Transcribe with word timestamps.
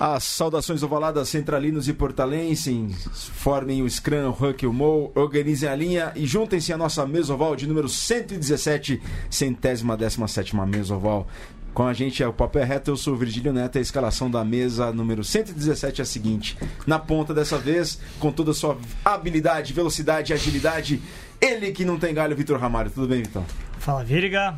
As 0.00 0.24
saudações 0.24 0.82
ovaladas 0.82 1.28
centralinos 1.28 1.86
e 1.86 1.92
portalenses 1.92 3.28
formem 3.34 3.82
o 3.82 3.90
Scrum, 3.90 4.30
o 4.30 4.30
Huck 4.30 4.64
e 4.64 4.66
o 4.66 4.72
Mo, 4.72 5.12
organizem 5.14 5.68
a 5.68 5.76
linha 5.76 6.10
e 6.16 6.26
juntem-se 6.26 6.72
à 6.72 6.78
nossa 6.78 7.04
mesoval 7.04 7.54
de 7.54 7.66
número 7.66 7.86
117, 7.86 8.98
centésima 9.28 9.98
décima 9.98 10.26
sétima 10.26 10.64
mesoval. 10.64 11.28
Com 11.74 11.82
a 11.82 11.92
gente 11.92 12.22
é 12.22 12.26
o 12.26 12.32
Papel 12.32 12.64
Reto, 12.64 12.90
eu 12.90 12.96
sou 12.96 13.12
o 13.12 13.16
Virgílio 13.18 13.52
Neto, 13.52 13.76
a 13.76 13.80
escalação 13.82 14.30
da 14.30 14.42
mesa 14.42 14.90
número 14.90 15.22
117 15.22 16.00
é 16.00 16.02
a 16.02 16.06
seguinte. 16.06 16.56
Na 16.86 16.98
ponta 16.98 17.34
dessa 17.34 17.58
vez, 17.58 18.00
com 18.18 18.32
toda 18.32 18.52
a 18.52 18.54
sua 18.54 18.78
habilidade, 19.04 19.74
velocidade 19.74 20.32
e 20.32 20.34
agilidade, 20.34 21.02
ele 21.38 21.72
que 21.72 21.84
não 21.84 21.98
tem 21.98 22.14
galho, 22.14 22.34
Vitor 22.34 22.58
Ramalho. 22.58 22.90
Tudo 22.90 23.06
bem, 23.06 23.20
Vitor? 23.20 23.44
Fala, 23.78 24.02
Virga. 24.02 24.56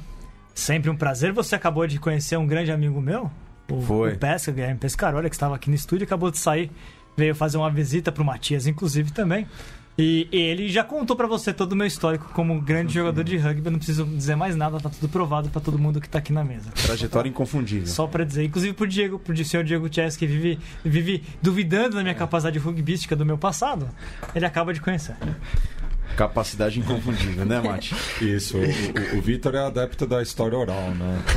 Sempre 0.54 0.88
um 0.88 0.96
prazer. 0.96 1.32
Você 1.32 1.56
acabou 1.56 1.84
de 1.84 1.98
conhecer 1.98 2.36
um 2.36 2.46
grande 2.46 2.70
amigo 2.70 3.00
meu, 3.00 3.28
o, 3.70 3.80
Foi. 3.80 4.12
o 4.12 4.18
Pesca, 4.18 4.52
Guilherme 4.52 4.78
Pescarolha, 4.78 5.28
que 5.28 5.34
estava 5.34 5.54
aqui 5.54 5.68
no 5.68 5.76
estúdio, 5.76 6.04
acabou 6.04 6.30
de 6.30 6.38
sair, 6.38 6.70
veio 7.16 7.34
fazer 7.34 7.58
uma 7.58 7.70
visita 7.70 8.10
pro 8.10 8.24
Matias, 8.24 8.66
inclusive, 8.66 9.12
também. 9.12 9.46
E 9.98 10.26
ele 10.32 10.70
já 10.70 10.82
contou 10.82 11.14
pra 11.14 11.26
você 11.26 11.52
todo 11.52 11.72
o 11.72 11.76
meu 11.76 11.86
histórico 11.86 12.30
como 12.32 12.58
grande 12.62 12.94
jogador 12.94 13.22
de 13.22 13.36
rugby. 13.36 13.66
Eu 13.66 13.72
não 13.72 13.78
preciso 13.78 14.06
dizer 14.06 14.34
mais 14.34 14.56
nada, 14.56 14.80
tá 14.80 14.88
tudo 14.88 15.06
provado 15.08 15.50
pra 15.50 15.60
todo 15.60 15.78
mundo 15.78 16.00
que 16.00 16.08
tá 16.08 16.18
aqui 16.18 16.32
na 16.32 16.42
mesa. 16.42 16.70
Trajetória 16.70 17.28
inconfundível. 17.28 17.86
Só 17.86 18.06
pra 18.06 18.24
dizer, 18.24 18.44
inclusive 18.44 18.72
pro 18.72 18.86
Diego, 18.86 19.18
pro 19.18 19.44
senhor 19.44 19.62
Diego 19.64 19.92
Chess, 19.92 20.16
que 20.16 20.26
vive, 20.26 20.58
vive 20.82 21.22
duvidando 21.42 21.96
da 21.96 22.02
minha 22.02 22.14
capacidade 22.14 22.58
rugbística 22.58 23.14
do 23.14 23.26
meu 23.26 23.36
passado, 23.36 23.88
ele 24.34 24.46
acaba 24.46 24.72
de 24.72 24.80
conhecer. 24.80 25.14
Capacidade 26.16 26.78
inconfundível, 26.78 27.44
né, 27.44 27.60
Mate? 27.60 27.94
Isso, 28.20 28.58
o, 28.58 28.60
o, 28.60 29.18
o 29.18 29.22
Vitor 29.22 29.54
é 29.54 29.66
adepto 29.66 30.06
da 30.06 30.22
história 30.22 30.56
oral, 30.56 30.90
né? 30.90 31.22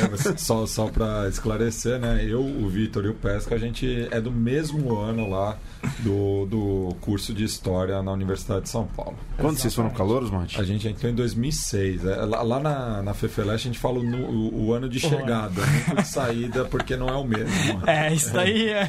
É, 0.00 0.36
só 0.36 0.66
só 0.66 0.88
para 0.88 1.28
esclarecer, 1.28 1.98
né? 1.98 2.24
Eu, 2.26 2.40
o 2.40 2.68
Vitor 2.68 3.04
e 3.04 3.08
o 3.08 3.14
Pesca, 3.14 3.54
a 3.54 3.58
gente 3.58 4.08
é 4.10 4.20
do 4.20 4.30
mesmo 4.30 4.98
ano 4.98 5.28
lá 5.28 5.56
do, 6.00 6.46
do 6.46 6.96
curso 7.00 7.34
de 7.34 7.44
História 7.44 8.02
na 8.02 8.12
Universidade 8.12 8.62
de 8.62 8.68
São 8.70 8.86
Paulo. 8.86 9.18
Quando 9.38 9.58
vocês 9.58 9.74
foram 9.74 9.90
calouros, 9.90 10.30
Mate? 10.30 10.60
A 10.60 10.64
gente 10.64 10.88
entrou 10.88 11.10
em 11.10 11.14
2006. 11.14 12.06
É, 12.06 12.16
lá, 12.24 12.42
lá 12.42 12.60
na, 12.60 13.02
na 13.02 13.14
Fefeleste 13.14 13.68
a 13.68 13.72
gente 13.72 13.78
fala 13.78 13.98
o, 13.98 14.02
o, 14.02 14.66
o 14.66 14.72
ano 14.72 14.88
de 14.88 15.00
chegada, 15.00 15.60
nunca 15.60 16.02
de 16.02 16.08
saída, 16.08 16.64
porque 16.64 16.96
não 16.96 17.08
é 17.08 17.16
o 17.16 17.24
mesmo. 17.24 17.82
É, 17.86 18.12
isso 18.12 18.32
daí 18.32 18.68
é. 18.68 18.88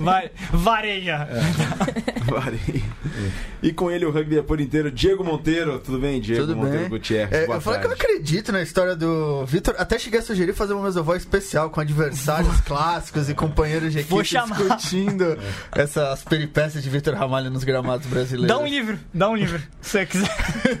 Vai, 0.00 0.30
vareia! 0.52 1.28
E 3.62 3.72
com 3.72 3.90
ele 3.90 4.04
o 4.06 4.10
rugby 4.10 4.38
é 4.38 4.42
por 4.42 4.60
inteiro. 4.60 4.90
Diego 4.90 5.22
Monteiro, 5.22 5.78
tudo 5.78 5.98
bem, 5.98 6.20
Diego 6.20 6.42
Tudo 6.42 6.56
Monteiro 6.56 6.80
bem? 6.80 6.88
Gutierrez? 6.88 7.48
É, 7.48 7.54
eu 7.54 7.60
falei 7.60 7.80
que 7.80 7.86
eu 7.86 7.92
acredito 7.92 8.52
na 8.52 8.62
história 8.62 8.96
do 8.96 9.44
Vitor. 9.44 9.74
Até 9.78 9.98
cheguei 9.98 10.20
a 10.20 10.22
sugerir 10.22 10.54
fazer 10.54 10.72
uma 10.72 10.84
mesoval 10.84 11.16
especial 11.16 11.68
com 11.70 11.80
adversários 11.80 12.60
clássicos 12.62 13.28
e 13.28 13.34
companheiros 13.34 13.92
de 13.92 13.98
equipe 14.00 14.14
discutindo 14.22 15.38
essas 15.72 16.22
peripécias 16.24 16.82
de 16.82 16.88
Vitor 16.88 17.14
Ramalho 17.14 17.50
nos 17.50 17.64
gramados 17.64 18.06
brasileiros. 18.06 18.48
Dá 18.48 18.58
um 18.58 18.66
livro, 18.66 18.98
dá 19.12 19.28
um 19.28 19.36
livro, 19.36 19.60
se 19.80 19.90
você 19.90 20.06
quiser. 20.06 20.80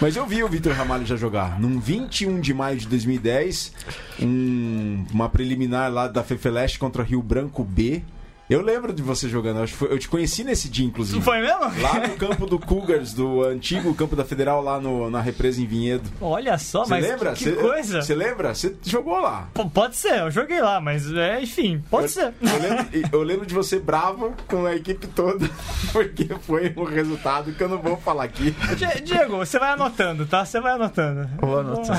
Mas 0.00 0.14
eu 0.16 0.26
vi 0.26 0.42
o 0.44 0.48
Vitor 0.48 0.72
Ramalho 0.72 1.04
já 1.06 1.16
jogar. 1.16 1.58
Num 1.60 1.80
21 1.80 2.40
de 2.40 2.54
maio 2.54 2.76
de 2.76 2.86
2010, 2.86 3.72
um- 4.20 5.04
uma 5.12 5.28
preliminar 5.28 5.92
lá 5.92 6.06
da 6.08 6.22
Fefeleste 6.22 6.78
contra 6.78 7.02
Rio 7.02 7.22
Branco 7.22 7.64
B. 7.64 8.02
Eu 8.48 8.60
lembro 8.60 8.92
de 8.92 9.02
você 9.02 9.26
jogando. 9.26 9.60
Acho 9.62 9.72
que 9.72 9.78
foi- 9.78 9.90
eu 9.92 9.98
te 9.98 10.06
conheci 10.06 10.44
nesse 10.44 10.68
dia, 10.68 10.84
inclusive. 10.84 11.18
Foi 11.22 11.40
mesmo? 11.40 11.60
Lá 11.80 12.06
no 12.06 12.10
campo 12.16 12.44
do 12.46 12.58
Cougars, 12.58 13.14
do 13.14 13.42
antigo 13.42 13.94
campo 13.94 14.14
da 14.14 14.22
Federal, 14.24 14.62
lá 14.62 14.78
no- 14.78 15.08
na 15.10 15.20
represa 15.22 15.62
em 15.62 15.66
Vinhedo. 15.66 16.10
Olha 16.20 16.58
só, 16.58 16.84
Você 16.84 16.90
mas 16.90 17.08
lembra? 17.08 17.32
que, 17.32 17.44
Cê- 17.44 17.52
que 17.52 17.56
coisa. 17.62 18.02
Você 18.02 18.14
lembra? 18.14 18.54
Você 18.54 18.76
jogou 18.84 19.18
lá. 19.18 19.48
P- 19.54 19.64
Pode 19.72 19.96
ser, 19.96 20.18
eu 20.20 20.30
joguei 20.30 20.60
lá, 20.60 20.78
mas 20.78 21.10
é, 21.12 21.40
enfim, 21.42 21.82
pode 21.90 22.04
eu, 22.04 22.08
ser. 22.10 22.34
Eu 22.42 22.58
lembro, 22.60 23.08
eu 23.12 23.22
lembro 23.22 23.46
de 23.46 23.54
você 23.54 23.78
bravo 23.78 24.34
com 24.46 24.66
a 24.66 24.74
equipe 24.76 25.06
toda, 25.06 25.48
porque 25.92 26.28
foi 26.42 26.72
um 26.76 26.84
resultado 26.84 27.50
que 27.52 27.62
eu 27.62 27.68
não 27.68 27.78
vou 27.78 27.96
falar 27.96 28.24
aqui. 28.24 28.54
Die- 28.76 29.02
Diego, 29.04 29.38
você 29.38 29.58
vai 29.58 29.72
anotando, 29.72 30.26
tá? 30.26 30.44
Você 30.44 30.60
vai 30.60 30.74
anotando. 30.74 31.28
Vou 31.40 31.60
anotar. 31.60 31.98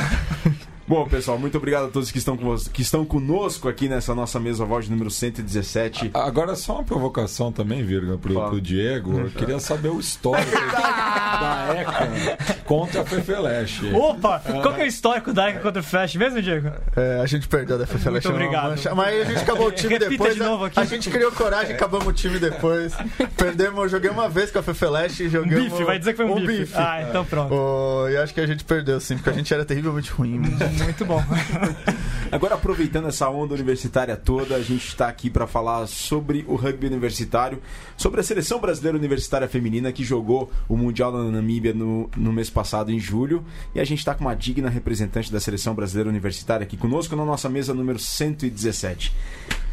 Bom, 0.87 1.07
pessoal, 1.07 1.39
muito 1.39 1.57
obrigado 1.57 1.85
a 1.85 1.87
todos 1.87 2.11
que 2.11 2.19
estão, 2.19 2.37
com, 2.37 2.55
que 2.71 2.83
estão 2.83 3.03
conosco 3.03 3.67
aqui 3.67 3.89
nessa 3.89 4.13
nossa 4.13 4.39
mesa 4.39 4.63
voz 4.65 4.87
número 4.87 5.09
117. 5.09 6.11
Agora, 6.13 6.55
só 6.55 6.75
uma 6.75 6.83
provocação 6.83 7.51
também, 7.51 7.83
Virga, 7.83 8.19
pro, 8.19 8.33
pro 8.49 8.61
Diego. 8.61 9.19
Eu 9.21 9.29
queria 9.31 9.57
saber 9.59 9.89
o 9.89 9.99
histórico 9.99 10.51
da 10.71 11.67
ECA 11.75 12.37
contra 12.65 13.01
a 13.01 13.05
Fefeleste. 13.05 13.91
Opa, 13.95 14.39
qual 14.39 14.75
que 14.75 14.81
é 14.81 14.83
o 14.83 14.87
histórico 14.87 15.33
da 15.33 15.49
ECA 15.49 15.59
contra 15.59 15.81
o 15.81 15.83
Flash 15.83 16.15
mesmo, 16.17 16.39
Diego? 16.39 16.71
É, 16.95 17.19
a 17.19 17.25
gente 17.25 17.47
perdeu 17.47 17.79
da 17.79 17.87
FFL. 17.87 18.11
Muito 18.11 18.29
obrigado. 18.29 18.69
mancha. 18.69 18.93
Mas 18.93 19.21
a 19.21 19.25
gente 19.25 19.39
acabou 19.41 19.67
o 19.67 19.71
time 19.71 19.93
Repita 19.93 20.11
depois. 20.11 20.33
de 20.35 20.39
novo 20.39 20.65
a- 20.65 20.67
aqui. 20.67 20.79
A 20.79 20.85
gente 20.85 21.09
criou 21.09 21.31
coragem, 21.31 21.75
acabamos 21.75 22.05
o 22.05 22.13
time 22.13 22.37
depois. 22.37 22.93
Perdemos, 23.35 23.89
joguei 23.89 24.11
uma 24.11 24.29
vez 24.29 24.51
com 24.51 24.59
a 24.59 24.61
FFLeste 24.61 25.23
e 25.23 25.27
Um 25.27 25.31
jogamos. 25.31 25.55
bife, 25.71 25.83
vai 25.83 25.97
dizer 25.97 26.11
que 26.11 26.17
foi 26.17 26.25
um, 26.27 26.45
bife. 26.45 26.73
Ah, 26.75 27.01
então 27.09 27.25
pronto. 27.25 27.51
Oh, 27.55 28.07
e 28.07 28.15
acho 28.17 28.35
que 28.35 28.39
a 28.39 28.45
gente 28.45 28.63
perdeu, 28.63 28.99
sim, 28.99 29.15
porque 29.15 29.31
a 29.31 29.33
gente 29.33 29.51
era 29.51 29.65
terrivelmente 29.65 30.11
ruim. 30.11 30.43
Muito 30.83 31.05
bom. 31.05 31.23
Agora, 32.31 32.55
aproveitando 32.55 33.07
essa 33.07 33.29
onda 33.29 33.53
universitária 33.53 34.17
toda, 34.17 34.55
a 34.55 34.61
gente 34.61 34.87
está 34.87 35.07
aqui 35.07 35.29
para 35.29 35.47
falar 35.47 35.87
sobre 35.87 36.43
o 36.47 36.55
rugby 36.55 36.87
universitário, 36.87 37.61
sobre 37.95 38.19
a 38.19 38.23
seleção 38.23 38.59
brasileira 38.59 38.97
universitária 38.97 39.47
feminina 39.47 39.91
que 39.91 40.03
jogou 40.03 40.51
o 40.67 40.75
Mundial 40.75 41.11
na 41.11 41.23
Namíbia 41.31 41.73
no, 41.73 42.09
no 42.17 42.33
mês 42.33 42.49
passado, 42.49 42.91
em 42.91 42.99
julho. 42.99 43.45
E 43.73 43.79
a 43.79 43.85
gente 43.85 43.99
está 43.99 44.13
com 44.13 44.25
uma 44.25 44.35
digna 44.35 44.69
representante 44.69 45.31
da 45.31 45.39
seleção 45.39 45.73
brasileira 45.75 46.09
universitária 46.09 46.65
aqui 46.65 46.75
conosco 46.75 47.15
na 47.15 47.23
nossa 47.23 47.47
mesa 47.47 47.73
número 47.73 47.99
117. 47.99 49.13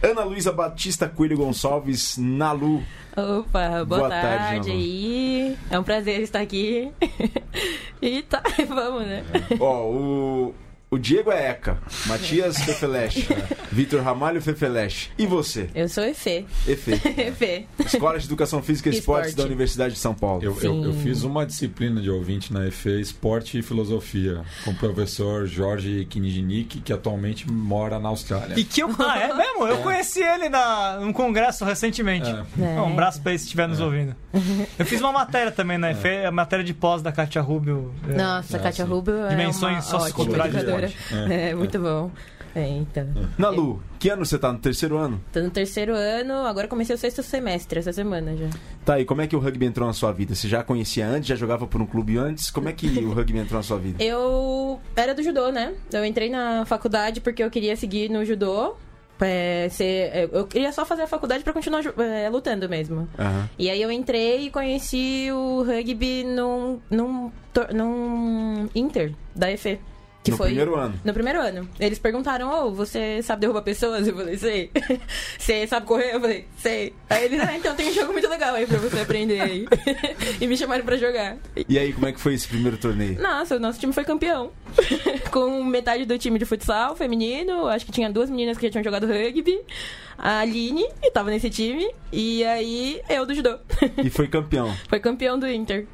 Ana 0.02 0.24
Luísa 0.24 0.52
Batista 0.52 1.08
Coelho 1.08 1.36
Gonçalves, 1.36 2.16
Nalu. 2.18 2.82
Opa, 3.16 3.84
boa, 3.84 3.84
Boa 3.84 4.08
tarde, 4.08 4.36
tarde, 4.36 4.70
aí. 4.70 5.56
É 5.70 5.78
um 5.78 5.84
prazer 5.84 6.20
estar 6.20 6.40
aqui. 6.40 6.90
e 8.02 8.22
tá, 8.22 8.42
vamos, 8.68 9.06
né? 9.06 9.24
Ó, 9.60 9.90
o, 9.90 10.54
o 10.92 10.98
Diego 10.98 11.32
é 11.32 11.48
ECA, 11.48 11.78
Matias 12.06 12.58
Fefeleche, 12.62 13.26
Vitor 13.72 14.02
Ramalho 14.02 14.42
Fefeleche. 14.42 15.08
E 15.18 15.26
você? 15.26 15.70
Eu 15.74 15.88
sou 15.88 16.04
Efe. 16.04 16.46
Efe. 16.68 16.92
Efe. 17.18 17.66
Escola 17.84 18.18
de 18.18 18.26
Educação 18.26 18.62
Física 18.62 18.90
e 18.90 18.92
Esportes 18.92 19.30
Esporte. 19.30 19.42
da 19.42 19.48
Universidade 19.48 19.94
de 19.94 19.98
São 20.00 20.14
Paulo. 20.14 20.42
Eu, 20.44 20.54
eu, 20.60 20.84
eu 20.84 20.92
fiz 20.92 21.22
uma 21.22 21.46
disciplina 21.46 21.98
de 22.00 22.10
ouvinte 22.10 22.52
na 22.52 22.66
EFE, 22.68 23.00
Esporte 23.00 23.58
e 23.58 23.62
Filosofia, 23.62 24.42
com 24.66 24.72
o 24.72 24.74
professor 24.74 25.46
Jorge 25.46 26.04
Kinijnik, 26.10 26.80
que 26.82 26.92
atualmente 26.92 27.50
mora 27.50 27.98
na 27.98 28.10
Austrália. 28.10 28.54
E 28.58 28.62
que 28.62 28.82
eu. 28.82 28.90
Ah, 28.98 29.18
é 29.18 29.34
mesmo? 29.34 29.66
Eu 29.66 29.78
conheci 29.78 30.22
ele 30.22 30.50
na, 30.50 30.98
num 31.00 31.12
congresso 31.12 31.64
recentemente. 31.64 32.28
É. 32.28 32.62
É. 32.62 32.80
Um 32.80 32.92
abraço 32.92 33.20
pra 33.22 33.32
ele 33.32 33.38
se 33.38 33.46
estiver 33.46 33.66
nos 33.66 33.80
ouvindo. 33.80 34.14
Eu 34.78 34.84
fiz 34.84 35.00
uma 35.00 35.12
matéria 35.12 35.50
também 35.50 35.78
na 35.78 35.90
EFE, 35.90 36.26
a 36.26 36.30
matéria 36.30 36.64
de 36.64 36.74
pós 36.74 37.00
da 37.00 37.10
Kátia 37.10 37.40
Rubio. 37.40 37.92
é, 38.08 38.14
Nossa, 38.14 38.56
É, 38.56 38.60
Kátia 38.60 38.84
sim. 38.84 38.90
Rubio 38.90 39.24
é 39.26 39.28
Dimensões 39.30 39.74
uma 39.90 39.98
socioculturais 40.00 40.52
educadora. 40.86 40.86
esporte. 40.86 41.32
É, 41.32 41.54
muito 41.54 41.78
bom. 41.78 42.10
É, 42.54 42.68
então. 42.68 43.06
Nalu, 43.38 43.82
que 43.98 44.10
ano 44.10 44.26
você 44.26 44.38
tá? 44.38 44.52
No 44.52 44.58
terceiro 44.58 44.98
ano? 44.98 45.18
Tô 45.32 45.40
no 45.40 45.48
terceiro 45.50 45.94
ano, 45.94 46.34
agora 46.46 46.68
comecei 46.68 46.94
o 46.94 46.98
sexto 46.98 47.22
semestre, 47.22 47.78
essa 47.78 47.94
semana 47.94 48.36
já. 48.36 48.50
Tá, 48.84 49.00
e 49.00 49.06
como 49.06 49.22
é 49.22 49.26
que 49.26 49.34
o 49.34 49.38
rugby 49.38 49.64
entrou 49.64 49.86
na 49.86 49.94
sua 49.94 50.12
vida? 50.12 50.34
Você 50.34 50.48
já 50.48 50.62
conhecia 50.62 51.06
antes? 51.06 51.28
Já 51.28 51.34
jogava 51.34 51.66
por 51.66 51.80
um 51.80 51.86
clube 51.86 52.18
antes? 52.18 52.50
Como 52.50 52.68
é 52.68 52.72
que 52.72 52.86
o 52.86 53.12
rugby 53.14 53.38
entrou 53.38 53.58
na 53.58 53.62
sua 53.62 53.78
vida? 53.78 54.04
Eu 54.04 54.78
era 54.94 55.14
do 55.14 55.22
judô, 55.22 55.50
né? 55.50 55.72
Eu 55.90 56.04
entrei 56.04 56.28
na 56.28 56.66
faculdade 56.66 57.22
porque 57.22 57.42
eu 57.42 57.50
queria 57.50 57.74
seguir 57.74 58.10
no 58.10 58.22
judô. 58.22 58.76
é, 59.22 59.68
ser, 59.70 60.28
eu 60.30 60.46
queria 60.46 60.72
só 60.72 60.84
fazer 60.84 61.02
a 61.02 61.06
faculdade 61.06 61.42
pra 61.42 61.54
continuar 61.54 61.82
é, 61.98 62.28
lutando 62.28 62.68
mesmo. 62.68 63.08
Aham. 63.18 63.48
E 63.58 63.70
aí 63.70 63.80
eu 63.80 63.90
entrei 63.90 64.46
e 64.46 64.50
conheci 64.50 65.28
o 65.32 65.62
rugby 65.62 66.24
num, 66.24 66.80
num, 66.90 67.32
num 67.72 68.68
Inter 68.74 69.14
da 69.34 69.50
EFE. 69.50 69.78
Que 70.22 70.30
no 70.30 70.36
foi 70.36 70.48
primeiro 70.48 70.76
ano. 70.76 71.00
no 71.04 71.12
primeiro 71.12 71.40
ano. 71.40 71.68
Eles 71.80 71.98
perguntaram, 71.98 72.48
ô, 72.48 72.70
você 72.70 73.20
sabe 73.22 73.40
derrubar 73.40 73.62
pessoas? 73.62 74.06
Eu 74.06 74.14
falei, 74.14 74.36
sei. 74.38 74.70
Você 75.38 75.66
sabe 75.66 75.86
correr? 75.86 76.14
Eu 76.14 76.20
falei, 76.20 76.46
sei. 76.56 76.94
Aí 77.10 77.24
eles, 77.24 77.40
ah, 77.40 77.56
então 77.56 77.74
tem 77.74 77.88
um 77.90 77.92
jogo 77.92 78.12
muito 78.12 78.28
legal 78.28 78.54
aí 78.54 78.66
pra 78.66 78.78
você 78.78 79.00
aprender 79.00 79.40
aí. 79.40 79.66
e 80.40 80.46
me 80.46 80.56
chamaram 80.56 80.84
pra 80.84 80.96
jogar. 80.96 81.36
E 81.68 81.78
aí, 81.78 81.92
como 81.92 82.06
é 82.06 82.12
que 82.12 82.20
foi 82.20 82.34
esse 82.34 82.46
primeiro 82.46 82.76
torneio? 82.76 83.20
Nossa, 83.20 83.56
o 83.56 83.58
nosso 83.58 83.80
time 83.80 83.92
foi 83.92 84.04
campeão. 84.04 84.52
Com 85.32 85.64
metade 85.64 86.04
do 86.04 86.16
time 86.16 86.38
de 86.38 86.44
futsal 86.44 86.94
feminino. 86.94 87.66
Acho 87.66 87.84
que 87.84 87.92
tinha 87.92 88.10
duas 88.10 88.30
meninas 88.30 88.56
que 88.56 88.66
já 88.66 88.70
tinham 88.70 88.84
jogado 88.84 89.06
rugby. 89.06 89.58
A 90.22 90.38
Aline, 90.38 90.86
que 91.02 91.10
tava 91.10 91.30
nesse 91.30 91.50
time. 91.50 91.84
E 92.12 92.44
aí, 92.44 93.00
eu 93.08 93.26
do 93.26 93.34
judô. 93.34 93.56
E 94.04 94.08
foi 94.08 94.28
campeão. 94.28 94.72
foi 94.88 95.00
campeão 95.00 95.36
do 95.38 95.48
Inter. 95.48 95.86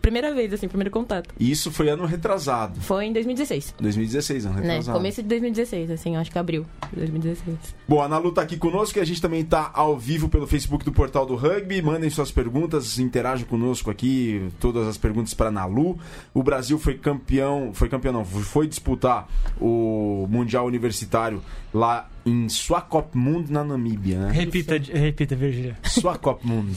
Primeira 0.00 0.32
vez, 0.32 0.52
assim, 0.52 0.66
primeiro 0.66 0.90
contato. 0.90 1.28
E 1.38 1.50
isso 1.50 1.70
foi 1.70 1.90
ano 1.90 2.06
retrasado. 2.06 2.80
Foi 2.80 3.04
em 3.04 3.12
2016. 3.12 3.74
2016. 3.78 4.06
2016, 4.16 4.46
ano 4.46 4.54
Né? 4.54 4.60
retrasado. 4.62 4.98
Começo 4.98 5.22
de 5.22 5.28
2016, 5.28 5.90
assim, 5.90 6.16
acho 6.16 6.30
que 6.30 6.38
abril 6.38 6.64
de 6.90 6.96
2016. 7.00 7.56
Bom, 7.88 8.00
a 8.00 8.06
Ana 8.06 8.18
Lu 8.18 8.32
tá 8.32 8.42
aqui 8.42 8.56
conosco 8.56 8.98
e 8.98 9.00
a 9.00 9.04
gente 9.04 9.20
também 9.20 9.44
tá 9.44 9.70
ao 9.74 9.96
vivo 9.96 10.28
pelo 10.28 10.46
Facebook 10.46 10.84
do 10.84 10.92
Portal 10.92 11.26
do 11.26 11.34
Rugby. 11.34 11.82
Mandem 11.82 12.08
suas 12.10 12.30
perguntas, 12.30 12.98
interajam 12.98 13.46
conosco 13.46 13.90
aqui, 13.90 14.48
todas 14.60 14.86
as 14.86 14.96
perguntas 14.96 15.34
para 15.34 15.48
Ana 15.48 15.66
Lu. 15.66 15.98
O 16.32 16.42
Brasil 16.42 16.78
foi 16.78 16.94
campeão, 16.94 17.72
foi 17.74 17.88
campeão 17.88 18.12
não, 18.12 18.24
foi 18.24 18.66
disputar 18.66 19.28
o 19.60 20.26
Mundial 20.30 20.66
Universitário 20.66 21.42
lá 21.74 22.08
em 22.26 22.48
Swakopmund, 22.48 23.52
na 23.52 23.62
Namíbia, 23.62 24.18
né? 24.18 24.32
Repita, 24.32 24.76
repita, 24.76 25.36
Virgília. 25.36 25.78
Swakopmund. 25.84 26.66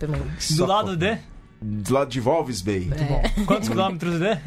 Mundo. 0.00 0.56
Do 0.56 0.66
lado 0.66 0.96
de? 0.96 1.18
Do 1.62 1.92
lado 1.92 2.10
de 2.10 2.20
Walvis 2.20 2.62
Bay. 2.62 2.88
É. 2.90 3.44
Quantos 3.44 3.68
quilômetros 3.70 4.18
de? 4.18 4.38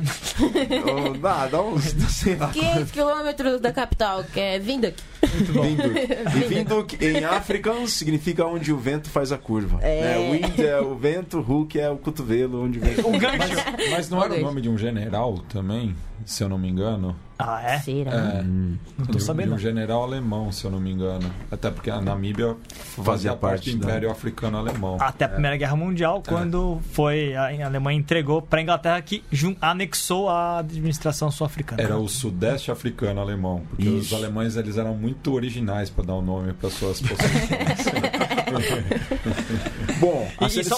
Oh, 0.83 1.15
dá, 1.15 1.45
dá 1.45 1.61
uns, 1.61 1.83
sei 1.83 2.35
lá. 2.35 2.47
500 2.49 2.91
quilômetros 2.91 3.61
da 3.61 3.71
capital, 3.71 4.23
que 4.23 4.39
é 4.39 4.57
Vinduk. 4.57 4.95
Vinduk. 5.21 5.93
E 6.35 6.47
Vinduk 6.47 7.05
em 7.05 7.23
Afrikaans 7.23 7.93
significa 7.93 8.45
onde 8.45 8.73
o 8.73 8.77
vento 8.77 9.09
faz 9.11 9.31
a 9.31 9.37
curva. 9.37 9.77
É. 9.81 10.01
Né? 10.01 10.31
Wind 10.31 10.59
é 10.59 10.79
o 10.79 10.95
vento, 10.95 11.39
Hook 11.39 11.77
é 11.77 11.89
o 11.89 11.97
cotovelo, 11.97 12.63
onde 12.63 12.79
vem. 12.79 12.95
O 12.99 13.11
gancho. 13.11 13.91
Mas 13.91 14.09
não 14.09 14.23
era 14.23 14.33
o 14.33 14.41
nome 14.41 14.61
de 14.61 14.69
um 14.69 14.77
general 14.77 15.37
também, 15.49 15.95
se 16.25 16.43
eu 16.43 16.49
não 16.49 16.57
me 16.57 16.67
engano? 16.67 17.15
Ah, 17.37 17.61
é? 17.63 17.79
Será? 17.79 18.11
É. 18.11 18.41
Hum. 18.41 18.77
Não 18.97 19.05
tô 19.07 19.17
de, 19.17 19.23
sabendo. 19.23 19.49
de 19.49 19.53
um 19.55 19.57
general 19.57 20.03
alemão, 20.03 20.51
se 20.51 20.63
eu 20.65 20.71
não 20.71 20.79
me 20.79 20.91
engano. 20.91 21.29
Até 21.51 21.69
porque 21.71 21.89
a 21.89 21.99
Namíbia 21.99 22.55
fazia 23.03 23.35
parte 23.35 23.71
do 23.71 23.79
da- 23.79 23.87
Império 23.87 24.11
Africano 24.11 24.57
Alemão. 24.57 24.97
Até 24.99 25.25
a 25.25 25.29
Primeira 25.29 25.57
Guerra 25.57 25.75
Mundial, 25.75 26.21
quando 26.27 26.79
foi 26.91 27.35
a 27.35 27.65
Alemanha 27.65 27.97
entregou 27.99 28.41
para 28.41 28.59
a 28.59 28.61
Inglaterra 28.61 29.01
que 29.01 29.23
jun- 29.31 29.55
anexou 29.59 30.29
a 30.29 30.59
administração 30.59 31.29
sul-africana. 31.31 31.81
Era 31.81 31.97
o 31.97 32.07
Sudeste 32.07 32.71
Africano 32.71 33.19
Alemão, 33.19 33.63
porque 33.69 33.83
Isso. 33.89 34.13
os 34.15 34.21
alemães 34.21 34.55
eles 34.55 34.77
eram 34.77 34.93
muito 34.95 35.33
originais 35.33 35.89
para 35.89 36.05
dar 36.05 36.13
o 36.15 36.21
nome 36.21 36.53
para 36.53 36.69
suas 36.69 37.01
possessões. 37.01 37.85
Bom, 39.99 40.29
E, 40.41 40.63
só, 40.63 40.77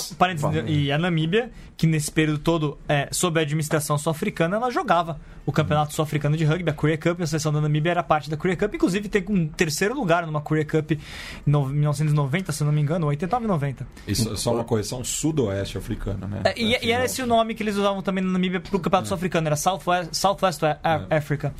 e 0.67 0.91
a 0.91 0.97
Namíbia, 0.97 1.51
que 1.77 1.85
nesse 1.87 2.11
período 2.11 2.39
todo, 2.39 2.77
é, 2.87 3.07
sob 3.11 3.39
a 3.39 3.43
administração 3.43 3.97
sul-africana, 3.97 4.57
ela 4.57 4.69
jogava 4.71 5.19
o 5.45 5.51
Campeonato 5.51 5.93
Sul-Africano 5.93 6.35
de 6.35 6.43
Rugby, 6.43 6.69
a 6.69 6.73
Korea 6.73 6.97
Cup, 6.97 7.21
a 7.21 7.27
seleção 7.27 7.53
da 7.53 7.61
Namíbia 7.61 7.91
era 7.91 8.01
parte 8.03 8.29
da 8.29 8.37
Korea 8.37 8.55
Cup, 8.57 8.73
inclusive 8.73 9.07
tem 9.09 9.23
um 9.29 9.47
terceiro 9.47 9.93
lugar 9.93 10.25
numa 10.25 10.41
Korea 10.41 10.65
Cup 10.65 10.91
em 10.91 10.99
no- 11.45 11.67
1990, 11.67 12.51
se 12.51 12.63
não 12.63 12.71
me 12.71 12.81
engano, 12.81 13.07
89 13.07 13.45
e 13.45 13.47
90. 13.47 13.87
Isso 14.07 14.35
só 14.37 14.53
uma 14.53 14.63
correção 14.63 15.03
sudoeste 15.03 15.77
africana, 15.77 16.25
né? 16.27 16.41
É, 16.45 16.59
e, 16.59 16.77
e 16.87 16.91
era 16.91 17.05
esse 17.05 17.21
o 17.21 17.27
nome 17.27 17.53
que 17.53 17.61
eles 17.61 17.75
usavam 17.75 18.01
também 18.01 18.23
na 18.23 18.31
Namíbia 18.31 18.59
pro 18.59 18.79
Campeonato 18.79 19.07
Sul-Africano, 19.07 19.47
era 19.47 19.55
Southwest, 19.55 20.09
Southwest 20.13 20.61
É. 20.63 20.77
Africa. 21.17 21.53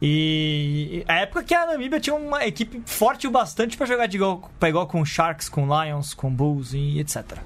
E 0.00 1.04
a 1.08 1.14
época 1.20 1.42
que 1.42 1.54
a 1.54 1.66
Namíbia 1.66 2.00
tinha 2.00 2.14
uma 2.14 2.44
equipe 2.46 2.82
forte 2.84 3.26
o 3.26 3.30
bastante 3.30 3.76
pra 3.76 3.86
jogar 3.86 4.06
de 4.06 4.16
igual, 4.16 4.50
pra 4.58 4.68
igual 4.68 4.86
com 4.86 5.04
Sharks, 5.04 5.48
com 5.48 5.66
Lions, 5.66 6.14
com 6.14 6.30
Bulls 6.30 6.74
e 6.74 6.98
etc. 6.98 7.38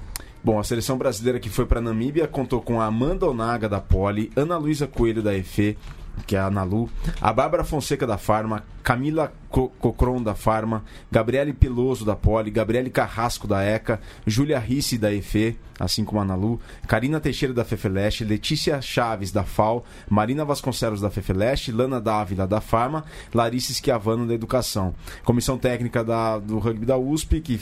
Bom, 0.43 0.57
a 0.57 0.63
seleção 0.63 0.97
brasileira 0.97 1.39
que 1.39 1.49
foi 1.49 1.65
para 1.65 1.81
Namíbia 1.81 2.27
contou 2.27 2.61
com 2.61 2.79
a 2.79 2.85
Amanda 2.85 3.27
Onaga 3.27 3.67
da 3.67 3.81
Poli, 3.81 4.31
Ana 4.35 4.57
Luísa 4.57 4.87
Coelho 4.87 5.21
da 5.21 5.35
EFE, 5.37 5.77
que 6.25 6.35
é 6.35 6.39
a 6.39 6.45
Analu, 6.45 6.89
a 7.21 7.31
Bárbara 7.31 7.63
Fonseca 7.63 8.05
da 8.05 8.17
Farma, 8.17 8.63
Camila 8.83 9.31
Co 9.49 9.69
Cocron 9.79 10.21
da 10.21 10.35
Farma, 10.35 10.83
Gabriele 11.11 11.53
Peloso 11.53 12.05
da 12.05 12.15
Poli, 12.15 12.51
Gabriele 12.51 12.89
Carrasco 12.89 13.47
da 13.47 13.63
ECA, 13.63 13.99
Júlia 14.25 14.59
Risse 14.59 14.97
da 14.97 15.13
EFE, 15.13 15.57
assim 15.79 16.03
como 16.03 16.19
a 16.19 16.23
Analu, 16.23 16.59
Karina 16.87 17.19
Teixeira 17.19 17.53
da 17.53 17.65
Fefeleste, 17.65 18.23
Letícia 18.23 18.81
Chaves 18.81 19.31
da 19.31 19.43
FAO, 19.43 19.83
Marina 20.09 20.45
Vasconcelos 20.45 21.01
da 21.01 21.09
Fefeleste, 21.09 21.71
Lana 21.71 21.99
Dávila 21.99 22.47
da 22.47 22.61
Farma, 22.61 23.05
Larissa 23.33 23.73
Schiavano 23.73 24.27
da 24.27 24.33
Educação. 24.33 24.93
Comissão 25.23 25.57
técnica 25.57 26.03
da, 26.03 26.37
do 26.37 26.59
rugby 26.59 26.85
da 26.85 26.97
USP, 26.97 27.41
que 27.41 27.59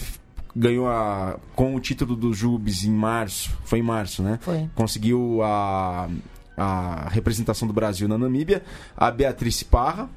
ganhou 0.57 0.88
a, 0.88 1.38
com 1.56 1.75
o 1.75 1.80
título 1.80 2.15
do 2.15 2.33
Jubes 2.33 2.83
em 2.83 2.92
março, 2.92 3.56
foi 3.63 3.80
em 3.80 3.83
março, 3.83 4.24
né? 4.24 4.39
Foi. 4.42 4.68
conseguiu 4.74 5.42
a, 5.44 6.09
a 6.57 7.07
representação 7.09 7.68
do 7.68 7.74
Brasil 7.74 8.07
na 8.07 8.18
Namíbia, 8.18 8.63
a 8.98 9.12
Beatriz 9.12 9.62
Parra, 9.63 10.09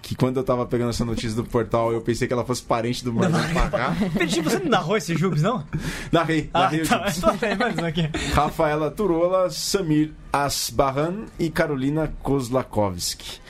que 0.00 0.14
quando 0.14 0.36
eu 0.38 0.44
tava 0.44 0.64
pegando 0.64 0.90
essa 0.90 1.04
notícia 1.04 1.34
do 1.34 1.44
portal, 1.44 1.92
eu 1.92 2.00
pensei 2.00 2.26
que 2.28 2.32
ela 2.32 2.44
fosse 2.44 2.62
parente 2.62 3.04
do 3.04 3.12
Marlon 3.12 3.38
Parra. 3.70 3.96
Perdi, 4.16 4.40
você 4.40 4.58
não 4.60 4.70
narrou 4.70 4.96
esse 4.96 5.14
Jubes, 5.16 5.42
não? 5.42 5.64
Narrei, 6.12 6.48
Ah, 6.54 6.60
narrei 6.60 6.82
o 6.82 6.88
tá. 6.88 7.08
Jubes. 7.08 7.40
Vendo 7.40 7.84
aqui. 7.84 8.08
Rafaela 8.32 8.90
Turola, 8.90 9.50
Samir 9.50 10.12
Asbaran 10.32 11.24
e 11.38 11.50
Carolina 11.50 12.10
Kozlakovski. 12.22 13.40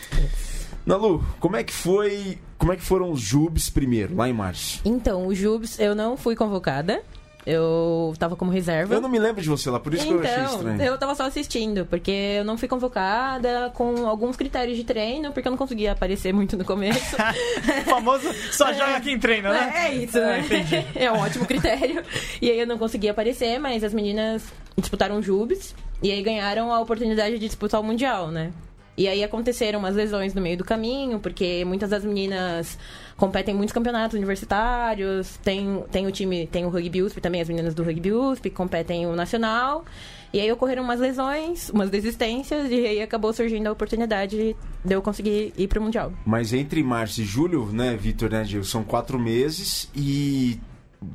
Nalu, 0.87 1.23
como 1.39 1.55
é 1.57 1.63
que 1.63 1.73
foi. 1.73 2.39
Como 2.57 2.73
é 2.73 2.77
que 2.77 2.83
foram 2.83 3.13
os 3.13 3.21
Jubes 3.21 3.71
primeiro, 3.71 4.17
lá 4.17 4.29
em 4.29 4.33
março? 4.33 4.81
Então, 4.85 5.27
o 5.29 5.35
Jubes, 5.35 5.79
eu 5.79 5.95
não 5.95 6.17
fui 6.17 6.35
convocada. 6.35 7.03
Eu 7.51 8.13
tava 8.19 8.37
como 8.37 8.51
reserva. 8.51 8.95
Eu 8.95 9.01
não 9.01 9.09
me 9.09 9.19
lembro 9.19 9.41
de 9.41 9.49
você 9.49 9.71
lá, 9.71 9.81
por 9.81 9.95
isso 9.95 10.07
que 10.07 10.13
eu 10.13 10.21
achei 10.21 10.35
Então, 10.35 10.55
estranho. 10.57 10.83
eu 10.83 10.99
tava 10.99 11.15
só 11.15 11.23
assistindo, 11.25 11.87
porque 11.87 12.11
eu 12.11 12.45
não 12.45 12.59
fui 12.59 12.69
convocada 12.69 13.71
com 13.75 14.07
alguns 14.07 14.37
critérios 14.37 14.77
de 14.77 14.85
treino, 14.85 15.33
porque 15.33 15.49
eu 15.49 15.51
não 15.51 15.57
conseguia 15.57 15.93
aparecer 15.93 16.31
muito 16.35 16.59
no 16.59 16.65
começo. 16.65 17.17
O 17.87 17.91
famoso 17.91 18.29
só 18.53 18.71
joga 18.73 19.01
quem 19.01 19.19
treina, 19.19 19.51
né? 19.51 19.73
É 19.87 19.95
isso, 19.95 20.19
né? 20.19 20.35
Ah, 20.35 20.39
entendi. 20.41 20.87
É 20.95 21.11
um 21.11 21.17
ótimo 21.19 21.47
critério. 21.47 22.03
E 22.43 22.51
aí 22.51 22.61
eu 22.61 22.67
não 22.67 22.77
conseguia 22.77 23.13
aparecer, 23.13 23.59
mas 23.59 23.83
as 23.83 23.95
meninas 23.95 24.45
disputaram 24.77 25.17
o 25.17 25.23
Jubes 25.23 25.75
e 26.03 26.13
aí 26.13 26.23
ganharam 26.23 26.71
a 26.73 26.81
oportunidade 26.81 27.39
de 27.39 27.47
disputar 27.47 27.81
o 27.81 27.85
Mundial, 27.85 28.31
né? 28.31 28.53
E 28.99 29.07
aí 29.07 29.23
aconteceram 29.23 29.79
umas 29.79 29.95
lesões 29.95 30.35
no 30.35 30.43
meio 30.43 30.59
do 30.59 30.65
caminho, 30.65 31.21
porque 31.21 31.65
muitas 31.65 31.89
das 31.89 32.05
meninas 32.05 32.77
competem 33.17 33.55
em 33.55 33.57
muitos 33.57 33.73
campeonatos 33.73 34.17
universitários, 34.17 35.37
tem, 35.37 35.85
tem 35.93 36.05
o 36.05 36.11
time, 36.11 36.49
tem 36.49 36.67
o 36.67 36.69
Rugby 36.69 37.03
USP 37.03 37.21
também, 37.21 37.41
as 37.41 37.49
meninas 37.49 37.75
do 37.77 37.85
Rugby 37.85 38.11
USP 38.11 38.51
competem 38.51 39.07
o 39.07 39.15
Nacional. 39.15 39.85
E 40.33 40.41
aí 40.41 40.51
ocorreram 40.51 40.83
umas 40.83 40.99
lesões, 40.99 41.71
umas 41.71 41.91
desistências, 41.91 42.69
e 42.73 42.87
aí 42.87 43.01
acabou 43.01 43.33
surgindo 43.33 43.69
a 43.69 43.73
oportunidade 43.73 44.57
de 44.85 44.93
eu 44.93 45.01
conseguir 45.01 45.53
ir 45.57 45.69
pro 45.69 45.81
Mundial. 45.81 46.13
Mas 46.27 46.53
entre 46.53 46.83
março 46.83 47.21
e 47.21 47.25
julho, 47.25 47.67
né, 47.67 47.97
Vitor, 47.97 48.29
né, 48.29 48.45
são 48.65 48.83
quatro 48.83 49.17
meses 49.17 49.89
e 49.95 50.59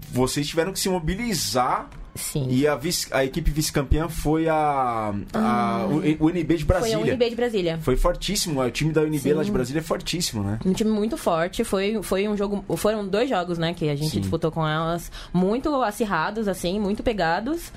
vocês 0.10 0.48
tiveram 0.48 0.72
que 0.72 0.80
se 0.80 0.88
mobilizar 0.88 1.90
Sim. 2.15 2.48
e 2.50 2.68
a, 2.68 2.75
vice- 2.75 3.07
a 3.12 3.25
equipe 3.25 3.50
vice-campeã 3.50 4.07
foi 4.07 4.48
a, 4.48 5.13
a- 5.33 5.88
o, 5.89 6.24
o 6.24 6.27
UNB 6.27 6.57
de 6.57 6.63
Foi 6.63 6.75
a 6.75 6.80
Brasília. 6.80 7.13
UNB 7.15 7.30
de 7.30 7.36
Brasília. 7.36 7.80
Foi 7.81 7.95
fortíssimo, 7.98 8.62
o 8.62 8.69
time 8.71 8.92
da 8.92 9.01
UNB 9.01 9.33
lá 9.33 9.42
de 9.42 9.48
Sim. 9.48 9.54
Brasília 9.54 9.80
é 9.80 9.83
fortíssimo, 9.83 10.44
né? 10.44 10.60
Um 10.65 10.74
time 10.74 10.92
muito 10.92 11.18
forte. 11.18 11.63
Foi, 11.63 12.01
foi 12.04 12.27
um 12.27 12.38
jogo. 12.38 12.63
Foram 12.77 13.07
dois 13.07 13.30
jogos, 13.30 13.57
né? 13.57 13.74
Que 13.74 13.89
a 13.89 13.95
gente 13.95 14.12
Sim. 14.12 14.19
disputou 14.21 14.51
com 14.51 14.68
elas. 14.68 15.12
Muito 15.34 15.74
acirrados, 15.82 16.48
assim, 16.48 16.79
muito 16.79 17.01
pegados. 17.01 17.72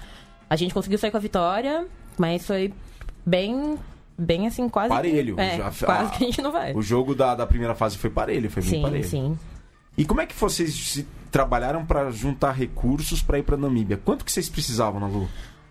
A 0.51 0.55
gente 0.57 0.75
conseguiu 0.75 0.99
sair 0.99 1.11
com 1.11 1.17
a 1.17 1.21
vitória, 1.21 1.87
mas 2.19 2.47
foi 2.47 2.73
bem. 3.25 3.77
Bem 4.19 4.47
assim, 4.47 4.67
quase. 4.69 4.89
Parelho. 4.89 5.39
É, 5.39 5.57
Já- 5.59 5.71
quase 5.87 6.07
a- 6.07 6.11
que 6.11 6.25
a 6.25 6.27
gente 6.27 6.41
não 6.43 6.51
vai. 6.53 6.73
O 6.75 6.81
jogo 6.83 7.15
da, 7.15 7.35
da 7.35 7.47
primeira 7.47 7.75
fase 7.75 7.99
foi 7.99 8.09
parelho, 8.11 8.51
foi 8.51 8.63
bem 8.63 8.71
Sim, 8.71 8.83
parelho. 8.83 9.05
sim. 9.05 9.39
E 9.99 10.05
como 10.05 10.21
é 10.21 10.27
que 10.27 10.35
vocês 10.35 10.73
se 10.75 11.07
trabalharam 11.31 11.85
para 11.85 12.11
juntar 12.11 12.53
recursos 12.53 13.23
para 13.23 13.39
ir 13.39 13.43
para 13.43 13.57
Namíbia? 13.57 13.97
Quanto 14.03 14.25
que 14.25 14.33
vocês 14.33 14.49
precisavam, 14.49 15.01
Nalu? 15.01 15.29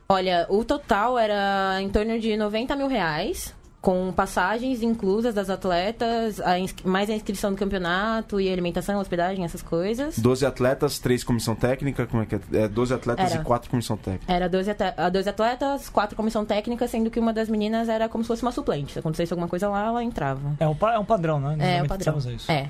Olha, 0.08 0.46
o 0.50 0.64
total 0.64 1.18
era 1.18 1.82
em 1.82 1.90
torno 1.90 2.20
de 2.20 2.38
90 2.38 2.76
mil 2.76 2.88
reais. 2.88 3.54
Com 3.82 4.12
passagens 4.12 4.82
inclusas 4.82 5.36
das 5.36 5.48
atletas, 5.48 6.42
a 6.42 6.54
mais 6.84 7.08
a 7.08 7.14
inscrição 7.14 7.52
do 7.52 7.56
campeonato 7.56 8.42
e 8.42 8.52
alimentação, 8.52 9.00
hospedagem, 9.00 9.46
essas 9.46 9.62
coisas. 9.62 10.18
12 10.18 10.44
atletas, 10.44 10.98
3 10.98 11.24
comissão 11.24 11.54
técnica, 11.56 12.08
como 12.08 12.24
é 12.24 12.26
que 12.26 12.34
é? 12.34 12.40
é 12.64 12.68
12 12.68 12.96
atletas 12.96 13.32
Era. 13.32 13.42
e 13.42 13.46
4 13.46 13.70
comissão 13.70 13.96
técnica. 13.96 14.26
Era 14.34 14.50
12, 14.50 14.72
ate- 14.72 14.94
a 14.98 15.08
12 15.08 15.30
atletas, 15.30 15.88
quatro 15.88 16.16
comissão 16.16 16.44
técnica, 16.44 16.88
sendo 16.88 17.12
que 17.12 17.20
uma 17.20 17.32
das 17.32 17.48
meninas 17.48 17.88
era 17.88 18.10
como 18.10 18.24
se 18.24 18.28
fosse 18.30 18.42
uma 18.42 18.52
suplente. 18.52 18.94
Se 18.94 18.98
acontecesse 18.98 19.32
alguma 19.32 19.48
coisa 19.48 19.70
lá, 19.70 19.86
ela 19.86 20.04
entrava. 20.04 20.56
É 20.60 20.68
um, 20.68 20.74
pa- 20.76 20.96
é 20.96 20.98
um 20.98 21.06
padrão, 21.06 21.40
né? 21.40 21.50
É, 21.50 21.54
o 21.54 21.58
Normalmente 21.58 21.88
padrão. 21.88 22.18
É. 22.48 22.68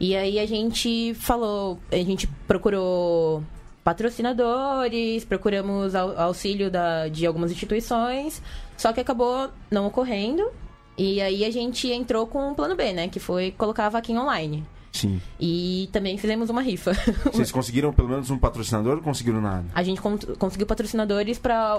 E 0.00 0.16
aí 0.16 0.38
a 0.38 0.46
gente 0.46 1.14
falou, 1.14 1.78
a 1.90 1.96
gente 1.96 2.26
procurou 2.46 3.42
patrocinadores, 3.82 5.24
procuramos 5.24 5.94
au- 5.94 6.18
auxílio 6.18 6.70
da, 6.70 7.08
de 7.08 7.26
algumas 7.26 7.50
instituições, 7.50 8.40
só 8.76 8.92
que 8.92 9.00
acabou 9.00 9.48
não 9.70 9.86
ocorrendo. 9.86 10.48
E 10.96 11.20
aí 11.20 11.44
a 11.44 11.50
gente 11.50 11.90
entrou 11.90 12.26
com 12.26 12.50
um 12.50 12.54
plano 12.54 12.76
B, 12.76 12.92
né? 12.92 13.08
Que 13.08 13.18
foi 13.18 13.50
colocar 13.50 13.86
a 13.86 13.88
vaquinha 13.88 14.20
online. 14.20 14.64
Sim. 14.92 15.20
E 15.40 15.88
também 15.92 16.16
fizemos 16.16 16.48
uma 16.50 16.62
rifa. 16.62 16.92
Vocês 17.32 17.50
conseguiram 17.50 17.92
pelo 17.92 18.08
menos 18.08 18.30
um 18.30 18.38
patrocinador 18.38 18.96
ou 18.98 19.02
conseguiram 19.02 19.40
nada? 19.40 19.64
A 19.74 19.82
gente 19.82 20.00
con- 20.00 20.16
conseguiu 20.38 20.66
patrocinadores 20.68 21.36
para 21.36 21.76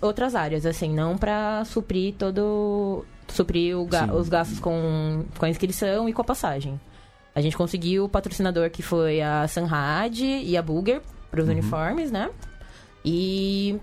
outras 0.00 0.34
áreas, 0.36 0.64
assim, 0.64 0.92
não 0.94 1.18
para 1.18 1.64
suprir 1.64 2.14
todo 2.16 3.04
suprir 3.26 3.76
ga- 3.86 4.06
Sim. 4.06 4.12
os 4.12 4.28
gastos 4.28 4.60
com, 4.60 5.24
com 5.36 5.44
a 5.44 5.48
inscrição 5.48 6.08
e 6.08 6.12
com 6.12 6.22
a 6.22 6.24
passagem. 6.24 6.80
A 7.34 7.40
gente 7.40 7.56
conseguiu 7.56 8.04
o 8.04 8.08
patrocinador 8.08 8.70
que 8.70 8.82
foi 8.82 9.20
a 9.20 9.48
Sanrad 9.48 10.18
e 10.20 10.56
a 10.56 10.62
Bulger 10.62 11.00
para 11.30 11.40
os 11.42 11.48
uniformes, 11.48 12.10
né? 12.10 12.30
E 13.04 13.80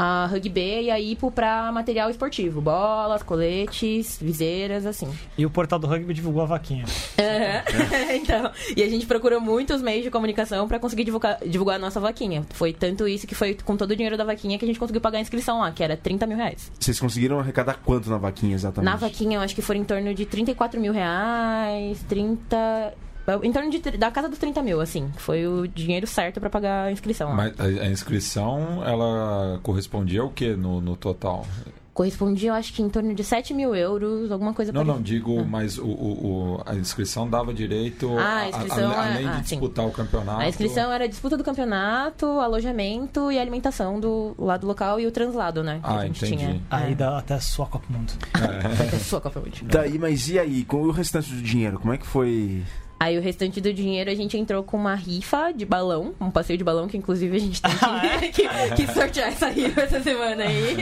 a 0.00 0.26
Rugby 0.26 0.82
e 0.82 0.90
a 0.92 1.00
Ipo 1.00 1.28
pra 1.28 1.72
material 1.72 2.08
esportivo. 2.08 2.60
Bolas, 2.60 3.20
coletes, 3.24 4.16
viseiras, 4.22 4.86
assim. 4.86 5.08
E 5.36 5.44
o 5.44 5.50
portal 5.50 5.76
do 5.76 5.88
rugby 5.88 6.14
divulgou 6.14 6.42
a 6.42 6.46
vaquinha. 6.46 6.84
então, 8.14 8.52
e 8.76 8.82
a 8.84 8.88
gente 8.88 9.06
procurou 9.06 9.40
muitos 9.40 9.82
meios 9.82 10.04
de 10.04 10.10
comunicação 10.10 10.68
pra 10.68 10.78
conseguir 10.78 11.02
divulgar, 11.02 11.40
divulgar 11.44 11.76
a 11.76 11.78
nossa 11.80 11.98
vaquinha. 11.98 12.46
Foi 12.50 12.72
tanto 12.72 13.08
isso 13.08 13.26
que 13.26 13.34
foi 13.34 13.54
com 13.64 13.76
todo 13.76 13.90
o 13.90 13.96
dinheiro 13.96 14.16
da 14.16 14.22
vaquinha 14.22 14.56
que 14.56 14.64
a 14.64 14.68
gente 14.68 14.78
conseguiu 14.78 15.00
pagar 15.00 15.18
a 15.18 15.20
inscrição 15.20 15.58
lá, 15.58 15.72
que 15.72 15.82
era 15.82 15.96
30 15.96 16.28
mil 16.28 16.36
reais. 16.36 16.70
Vocês 16.78 17.00
conseguiram 17.00 17.40
arrecadar 17.40 17.80
quanto 17.84 18.08
na 18.08 18.18
vaquinha 18.18 18.54
exatamente? 18.54 18.88
Na 18.88 18.96
vaquinha, 18.96 19.38
eu 19.38 19.40
acho 19.40 19.54
que 19.54 19.62
foram 19.62 19.80
em 19.80 19.84
torno 19.84 20.14
de 20.14 20.24
34 20.24 20.80
mil 20.80 20.92
reais, 20.92 22.04
30. 22.08 22.94
Em 23.42 23.52
torno 23.52 23.70
de, 23.70 23.78
da 23.98 24.10
casa 24.10 24.28
dos 24.28 24.38
30 24.38 24.62
mil, 24.62 24.80
assim. 24.80 25.10
Foi 25.16 25.46
o 25.46 25.66
dinheiro 25.66 26.06
certo 26.06 26.40
pra 26.40 26.48
pagar 26.50 26.84
a 26.86 26.92
inscrição 26.92 27.30
lá. 27.30 27.34
Mas 27.34 27.60
a, 27.60 27.64
a 27.64 27.90
inscrição, 27.90 28.82
ela 28.84 29.60
correspondia 29.62 30.20
ao 30.22 30.30
que 30.30 30.54
no, 30.56 30.80
no 30.80 30.96
total? 30.96 31.46
Correspondia, 31.92 32.50
eu 32.50 32.54
acho 32.54 32.72
que 32.74 32.80
em 32.80 32.88
torno 32.88 33.12
de 33.12 33.24
7 33.24 33.52
mil 33.52 33.74
euros, 33.74 34.30
alguma 34.30 34.54
coisa 34.54 34.70
Não, 34.70 34.84
não, 34.84 35.02
digo, 35.02 35.44
mas 35.44 35.78
o, 35.78 35.84
o- 35.84 36.54
o- 36.56 36.62
a 36.64 36.76
inscrição 36.76 37.28
dava 37.28 37.52
direito, 37.52 38.16
Ah, 38.16 38.36
a 38.42 38.48
inscrição 38.50 38.90
a- 38.92 38.94
é- 39.08 39.12
além 39.14 39.26
ah, 39.28 39.32
de 39.32 39.36
sim. 39.48 39.56
disputar 39.56 39.84
o 39.84 39.90
campeonato. 39.90 40.40
A 40.40 40.48
inscrição 40.48 40.92
era 40.92 41.06
a 41.06 41.08
disputa 41.08 41.36
do 41.36 41.42
campeonato, 41.42 42.24
alojamento 42.38 43.32
e 43.32 43.38
alimentação 43.40 43.98
do 43.98 44.32
lá 44.38 44.56
do 44.56 44.68
local 44.68 45.00
e 45.00 45.08
o 45.08 45.10
translado, 45.10 45.64
né? 45.64 45.80
Que 45.82 45.90
Ah, 45.90 45.96
a 45.96 46.06
gente 46.06 46.24
entendi. 46.24 46.36
tinha. 46.46 46.62
Aí 46.70 46.92
É. 46.92 46.94
dá 46.94 47.18
até 47.18 47.34
a 47.34 47.40
sua 47.40 47.66
Copa 47.66 47.86
Mundo. 47.90 48.12
Até 48.32 48.96
sua 49.00 49.20
Copa 49.20 49.40
Mundi. 49.40 49.64
Daí, 49.64 49.98
mas 49.98 50.28
e 50.28 50.38
aí? 50.38 50.64
Com 50.64 50.82
o 50.82 50.92
restante 50.92 51.32
do 51.34 51.42
dinheiro, 51.42 51.80
como 51.80 51.92
é 51.92 51.98
que 51.98 52.06
foi? 52.06 52.62
Aí 53.00 53.16
o 53.16 53.20
restante 53.22 53.60
do 53.60 53.72
dinheiro 53.72 54.10
a 54.10 54.14
gente 54.14 54.36
entrou 54.36 54.62
com 54.64 54.76
uma 54.76 54.94
rifa 54.94 55.52
de 55.52 55.64
balão, 55.64 56.14
um 56.20 56.30
passeio 56.30 56.56
de 56.58 56.64
balão, 56.64 56.88
que 56.88 56.96
inclusive 56.96 57.36
a 57.36 57.40
gente 57.40 57.62
tem 57.62 57.70
que, 58.32 58.46
Ah, 58.46 58.74
que- 58.74 58.86
que 58.86 58.92
sortear 58.92 59.28
essa 59.28 59.48
rifa 59.48 59.82
essa 59.82 60.00
semana 60.02 60.42
aí. 60.44 60.76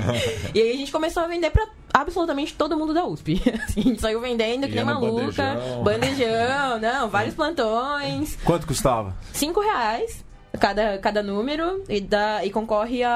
E 0.55 0.61
aí 0.63 0.71
a 0.73 0.77
gente 0.77 0.91
começou 0.91 1.23
a 1.23 1.27
vender 1.27 1.51
pra 1.51 1.67
absolutamente 1.93 2.55
todo 2.55 2.77
mundo 2.77 2.93
da 2.95 3.05
USP. 3.07 3.41
Assim, 3.65 3.81
a 3.81 3.83
gente 3.83 4.01
saiu 4.01 4.21
vendendo 4.21 4.67
que 4.67 4.75
nem 4.75 4.85
maluca. 4.85 5.43
bandejão. 5.55 5.83
Bandejão, 5.85 6.79
não, 6.81 7.09
vários 7.09 7.35
plantões. 7.35 8.37
Quanto 8.45 8.67
custava? 8.67 9.15
Cinco 9.33 9.61
reais. 9.61 10.25
Cada, 10.59 10.99
cada 10.99 11.23
número 11.23 11.83
e, 11.89 12.01
dá, 12.01 12.45
e 12.45 12.51
concorre 12.51 13.03
a, 13.03 13.11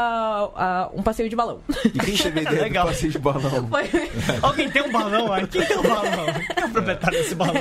a 0.54 0.90
um 0.94 1.02
passeio 1.02 1.28
de 1.28 1.36
balão. 1.36 1.60
E 1.84 1.90
quem 1.98 2.16
teve 2.16 2.38
a 2.38 2.42
ideia 2.42 2.56
do 2.58 2.62
Legal. 2.62 2.86
passeio 2.86 3.12
de 3.12 3.18
balão? 3.18 3.66
Foi 3.68 3.90
Alguém 4.42 4.70
tem 4.70 4.82
um 4.82 4.92
balão 4.92 5.32
aí? 5.32 5.46
Quem 5.46 5.64
tem 5.64 5.78
um 5.78 5.82
balão? 5.82 6.24
Quem 6.54 6.62
é 6.62 6.66
o 6.66 6.70
proprietário 6.70 7.18
desse 7.18 7.34
balão? 7.34 7.54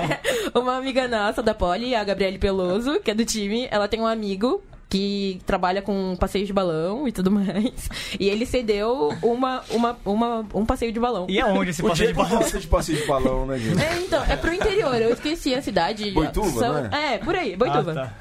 uma 0.55 0.77
amiga 0.77 1.07
nossa 1.07 1.41
da 1.41 1.53
Poli, 1.53 1.95
a 1.95 2.03
Gabriele 2.03 2.37
Peloso, 2.37 2.99
que 2.99 3.11
é 3.11 3.13
do 3.13 3.25
time. 3.25 3.67
Ela 3.71 3.87
tem 3.87 3.99
um 3.99 4.07
amigo 4.07 4.61
que 4.91 5.39
trabalha 5.45 5.83
com 5.83 6.15
passeio 6.19 6.47
de 6.47 6.51
balão 6.51 7.07
e 7.07 7.11
tudo 7.11 7.29
mais. 7.29 7.87
E 8.19 8.27
ele 8.27 8.43
cedeu 8.43 9.13
uma, 9.21 9.61
uma, 9.69 9.95
uma, 10.03 10.45
um 10.51 10.65
passeio 10.65 10.91
de 10.91 10.99
balão. 10.99 11.27
E 11.29 11.39
aonde 11.39 11.69
esse 11.69 11.81
O 11.83 11.87
passeio 11.89 12.07
de 12.07 12.13
Diego 12.15 12.27
balão? 12.29 12.49
de 12.59 12.67
passeio 12.67 12.97
de 12.99 13.05
balão, 13.07 13.45
né, 13.45 13.59
gente? 13.59 13.79
É, 13.83 13.97
então, 13.99 14.23
é 14.23 14.35
pro 14.35 14.51
interior, 14.51 14.95
eu 14.95 15.11
esqueci 15.13 15.53
a 15.53 15.61
cidade. 15.61 16.09
Boituva, 16.09 16.59
São- 16.59 16.83
não 16.89 16.97
É, 16.97 17.19
por 17.19 17.35
aí, 17.35 17.55
Boituva. 17.55 17.91
Ah, 17.91 17.95
tá. 18.07 18.13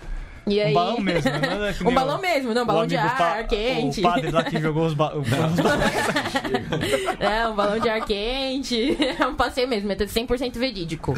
E 0.49 0.61
aí... 0.61 0.71
Um 0.71 0.75
balão 0.75 1.00
mesmo, 1.00 1.31
né? 1.31 1.40
Não 1.57 1.64
é 1.67 1.73
que 1.73 1.85
um 1.88 1.95
balão 1.95 2.19
o- 2.19 2.21
mesmo, 2.21 2.55
não, 2.55 2.62
o 2.62 2.67
balão 2.67 2.87
de 2.87 2.97
ar 2.97 3.17
pa- 3.19 3.43
quente. 3.45 4.00
O 4.00 4.02
padre 4.02 4.31
lá 4.31 4.43
que 4.45 4.61
jogou 4.61 4.87
os, 4.87 4.95
ba 4.95 5.17
os 5.17 5.28
balões. 5.28 5.59
É, 7.21 7.47
um 7.49 7.55
balão 7.55 7.78
de 7.78 7.88
ar 7.88 8.00
quente. 8.05 8.97
É 9.21 9.26
um 9.26 9.35
passeio 9.35 9.67
mesmo, 9.69 9.90
é 9.90 9.97
100% 9.97 10.59
verídico. 10.59 11.14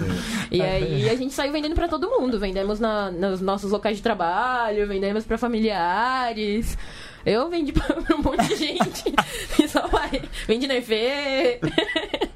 E 0.50 0.60
aí 0.62 1.08
a 1.08 1.14
gente 1.16 1.32
saiu 1.34 1.52
vendendo 1.52 1.74
pra 1.74 1.88
todo 1.88 2.08
mundo. 2.10 2.38
Vendemos 2.38 2.80
na- 2.80 3.10
nos 3.10 3.40
nossos 3.40 3.70
locais 3.70 3.96
de 3.96 4.02
trabalho, 4.02 4.86
vendemos 4.88 5.24
pra 5.24 5.36
familiares. 5.38 6.76
Eu 7.24 7.50
vendi 7.50 7.72
pra 7.72 7.84
um 8.16 8.22
monte 8.22 8.48
de 8.48 8.56
gente. 8.56 9.14
E 9.62 9.68
só 9.68 9.86
vai. 9.88 10.22
Vendi 10.46 10.66
na 10.66 10.76
EFE. 10.76 11.60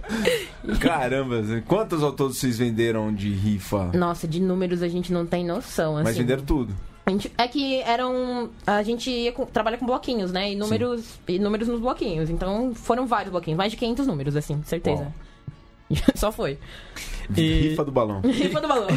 Caramba, 0.80 1.42
quantos 1.66 2.02
ao 2.02 2.12
todo 2.12 2.32
vocês 2.34 2.58
venderam 2.58 3.12
de 3.14 3.30
rifa? 3.32 3.90
Nossa, 3.94 4.26
de 4.26 4.40
números 4.40 4.82
a 4.82 4.88
gente 4.88 5.12
não 5.12 5.26
tem 5.26 5.44
noção, 5.44 5.96
assim. 5.96 6.04
Mas 6.04 6.16
venderam 6.16 6.42
tudo. 6.42 6.75
Gente- 7.06 7.30
é 7.37 7.46
que 7.46 7.80
eram. 7.82 8.49
A 8.66 8.82
gente 8.82 9.11
ia 9.11 9.32
com- 9.32 9.44
trabalha 9.44 9.76
com 9.76 9.84
bloquinhos, 9.84 10.32
né? 10.32 10.52
E 10.52 10.56
números, 10.56 11.18
e 11.28 11.38
números 11.38 11.68
nos 11.68 11.80
bloquinhos. 11.80 12.30
Então 12.30 12.75
foram 12.75 13.06
vários 13.06 13.30
bloquinhos, 13.30 13.58
mais 13.58 13.70
de 13.73 13.76
500 13.76 14.06
números, 14.06 14.37
assim, 14.37 14.62
certeza. 14.64 15.12
Só 16.14 16.32
foi. 16.32 16.58
E, 17.37 17.69
Rifa 17.69 17.85
do 17.85 17.93
balão. 17.93 18.21
Rifa 18.25 18.61
do 18.61 18.69
balão. 18.69 18.88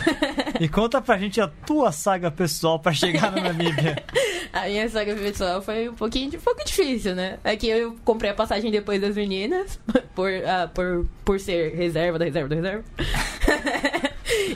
e 0.60 0.68
conta 0.68 1.02
pra 1.02 1.18
gente 1.18 1.40
a 1.40 1.48
tua 1.48 1.92
saga 1.92 2.30
pessoal 2.32 2.80
pra 2.80 2.92
chegar 2.94 3.32
na 3.32 3.42
Namíbia. 3.42 4.04
A 4.54 4.66
minha 4.66 4.90
saga 4.90 5.14
pessoal 5.16 5.62
foi 5.62 5.90
um 5.90 5.94
pouquinho 5.94 6.30
um 6.38 6.42
pouco 6.42 6.66
difícil, 6.66 7.14
né? 7.14 7.38
É 7.44 7.56
que 7.56 7.68
eu 7.68 7.96
comprei 8.04 8.32
a 8.32 8.34
passagem 8.34 8.72
depois 8.72 9.00
das 9.00 9.16
meninas, 9.16 9.80
por, 10.16 10.32
ah, 10.46 10.70
por, 10.74 11.06
por 11.24 11.40
ser 11.40 11.76
reserva 11.76 12.18
da 12.18 12.26
reserva 12.26 12.50
da 12.50 12.56
reserva. 12.56 12.84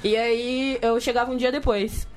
e 0.04 0.16
aí 0.16 0.80
eu 0.82 1.00
chegava 1.00 1.32
um 1.32 1.38
dia 1.38 1.52
depois. 1.52 2.08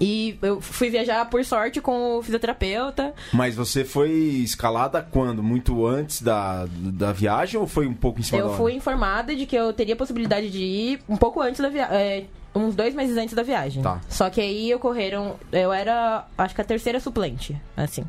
E 0.00 0.38
eu 0.42 0.60
fui 0.60 0.90
viajar, 0.90 1.24
por 1.26 1.44
sorte, 1.44 1.80
com 1.80 2.18
o 2.18 2.22
fisioterapeuta. 2.22 3.14
Mas 3.32 3.54
você 3.54 3.84
foi 3.84 4.10
escalada 4.10 5.02
quando? 5.02 5.42
Muito 5.42 5.86
antes 5.86 6.22
da, 6.22 6.66
da 6.68 7.12
viagem 7.12 7.58
ou 7.58 7.66
foi 7.66 7.86
um 7.86 7.94
pouco 7.94 8.20
em 8.20 8.22
cima 8.22 8.42
da 8.42 8.48
Eu 8.48 8.54
fui 8.54 8.74
informada 8.74 9.34
de 9.34 9.46
que 9.46 9.56
eu 9.56 9.72
teria 9.72 9.96
possibilidade 9.96 10.50
de 10.50 10.62
ir 10.62 11.00
um 11.08 11.16
pouco 11.16 11.40
antes 11.40 11.60
da 11.60 11.68
viagem. 11.68 12.28
uns 12.54 12.74
dois 12.74 12.94
meses 12.94 13.16
antes 13.16 13.34
da 13.34 13.42
viagem. 13.42 13.82
Tá. 13.82 14.00
Só 14.08 14.28
que 14.30 14.40
aí 14.40 14.74
ocorreram. 14.74 15.36
Eu 15.50 15.72
era, 15.72 16.26
acho 16.36 16.54
que 16.54 16.60
a 16.60 16.64
terceira 16.64 17.00
suplente, 17.00 17.60
assim. 17.76 18.04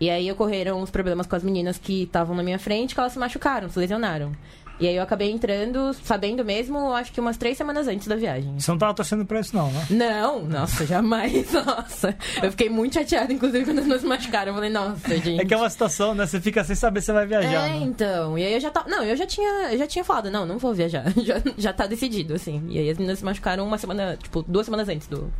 E 0.00 0.08
aí 0.08 0.32
ocorreram 0.32 0.80
uns 0.80 0.90
problemas 0.90 1.26
com 1.26 1.36
as 1.36 1.42
meninas 1.42 1.76
que 1.76 2.04
estavam 2.04 2.34
na 2.34 2.42
minha 2.42 2.58
frente, 2.58 2.94
que 2.94 3.00
elas 3.00 3.12
se 3.12 3.18
machucaram, 3.18 3.68
se 3.68 3.78
lesionaram. 3.78 4.32
E 4.80 4.88
aí 4.88 4.96
eu 4.96 5.02
acabei 5.02 5.30
entrando, 5.30 5.92
sabendo 5.92 6.42
mesmo, 6.42 6.92
acho 6.94 7.12
que 7.12 7.20
umas 7.20 7.36
três 7.36 7.58
semanas 7.58 7.86
antes 7.86 8.08
da 8.08 8.16
viagem. 8.16 8.58
Você 8.58 8.70
não 8.70 8.78
tava 8.78 8.94
torcendo 8.94 9.26
pra 9.26 9.38
isso, 9.38 9.54
não, 9.54 9.70
né? 9.70 9.86
Não, 9.90 10.42
nossa, 10.42 10.86
jamais, 10.86 11.52
nossa. 11.52 12.16
Eu 12.42 12.50
fiquei 12.50 12.70
muito 12.70 12.94
chateada, 12.94 13.30
inclusive, 13.30 13.64
quando 13.66 14.00
se 14.00 14.06
machucaram. 14.06 14.52
Eu 14.52 14.54
falei, 14.54 14.70
nossa, 14.70 15.16
gente. 15.18 15.38
É 15.38 15.44
que 15.44 15.52
é 15.52 15.56
uma 15.56 15.68
situação, 15.68 16.14
né? 16.14 16.26
Você 16.26 16.40
fica 16.40 16.64
sem 16.64 16.74
saber 16.74 17.00
se 17.00 17.06
você 17.06 17.12
vai 17.12 17.26
viajar. 17.26 17.68
É, 17.68 17.72
né? 17.72 17.80
então. 17.82 18.38
E 18.38 18.44
aí 18.44 18.54
eu 18.54 18.60
já 18.60 18.70
tava. 18.70 18.88
Não, 18.88 19.04
eu 19.04 19.14
já 19.14 19.26
tinha, 19.26 19.70
eu 19.70 19.78
já 19.78 19.86
tinha 19.86 20.02
falado, 20.02 20.30
não, 20.30 20.46
não 20.46 20.56
vou 20.56 20.72
viajar. 20.72 21.04
Já, 21.20 21.34
já 21.58 21.72
tá 21.72 21.86
decidido, 21.86 22.34
assim. 22.34 22.64
E 22.68 22.78
aí 22.78 22.88
as 22.88 22.96
meninas 22.96 23.18
se 23.18 23.24
machucaram 23.24 23.66
uma 23.66 23.76
semana, 23.76 24.16
tipo, 24.16 24.42
duas 24.42 24.64
semanas 24.64 24.88
antes 24.88 25.06
do, 25.06 25.30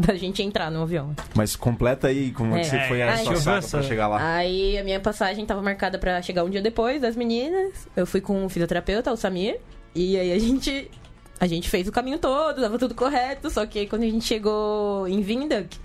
da 0.06 0.14
gente 0.14 0.42
entrar 0.42 0.70
no 0.70 0.82
avião. 0.82 1.14
Mas 1.34 1.54
completa 1.54 2.08
aí 2.08 2.30
como 2.32 2.56
é, 2.56 2.60
que 2.60 2.66
É. 2.66 2.70
você 2.70 2.88
foi 2.88 3.02
a 3.02 3.12
Ai, 3.12 3.24
sua 3.24 3.36
saga 3.36 3.68
pra 3.68 3.82
chegar 3.82 4.08
lá. 4.08 4.34
Aí 4.36 4.78
a 4.78 4.84
minha 4.84 4.98
passagem 5.00 5.44
tava 5.44 5.60
marcada 5.60 5.98
pra 5.98 6.20
chegar 6.22 6.42
um 6.44 6.50
dia 6.50 6.62
depois 6.62 7.00
das 7.00 7.14
meninas. 7.14 7.86
Eu 7.94 8.06
fui 8.06 8.20
com 8.20 8.44
o 8.44 8.48
fisioterapeuta, 8.48 9.12
o 9.12 9.16
Samir. 9.16 9.58
E 9.94 10.16
aí 10.18 10.32
a 10.32 10.38
gente. 10.38 10.90
A 11.38 11.46
gente 11.46 11.70
fez 11.70 11.88
o 11.88 11.92
caminho 11.92 12.18
todo, 12.18 12.60
tava 12.60 12.78
tudo 12.78 12.94
correto. 12.94 13.48
Só 13.50 13.64
que 13.66 13.78
aí 13.80 13.86
quando 13.86 14.02
a 14.02 14.06
gente 14.06 14.24
chegou 14.24 15.08
em 15.08 15.22
Vindak, 15.22 15.78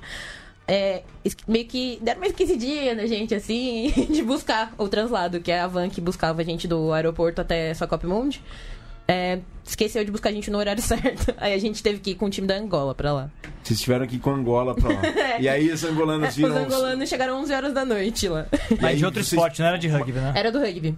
é, 0.68 1.04
meio 1.48 1.66
que 1.66 1.98
deram 2.02 2.20
uma 2.22 2.28
esquecidinha 2.28 2.94
na 2.96 3.06
gente, 3.06 3.34
assim, 3.36 3.90
de 4.12 4.22
buscar 4.22 4.74
o 4.78 4.88
translado, 4.88 5.40
que 5.40 5.52
é 5.52 5.62
a 5.62 5.68
van 5.68 5.90
que 5.90 6.02
buscava 6.02 6.42
a 6.42 6.44
gente 6.46 6.68
do 6.68 6.92
aeroporto 6.92 7.40
até 7.42 7.74
Sacopimund. 7.74 8.42
É, 9.08 9.40
esqueceu 9.64 10.04
de 10.04 10.12
buscar 10.12 10.30
a 10.30 10.32
gente 10.32 10.50
no 10.50 10.58
horário 10.58 10.82
certo. 10.84 11.34
Aí 11.38 11.54
a 11.54 11.58
gente 11.60 11.82
teve 11.84 12.00
que 12.00 12.12
ir 12.12 12.16
com 12.16 12.26
o 12.26 12.30
time 12.30 12.48
da 12.48 12.56
Angola 12.56 12.96
pra 12.96 13.14
lá. 13.14 13.30
Vocês 13.64 13.80
tiveram 13.82 14.04
aqui 14.06 14.18
com 14.20 14.32
Angola 14.32 14.74
pra 14.76 14.90
lá. 14.90 15.02
E 15.40 15.48
aí 15.50 15.70
os 15.72 15.84
angolanos 15.84 16.30
Os 16.30 16.36
viram... 16.36 16.52
os- 16.52 16.74
angolanos 16.74 17.10
chegaram 17.10 17.40
11 17.42 17.54
horas 17.54 17.74
da 17.74 17.84
noite 17.86 18.28
lá. 18.28 18.46
Mas 18.72 18.84
aí 18.84 18.96
de 18.98 19.06
outro 19.06 19.22
vocês- 19.24 19.34
esporte, 19.34 19.60
não 19.62 19.68
era 19.68 19.78
de 19.78 19.88
rugby, 19.88 20.12
né? 20.14 20.34
Era 20.36 20.52
do 20.52 20.60
rugby. 20.60 20.96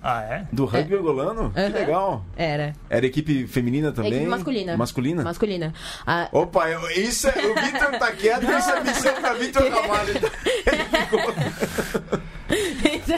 Ah, 0.00 0.22
é? 0.22 0.46
Do 0.52 0.64
rugby 0.64 0.94
angolano? 0.94 1.50
Que 1.50 1.60
Aham. 1.60 1.68
legal. 1.74 2.24
Era. 2.36 2.72
Era 2.88 3.04
equipe 3.04 3.46
feminina 3.48 3.90
também? 3.92 4.12
Equipe 4.12 4.26
masculina. 4.28 4.76
Masculina? 4.76 5.22
Masculina. 5.24 5.74
Ah, 6.06 6.28
Opa, 6.32 6.68
eu- 6.70 6.88
isso 6.92 7.26
é, 7.28 7.32
o 7.32 7.54
Vitor 7.54 7.98
tá 7.98 8.12
quieto, 8.12 8.44
isso 8.44 8.70
é 8.70 8.80
missão 8.84 9.14
pra 9.20 9.34
Vitor 9.34 9.68
Ramalho. 9.68 10.14
Ele, 10.66 10.84
ficou- 11.00 12.20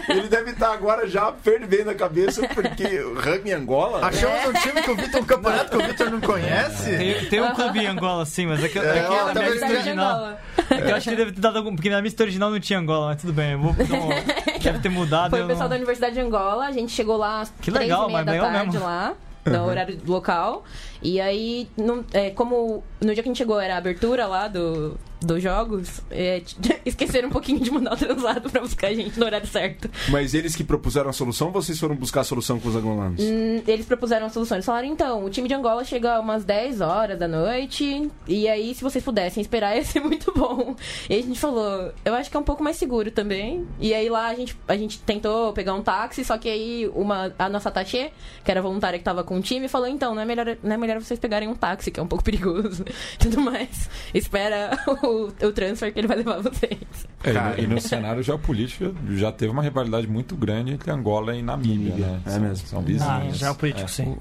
ele 0.09 0.29
deve 0.29 0.51
estar 0.53 0.73
agora 0.73 1.07
já 1.09 1.33
fervendo 1.33 1.91
a 1.91 1.95
cabeça, 1.95 2.47
porque 2.49 3.01
o 3.01 3.15
rugby 3.15 3.51
em 3.51 3.55
Angola... 3.55 4.05
Achamos 4.07 4.47
um 4.47 4.53
time 4.61 4.83
que 4.83 4.91
o 4.91 4.97
Vitor, 4.97 5.21
um 5.21 5.25
campeonato 5.25 5.71
que 5.71 5.77
o 5.83 5.87
Vitor 5.87 6.11
não 6.11 6.21
conhece? 6.21 6.97
Tem, 6.97 7.25
tem 7.27 7.43
um 7.43 7.55
clube 7.55 7.79
em 7.81 7.87
Angola, 7.87 8.25
sim, 8.27 8.47
mas 8.47 8.63
é 8.63 8.69
que, 8.69 8.79
é 8.79 8.83
que 8.83 8.89
ó, 8.89 8.93
na 8.93 9.07
minha 9.09 9.35
talvez 9.35 9.53
lista 9.53 9.67
original. 9.69 10.39
É 10.71 10.81
que 10.81 10.91
eu 10.91 10.97
acho 10.97 11.11
que 11.11 11.17
deve 11.17 11.33
ter 11.33 11.41
dado 11.41 11.59
algum. 11.59 11.75
Porque 11.75 11.91
na 11.91 12.01
lista 12.01 12.23
original 12.23 12.51
não 12.51 12.61
tinha 12.61 12.79
Angola, 12.79 13.07
mas 13.07 13.21
tudo 13.21 13.33
bem. 13.33 13.53
Eu 13.53 13.59
vou, 13.59 13.75
então, 13.79 14.09
deve 14.63 14.79
ter 14.79 14.89
mudado. 14.89 15.31
Foi 15.31 15.43
o 15.43 15.47
pessoal 15.47 15.69
da 15.69 15.75
não... 15.75 15.81
Universidade 15.83 16.15
de 16.15 16.21
Angola, 16.21 16.67
a 16.67 16.73
gente 16.73 16.93
chegou 16.93 17.17
lá 17.17 17.41
às 17.41 17.51
Que 17.61 17.71
três 17.71 17.89
legal, 17.89 18.05
e 18.09 18.13
meia 18.13 18.25
mas 18.25 18.35
da 18.37 18.51
tarde 18.51 18.73
mesmo. 18.73 18.85
lá, 18.87 19.15
no 19.47 19.65
horário 19.67 19.99
local. 20.07 20.65
E 21.03 21.21
aí, 21.21 21.69
não- 21.77 22.05
é, 22.13 22.31
como 22.31 22.85
no 23.01 23.15
dia 23.15 23.23
que 23.23 23.29
a 23.29 23.33
gente 23.33 23.39
chegou 23.39 23.59
era 23.61 23.75
a 23.75 23.79
abertura 23.79 24.27
lá 24.27 24.49
do, 24.49 24.99
dos 25.21 25.43
jogos, 25.43 26.01
é, 26.11 26.43
esqueceram 26.85 27.29
um 27.29 27.33
pouquinho 27.33 27.61
de 27.61 27.71
mandar 27.71 27.95
o 27.95 27.97
translado 27.97 28.49
pra 28.49 28.61
buscar 28.61 28.89
a 28.89 28.95
gente 28.95 29.19
no 29.19 29.27
horário 29.27 29.47
certo. 29.47 29.91
Mas 30.09 30.35
eles 30.35 30.57
que 30.57 30.65
propuseram 30.65 31.11
a 31.11 31.13
solução 31.13 31.49
ou 31.49 31.53
vocês 31.53 31.79
foram 31.79 31.95
buscar 31.95 32.23
a 32.23 32.25
solução 32.25 32.59
com 32.59 32.69
os 32.69 32.77
angolanos? 32.77 33.23
Hum, 33.23 33.63
eles 33.67 33.87
propuseram 33.87 34.27
a 34.27 34.31
solução. 34.31 34.57
Eles 34.57 34.67
falaram, 34.67 34.89
então, 34.89 35.25
o 35.25 35.31
time 35.31 35.49
de 35.49 35.55
Angola 35.55 35.85
chega 35.85 36.19
umas 36.21 36.45
10 36.45 36.81
horas 36.81 37.19
da 37.19 37.29
noite, 37.29 38.11
e 38.27 38.49
aí, 38.49 38.75
se 38.75 38.83
vocês 38.83 39.05
pudessem 39.05 39.41
esperar, 39.41 39.77
ia 39.77 39.85
ser 39.85 40.01
muito 40.01 40.33
bom. 40.33 40.75
E 41.09 41.15
a 41.15 41.23
gente 41.23 41.39
falou, 41.39 41.93
eu 42.05 42.15
acho 42.15 42.31
que 42.31 42.37
é 42.37 42.41
um 42.41 42.45
pouco 42.45 42.63
mais 42.63 42.77
seguro 42.77 43.11
também. 43.11 43.67
E 43.79 43.93
aí 43.93 44.09
lá 44.09 44.29
a 44.29 44.35
gente, 44.35 44.57
a 44.67 44.77
gente 44.77 44.99
tentou 45.01 45.53
pegar 45.53 45.75
um 45.75 45.83
táxi, 45.83 46.25
só 46.25 46.39
que 46.39 46.49
aí 46.49 46.91
uma, 46.95 47.33
a 47.39 47.49
nossa 47.49 47.71
Tachê, 47.71 48.11
que 48.45 48.51
era 48.51 48.63
voluntária 48.63 48.99
que 48.99 49.05
tava 49.05 49.23
com 49.23 49.37
o 49.37 49.41
time, 49.41 49.69
falou, 49.69 49.89
então, 49.89 50.15
não 50.15 50.23
é 50.23 50.25
melhor, 50.25 50.57
não 50.63 50.73
é 50.73 50.77
melhor 50.77 51.01
vocês 51.01 51.21
pegarem 51.21 51.49
um 51.49 51.55
táxi, 51.55 51.91
que 51.91 52.01
é 52.01 52.03
um 52.03 52.07
pouco 52.07 52.25
perigoso. 52.25 52.85
Tudo 53.19 53.41
mais. 53.41 53.89
Espera 54.15 54.79
o, 55.03 55.10
o 55.11 55.53
transfer 55.53 55.93
que 55.93 56.01
ele 56.01 56.07
vai 56.09 56.17
levar 56.19 56.41
vocês. 56.41 56.79
É, 57.25 57.31
e 57.31 57.33
no- 57.33 57.39
Cara. 57.41 57.61
e 57.61 57.67
no 57.67 57.81
cenário 57.81 58.23
geopolítico 58.23 58.95
já 59.11 59.31
teve 59.33 59.53
uma 59.53 59.63
rivalidade 59.63 60.07
muito 60.07 60.35
grande 60.37 60.73
entre 60.73 60.91
Angola 60.91 61.35
e 61.37 61.43
Namíbia, 61.43 61.95
né? 61.95 62.21
é 62.27 62.31
São- 62.31 62.41
mesmo. 62.41 62.67
São 62.67 62.79
Ah, 62.79 62.83
vizinhos. 62.83 63.39
geopolítico, 63.39 63.85
É. 63.85 63.89
sim. 63.89 64.17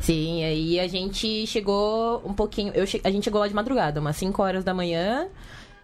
Sim, 0.00 0.44
aí 0.44 0.80
a 0.80 0.86
gente 0.88 1.46
chegou 1.46 2.22
um 2.26 2.34
pouquinho. 2.34 2.72
Eu 2.74 2.86
che- 2.86 3.00
a 3.04 3.10
gente 3.10 3.24
chegou 3.24 3.40
lá 3.40 3.48
de 3.48 3.54
madrugada, 3.54 4.00
umas 4.00 4.16
5 4.16 4.42
horas 4.42 4.62
da 4.64 4.74
manhã. 4.74 5.26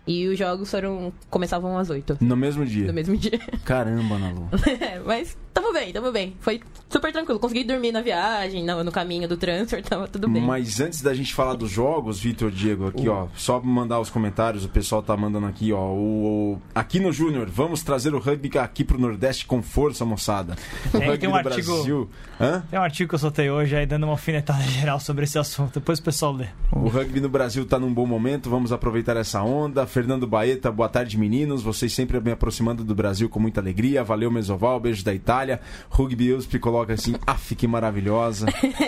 E 0.06 0.26
os 0.28 0.38
jogos 0.38 0.70
foram. 0.70 1.12
começavam 1.28 1.76
às 1.78 1.90
8 1.90 2.16
No 2.20 2.34
mesmo 2.36 2.64
dia. 2.64 2.86
no 2.86 2.92
mesmo 2.92 3.16
dia. 3.16 3.38
Caramba, 3.64 4.18
Nalu. 4.18 4.48
É, 4.80 4.98
mas 4.98 5.36
tamo 5.52 5.72
bem, 5.72 5.92
tamo 5.92 6.10
bem. 6.12 6.34
Foi 6.40 6.60
super 6.88 7.12
tranquilo. 7.12 7.38
Consegui 7.38 7.64
dormir 7.64 7.92
na 7.92 8.00
viagem, 8.00 8.64
no, 8.64 8.82
no 8.84 8.90
caminho 8.92 9.28
do 9.28 9.36
transfer, 9.36 9.82
tava 9.84 10.06
tudo 10.08 10.28
bem. 10.28 10.42
Mas 10.42 10.80
antes 10.80 11.00
da 11.02 11.12
gente 11.14 11.34
falar 11.34 11.54
dos 11.54 11.70
jogos, 11.70 12.18
Vitor 12.20 12.50
Diego, 12.50 12.86
aqui 12.88 13.08
ó, 13.08 13.26
só 13.34 13.60
mandar 13.60 14.00
os 14.00 14.10
comentários, 14.10 14.64
o 14.64 14.68
pessoal 14.68 15.02
tá 15.02 15.16
mandando 15.16 15.46
aqui 15.46 15.72
ó, 15.72 15.86
o, 15.92 16.52
o- 16.54 16.62
aqui 16.74 16.98
no 17.00 17.12
Júnior, 17.12 17.48
vamos 17.48 17.82
trazer 17.82 18.14
o 18.14 18.18
rugby 18.18 18.50
aqui 18.58 18.84
pro 18.84 18.98
Nordeste 18.98 19.46
com 19.46 19.62
força, 19.62 20.04
moçada. 20.04 20.56
O 20.86 20.98
Tem- 20.98 21.00
rugby 21.08 21.18
tem 21.18 21.28
um 21.28 21.32
do 21.32 21.38
artigo- 21.48 21.74
Brasil, 21.74 22.10
hã? 22.40 22.62
Tem 22.70 22.78
um 22.78 22.82
artigo 22.82 23.08
que 23.08 23.14
eu 23.14 23.18
soltei 23.18 23.50
hoje 23.50 23.76
aí 23.76 23.86
dando 23.86 24.04
uma 24.04 24.12
alfinetada 24.12 24.62
geral 24.64 24.98
sobre 25.00 25.24
esse 25.24 25.38
assunto. 25.38 25.74
Depois 25.74 25.98
o 25.98 26.02
pessoal 26.02 26.32
lê. 26.32 26.46
O 26.72 26.88
rugby 26.88 27.20
no 27.20 27.28
Brasil 27.28 27.64
tá 27.64 27.78
num 27.78 27.92
bom 27.92 28.06
momento, 28.06 28.48
vamos 28.50 28.72
aproveitar 28.72 29.16
essa 29.16 29.42
onda. 29.42 29.86
Fernando 29.86 30.26
Baeta, 30.26 30.70
boa 30.72 30.88
tarde 30.88 31.16
meninos, 31.18 31.62
vocês 31.62 31.92
sempre 31.92 32.20
me 32.20 32.30
aproximando 32.32 32.82
do 32.84 32.94
Brasil 32.94 33.28
com 33.28 33.38
muita 33.40 33.60
alegria. 33.60 34.02
Valeu 34.04 34.30
Mesoval, 34.30 34.78
beijo 34.80 35.04
da 35.04 35.14
Itália. 35.40 35.60
Rugby 35.88 36.32
USP 36.34 36.58
coloca 36.58 36.92
assim, 36.92 37.14
af, 37.26 37.54
que 37.54 37.66
maravilhosa. 37.66 38.46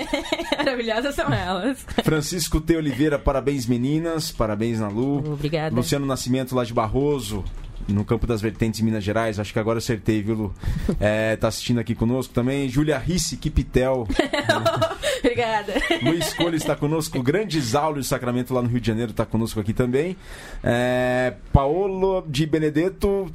Maravilhosas 0.59 1.15
são 1.15 1.33
elas. 1.33 1.85
Francisco 2.05 2.61
T. 2.61 2.77
Oliveira, 2.77 3.19
parabéns 3.19 3.67
meninas, 3.67 4.31
parabéns 4.31 4.81
na 4.81 4.89
Lu. 4.89 5.19
Obrigada. 5.33 5.75
Luciano 5.75 6.07
Nascimento 6.07 6.55
lá 6.55 6.65
de 6.65 6.73
Barroso, 6.73 7.45
no 7.93 8.05
campo 8.05 8.27
das 8.27 8.41
vertentes 8.41 8.81
em 8.81 8.85
Minas 8.85 9.05
Gerais. 9.05 9.39
Acho 9.39 9.53
que 9.53 9.59
agora 9.59 9.79
acertei, 9.79 10.23
viu, 10.23 10.35
Lu? 10.35 10.55
É, 11.01 11.37
tá 11.37 11.49
assistindo 11.49 11.79
aqui 11.81 11.95
conosco 11.95 12.33
também. 12.33 12.69
Júlia 12.69 12.99
Risse, 12.99 13.37
Kipitel. 13.37 14.07
Obrigada. 15.19 15.75
Luiz 16.03 16.33
Coelho 16.35 16.57
está 16.57 16.77
conosco. 16.77 17.19
O 17.19 17.23
grande 17.23 17.59
Isauro 17.59 18.01
de 18.01 18.07
Sacramento 18.07 18.55
lá 18.55 18.63
no 18.63 18.69
Rio 18.69 18.81
de 18.81 18.87
Janeiro 18.87 19.11
está 19.11 19.25
conosco 19.27 19.59
aqui 19.59 19.73
também. 19.73 20.17
É, 20.63 21.35
Paolo 21.53 22.25
de 22.27 22.47
Benedetto 22.47 23.31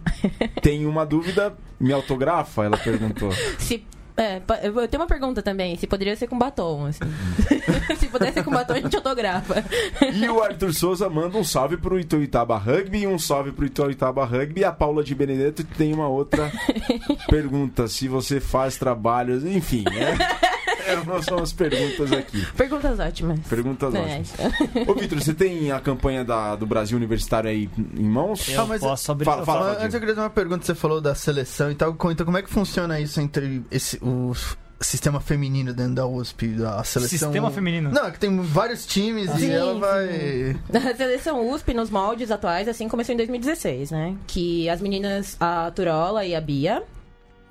tem 0.61 0.85
uma 0.85 1.05
dúvida. 1.05 1.53
Me 1.79 1.93
autografa? 1.93 2.63
Ela 2.63 2.77
perguntou. 2.77 3.31
Se. 3.59 3.83
É, 4.17 4.41
eu 4.63 4.87
tenho 4.87 5.01
uma 5.01 5.07
pergunta 5.07 5.43
também, 5.43 5.75
se 5.75 5.85
poderia 5.85 6.15
ser 6.15 6.27
com 6.27 6.37
batom, 6.37 6.85
assim. 6.85 7.03
se 7.97 8.07
pudesse 8.07 8.33
ser 8.33 8.43
com 8.43 8.49
batom, 8.51 8.73
a 8.73 8.81
gente 8.81 8.95
autografa. 8.95 9.63
E 10.11 10.27
o 10.27 10.41
Arthur 10.41 10.73
Souza 10.73 11.07
manda 11.07 11.37
um 11.37 11.43
salve 11.43 11.77
pro 11.77 11.99
Itoitaba 11.99 12.57
Rugby 12.57 13.05
um 13.07 13.19
salve 13.19 13.51
pro 13.51 13.65
Itoitaba 13.65 14.25
Rugby. 14.25 14.61
E 14.61 14.63
a 14.63 14.71
Paula 14.71 15.03
de 15.03 15.13
Benedetto 15.13 15.63
tem 15.63 15.93
uma 15.93 16.07
outra 16.07 16.51
pergunta. 17.29 17.87
Se 17.87 18.07
você 18.07 18.39
faz 18.39 18.77
trabalhos, 18.77 19.45
enfim, 19.45 19.83
né? 19.83 20.17
Essas 20.87 21.25
são 21.25 21.39
as 21.39 21.53
perguntas 21.53 22.11
aqui. 22.11 22.45
Perguntas 22.55 22.99
ótimas. 22.99 23.39
Perguntas 23.47 23.93
É, 23.95 23.99
ótimas. 23.99 24.87
Ô, 24.87 24.93
Vitor, 24.93 25.21
você 25.21 25.33
tem 25.33 25.71
a 25.71 25.79
campanha 25.79 26.23
da- 26.23 26.55
do 26.55 26.65
Brasil 26.65 26.97
Universitário 26.97 27.49
aí 27.49 27.69
em 27.95 28.03
mãos? 28.09 28.47
Eu 28.49 28.61
Ah, 28.61 28.65
mas- 28.65 28.81
posso 28.81 29.11
abrir. 29.11 29.25
Fala, 29.25 29.41
eu 29.41 29.45
fala. 29.45 29.59
falo- 29.59 29.73
Mas 29.73 29.83
antes 29.83 29.93
eu 29.93 29.99
queria 29.99 30.15
fazer 30.15 30.25
uma 30.25 30.29
pergunta, 30.33 30.65
você 30.65 30.75
falou 30.75 31.01
da 31.01 31.13
seleção 31.15 31.71
e 31.71 31.75
tal. 31.75 31.95
Então, 32.11 32.25
como 32.25 32.37
é 32.37 32.41
que 32.41 32.49
funciona 32.49 32.99
isso 32.99 33.19
entre 33.21 33.63
esse, 33.71 33.97
o 34.01 34.33
sistema 34.79 35.19
feminino 35.19 35.73
dentro 35.73 35.95
da 35.95 36.05
USP, 36.05 36.49
da 36.49 36.83
seleção? 36.83 37.17
Sistema 37.29 37.49
feminino. 37.51 37.91
Não, 37.91 38.05
é 38.07 38.11
que 38.11 38.19
tem 38.19 38.39
vários 38.41 38.85
times 38.85 39.29
e 39.35 39.39
Sim, 39.39 39.51
ela 39.51 39.73
vai. 39.79 40.55
A 40.91 40.95
seleção 40.95 41.49
USP, 41.51 41.73
nos 41.73 41.89
moldes 41.89 42.29
atuais, 42.31 42.67
assim, 42.67 42.87
começou 42.87 43.13
em 43.13 43.17
2016, 43.17 43.91
né? 43.91 44.15
Que 44.27 44.69
as 44.69 44.79
meninas, 44.81 45.35
a 45.39 45.71
Turola 45.71 46.25
e 46.25 46.35
a 46.35 46.41
Bia, 46.41 46.83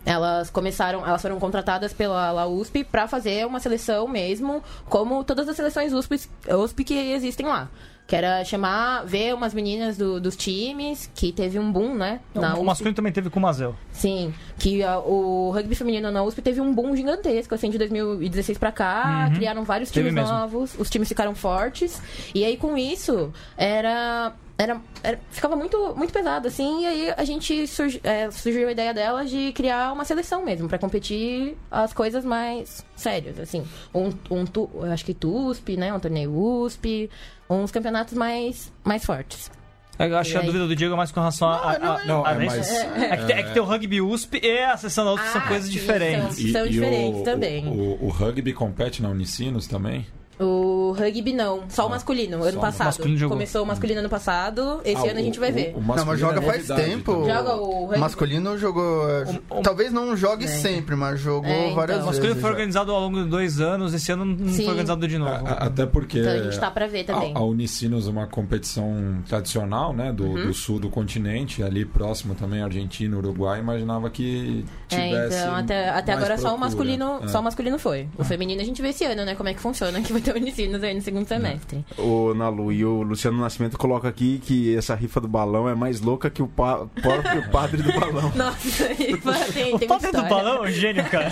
elas 0.07 0.49
começaram, 0.49 1.05
elas 1.07 1.21
foram 1.21 1.39
contratadas 1.39 1.93
pela 1.93 2.31
La 2.33 2.47
USP 2.47 2.85
pra 2.85 3.07
fazer 3.07 3.45
uma 3.45 3.61
seleção 3.61 4.09
mesmo, 4.09 4.63
como 4.89 5.23
todas 5.25 5.47
as 5.49 5.57
seleções 5.57 5.93
USP, 5.93 6.21
USP 6.49 6.85
que 6.85 6.95
existem 6.95 7.45
lá. 7.45 7.69
Que 8.07 8.15
era 8.15 8.45
chamar, 8.45 9.05
ver 9.05 9.35
umas 9.35 9.53
meninas 9.53 9.97
do- 9.99 10.21
dos 10.21 10.37
times, 10.37 11.11
que 11.13 11.33
teve 11.33 11.59
um 11.59 11.73
boom, 11.73 11.93
né? 11.97 12.21
na 12.33 12.51
o 12.51 12.59
USP. 12.59 12.65
masculino 12.65 12.95
também 12.95 13.11
teve 13.13 13.29
com 13.31 13.41
o 13.41 13.43
Mazel. 13.43 13.75
Sim, 13.91 14.33
que 14.61 14.81
a- 14.85 15.01
o 15.01 15.51
rugby 15.51 15.75
feminino 15.75 16.09
na 16.13 16.23
USP 16.23 16.41
teve 16.41 16.61
um 16.61 16.73
boom 16.73 16.95
gigantesco, 16.95 17.53
assim, 17.53 17.69
de 17.69 17.77
2016 17.79 18.59
pra 18.59 18.71
cá, 18.71 19.27
Uhum. 19.29 19.35
criaram 19.35 19.65
vários 19.65 19.91
Teve 19.91 20.09
times 20.11 20.23
mesmo. 20.23 20.39
novos, 20.39 20.77
os 20.79 20.89
times 20.89 21.09
ficaram 21.09 21.35
fortes, 21.35 22.01
e 22.33 22.45
aí 22.45 22.57
com 22.57 22.79
isso, 22.79 23.33
era... 23.59 24.33
Era, 24.59 24.81
era- 25.03 25.21
ficava 25.31 25.55
muito, 25.55 25.95
muito 25.95 26.13
pesado, 26.15 26.49
assim, 26.49 26.83
e 26.83 26.87
aí 26.87 27.15
a 27.15 27.25
gente 27.25 27.67
surgi- 27.67 28.01
é, 28.03 28.31
surgiu 28.31 28.67
a 28.69 28.73
ideia 28.73 28.95
dela 28.95 29.23
de 29.25 29.53
criar 29.53 29.93
uma 29.93 30.05
seleção 30.05 30.43
mesmo, 30.43 30.67
pra 30.67 30.79
competir 30.79 31.57
as 31.71 31.93
coisas 31.93 32.25
mais 32.25 32.83
sérias, 32.97 33.39
assim. 33.39 33.63
Um, 33.95 34.11
um 34.31 34.47
tu- 34.47 34.71
eu 34.75 34.91
acho 34.91 35.05
que 35.05 35.13
TUSP, 35.13 35.77
né? 35.77 35.93
Um 35.93 36.01
torneio 36.01 36.35
USP, 36.35 37.11
uns 37.51 37.71
campeonatos 37.71 38.15
mais, 38.15 38.73
mais 38.83 39.05
fortes. 39.05 39.51
Eu 39.99 40.17
acho 40.17 40.31
E 40.31 40.33
que 40.33 40.39
a 40.39 40.43
dúvida 40.43 40.67
do 40.67 40.75
Diego 40.77 40.95
é 40.95 40.97
mais 40.97 41.11
com 41.13 41.21
relação 41.21 41.49
a. 41.49 41.55
a- 41.57 41.71
a- 41.97 42.05
Não, 42.05 42.25
a- 42.25 42.31
é 42.31 42.35
a- 42.35 42.39
mais- 42.39 42.71
É 42.71 43.17
que, 43.17 43.27
tem- 43.27 43.37
é 43.37 43.43
que 43.43 43.53
tem 43.53 43.63
o 43.63 43.65
rugby 43.65 44.01
USP 44.01 44.41
e 44.43 44.59
a 44.65 44.77
sessão 44.79 45.05
da 45.07 45.13
USP 45.15 45.29
são 45.29 45.41
Ah, 45.43 45.49
coisas 45.49 45.67
sim, 45.67 45.73
diferentes. 45.73 46.37
são- 46.37 46.53
São 46.53 46.67
diferentes 46.69 47.21
o, 47.21 47.25
também. 47.25 47.67
O, 47.67 48.05
o 48.07 48.09
rugby 48.09 48.53
compete 48.55 49.03
na 49.03 49.09
Unicinos 49.11 49.67
também? 49.67 50.07
O 50.39 50.66
rugby 50.93 51.33
não, 51.33 51.63
só 51.69 51.85
o 51.85 51.87
Ah, 51.87 51.91
masculino, 51.91 52.39
só 52.43 52.49
ano 52.49 52.59
o 52.59 52.61
passado. 52.61 52.87
masculino 52.87 53.19
jogou. 53.19 53.37
Começou 53.37 53.63
o 53.63 53.67
masculino 53.67 54.01
ano 54.01 54.09
passado, 54.09 54.81
esse 54.85 54.97
Ah, 55.07 55.11
ano 55.11 55.19
a 55.19 55.23
o- 55.23 55.25
gente 55.25 55.39
vai 55.39 55.51
o- 55.51 55.55
ver. 55.55 55.71
o 55.75 55.81
Não, 55.81 55.87
mas 55.87 55.97
masculino 56.05 56.19
joga 56.19 56.39
é 56.39 56.43
faz 56.43 56.69
novidade 56.69 56.91
tempo. 56.91 57.13
também. 57.13 57.35
Joga 57.35 57.55
o 57.57 57.67
O 57.67 57.85
rugby. 57.87 57.99
masculino 58.01 58.59
jogou. 58.59 59.11
é, 59.11 59.25
O- 59.51 59.59
o- 59.59 59.63
talvez 59.63 59.93
não 59.93 60.17
jogue 60.17 60.45
É. 60.45 60.49
sempre, 60.49 60.97
mas 60.97 61.21
jogou 61.21 61.51
É, 61.51 61.65
então. 61.65 61.75
várias 61.77 61.97
O 61.99 62.01
vezes. 62.01 62.07
masculino 62.19 62.41
foi 62.41 62.51
já. 62.51 62.55
organizado 62.57 62.93
ao 62.93 63.01
longo 63.01 63.23
de 63.23 63.29
dois 63.29 63.61
anos, 63.61 63.95
esse 63.95 64.11
ano 64.13 64.25
não 64.25 64.49
Sim. 64.49 64.57
foi 64.57 64.67
organizado 64.69 65.07
de 65.09 65.19
novo. 65.19 65.31
A- 65.31 65.51
a- 65.51 65.67
Até 65.67 65.85
porque 65.87 66.19
Então 66.21 66.33
a 66.33 66.39
gente 66.43 66.59
tá 66.61 66.71
pra 66.71 66.87
ver 66.87 67.05
também. 67.05 67.33
a, 67.35 67.39
a 67.39 67.43
Unicinos 67.45 68.07
é 68.07 68.11
uma 68.11 68.27
competição 68.27 69.19
tradicional, 69.29 69.93
né, 69.93 70.13
do, 70.13 70.25
Uhum. 70.25 70.47
do 70.47 70.55
sul 70.55 70.79
do 70.79 70.89
continente, 70.89 71.63
ali 71.63 71.85
próximo 71.85 72.35
também 72.35 72.63
Argentina, 72.63 73.17
Uruguai, 73.17 73.61
imaginava 73.61 74.09
que 74.11 74.65
É, 74.91 75.09
tivesse 75.09 75.39
então 75.43 75.55
até, 75.55 75.89
até 75.91 76.13
agora 76.13 76.39
só 76.39 76.55
o 76.55 76.59
masculino, 76.59 77.21
É. 77.25 77.29
só 77.29 77.41
o 77.41 77.43
masculino 77.43 77.79
foi. 77.79 78.09
O 78.17 78.25
feminino 78.25 78.61
a 78.61 78.65
gente 78.65 78.81
vê 78.81 78.89
esse 78.89 79.05
ano, 79.05 79.25
né? 79.25 79.35
Como 79.35 79.49
é 79.49 79.55
que 79.55 79.61
funciona, 79.61 80.01
que 80.01 80.13
vai 80.13 80.23
ter 80.23 80.33
o 80.33 80.37
Unicinos 80.37 80.76
aí 80.83 80.95
no 80.95 81.01
segundo 81.01 81.27
semestre. 81.27 81.85
O 81.99 82.35
Nalu 82.35 82.73
e 82.73 82.85
o 82.85 83.03
Luciano 83.03 83.39
Nascimento 83.41 83.77
coloca 83.79 84.09
aqui 84.09 84.41
que 84.45 84.77
essa 84.77 84.95
rifa 84.95 85.21
do 85.21 85.29
balão 85.29 85.69
é 85.69 85.75
mais 85.75 86.01
louca 86.01 86.29
que 86.31 86.43
o 86.43 86.47
pa- 86.49 86.87
próprio 87.03 87.51
padre 87.51 87.83
do 87.83 87.93
balão. 87.99 88.33
Nossa, 88.37 88.93
isso 88.93 89.31
aí 89.31 89.53
tem, 89.53 89.75
o 89.75 89.79
tem 89.79 89.89
padre 89.89 90.13
do 90.13 90.23
balão 90.23 90.65
é 90.65 90.69
um 90.69 90.73
gênio, 90.73 91.05
cara. 91.11 91.31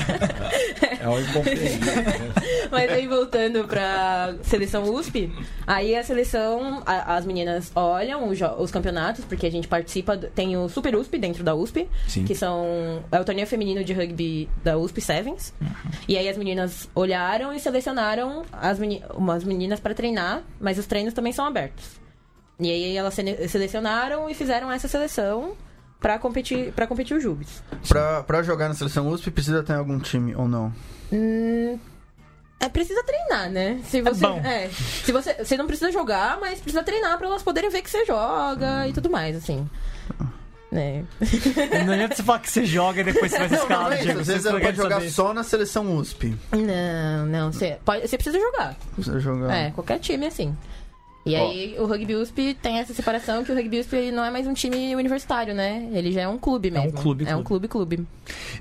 É 1.01 1.09
um 1.09 1.21
incompreendido. 1.21 1.87
Mas 2.71 2.91
aí 2.91 3.07
voltando 3.07 3.65
pra 3.69 4.35
seleção 4.43 4.85
USP, 4.95 5.31
aí 5.67 5.95
a 5.97 6.03
seleção, 6.03 6.83
a- 6.87 7.17
as 7.17 7.25
meninas 7.27 7.71
olham 7.75 8.29
os, 8.29 8.39
os 8.59 8.71
campeonatos, 8.71 9.25
porque 9.25 9.47
a 9.47 9.51
gente 9.51 9.69
participa, 9.69 10.17
tem 10.17 10.57
o 10.57 10.69
Super 10.69 10.95
USP 10.97 11.19
dentro 11.19 11.45
da 11.45 11.55
USP, 11.55 11.89
Sim. 12.09 12.25
que 12.25 12.35
são 12.35 13.03
é 13.13 13.21
o 13.21 13.25
torneio 13.25 13.47
feminino 13.47 13.85
de 13.85 13.93
rugby 13.93 14.49
da 14.63 14.77
USP 14.77 15.01
Sevens. 15.01 15.53
E 16.09 16.17
aí 16.17 16.29
as 16.29 16.37
meninas 16.37 16.89
olharam 16.95 17.53
e 17.55 17.61
selecionaram 17.61 18.43
as 18.53 18.79
meni 18.79 19.03
umas 19.35 19.45
meninas 19.45 19.79
pra 19.81 19.93
treinar, 19.95 20.43
mas 20.61 20.79
os 20.79 20.87
treinos 20.87 21.13
também 21.15 21.33
são 21.33 21.45
abertos. 21.45 21.85
E 22.59 22.71
aí 22.71 22.97
elas 22.97 23.13
sele- 23.15 23.49
selecionaram 23.49 24.31
e 24.31 24.35
fizeram 24.35 24.71
essa 24.71 24.87
seleção 24.89 25.55
pra 26.01 26.19
competir 26.19 26.73
para 26.73 26.87
competir 26.87 27.17
os 27.17 27.23
Jubes. 27.23 27.63
Pra, 27.89 28.23
pra 28.23 28.43
jogar 28.43 28.69
na 28.69 28.75
seleção 28.75 29.09
USP, 29.09 29.31
precisa 29.31 29.63
ter 29.63 29.73
algum 29.75 29.99
time 29.99 30.35
ou 30.37 30.47
não? 30.47 30.73
Hum, 31.13 31.79
é, 32.61 32.69
precisa 32.69 33.03
treinar, 33.03 33.51
né? 33.51 33.81
Se 33.85 34.01
você, 34.01 34.21
bom. 34.27 34.39
é, 34.45 34.69
se 34.69 35.11
você, 35.13 35.35
você 35.35 35.57
não 35.57 35.67
precisa 35.67 35.91
jogar, 35.91 36.39
mas 36.41 36.61
precisa 36.61 36.83
treinar 36.83 37.19
pra 37.19 37.27
elas 37.27 37.43
poderem 37.43 37.71
ver 37.71 37.83
que 37.83 37.91
você 37.91 38.05
joga 38.05 38.87
e 38.89 38.93
tudo 38.93 39.11
mais, 39.11 39.37
assim. 39.37 39.69
Né? 40.75 41.05
Não 41.87 41.93
adianta 41.95 42.17
você 42.17 42.23
falar 42.25 42.41
que 42.41 42.51
você 42.51 42.65
joga 42.67 43.01
e 43.01 43.05
depois 43.05 43.31
você 43.31 43.39
vai 43.39 43.49
ser 43.49 43.55
Não, 43.55 43.61
não 43.61 43.69
escalado, 43.69 43.95
é. 43.95 43.97
Diego. 43.99 44.21
Às 44.21 44.27
Você 44.27 44.33
vezes 44.33 44.51
quer 44.53 44.61
pode 44.61 44.77
jogar 44.77 44.95
saber. 44.97 45.11
só 45.11 45.33
na 45.33 45.43
seleção 45.45 45.97
USP. 45.97 46.35
Não, 46.51 47.27
não, 47.27 47.53
você, 47.53 47.79
pode, 47.85 48.09
você 48.09 48.17
precisa 48.17 48.41
jogar. 48.41 48.75
Precisa 48.93 49.21
jogar. 49.21 49.55
É, 49.55 49.71
qualquer 49.71 50.01
time 50.01 50.27
assim. 50.27 50.53
E 51.25 51.37
aí 51.37 51.77
o 51.79 51.87
Rugby 51.87 52.17
USP 52.17 52.55
tem 52.61 52.79
essa 52.81 52.93
separação 52.93 53.45
que 53.45 53.53
o 53.53 53.55
Rugby 53.55 53.79
USP 53.79 53.95
ele 53.97 54.11
não 54.13 54.25
é 54.25 54.31
mais 54.33 54.47
um 54.49 54.53
time 54.53 54.95
universitário, 54.97 55.55
né? 55.55 55.89
Ele 55.93 56.11
já 56.11 56.23
é 56.23 56.29
um 56.29 56.37
clube 56.37 56.69
É 56.69 56.73
um 56.81 56.83
mesmo. 56.83 56.99
clube, 57.01 57.25
É 57.27 57.37
um 57.37 57.43
clube, 57.45 57.69
clube. 57.69 58.07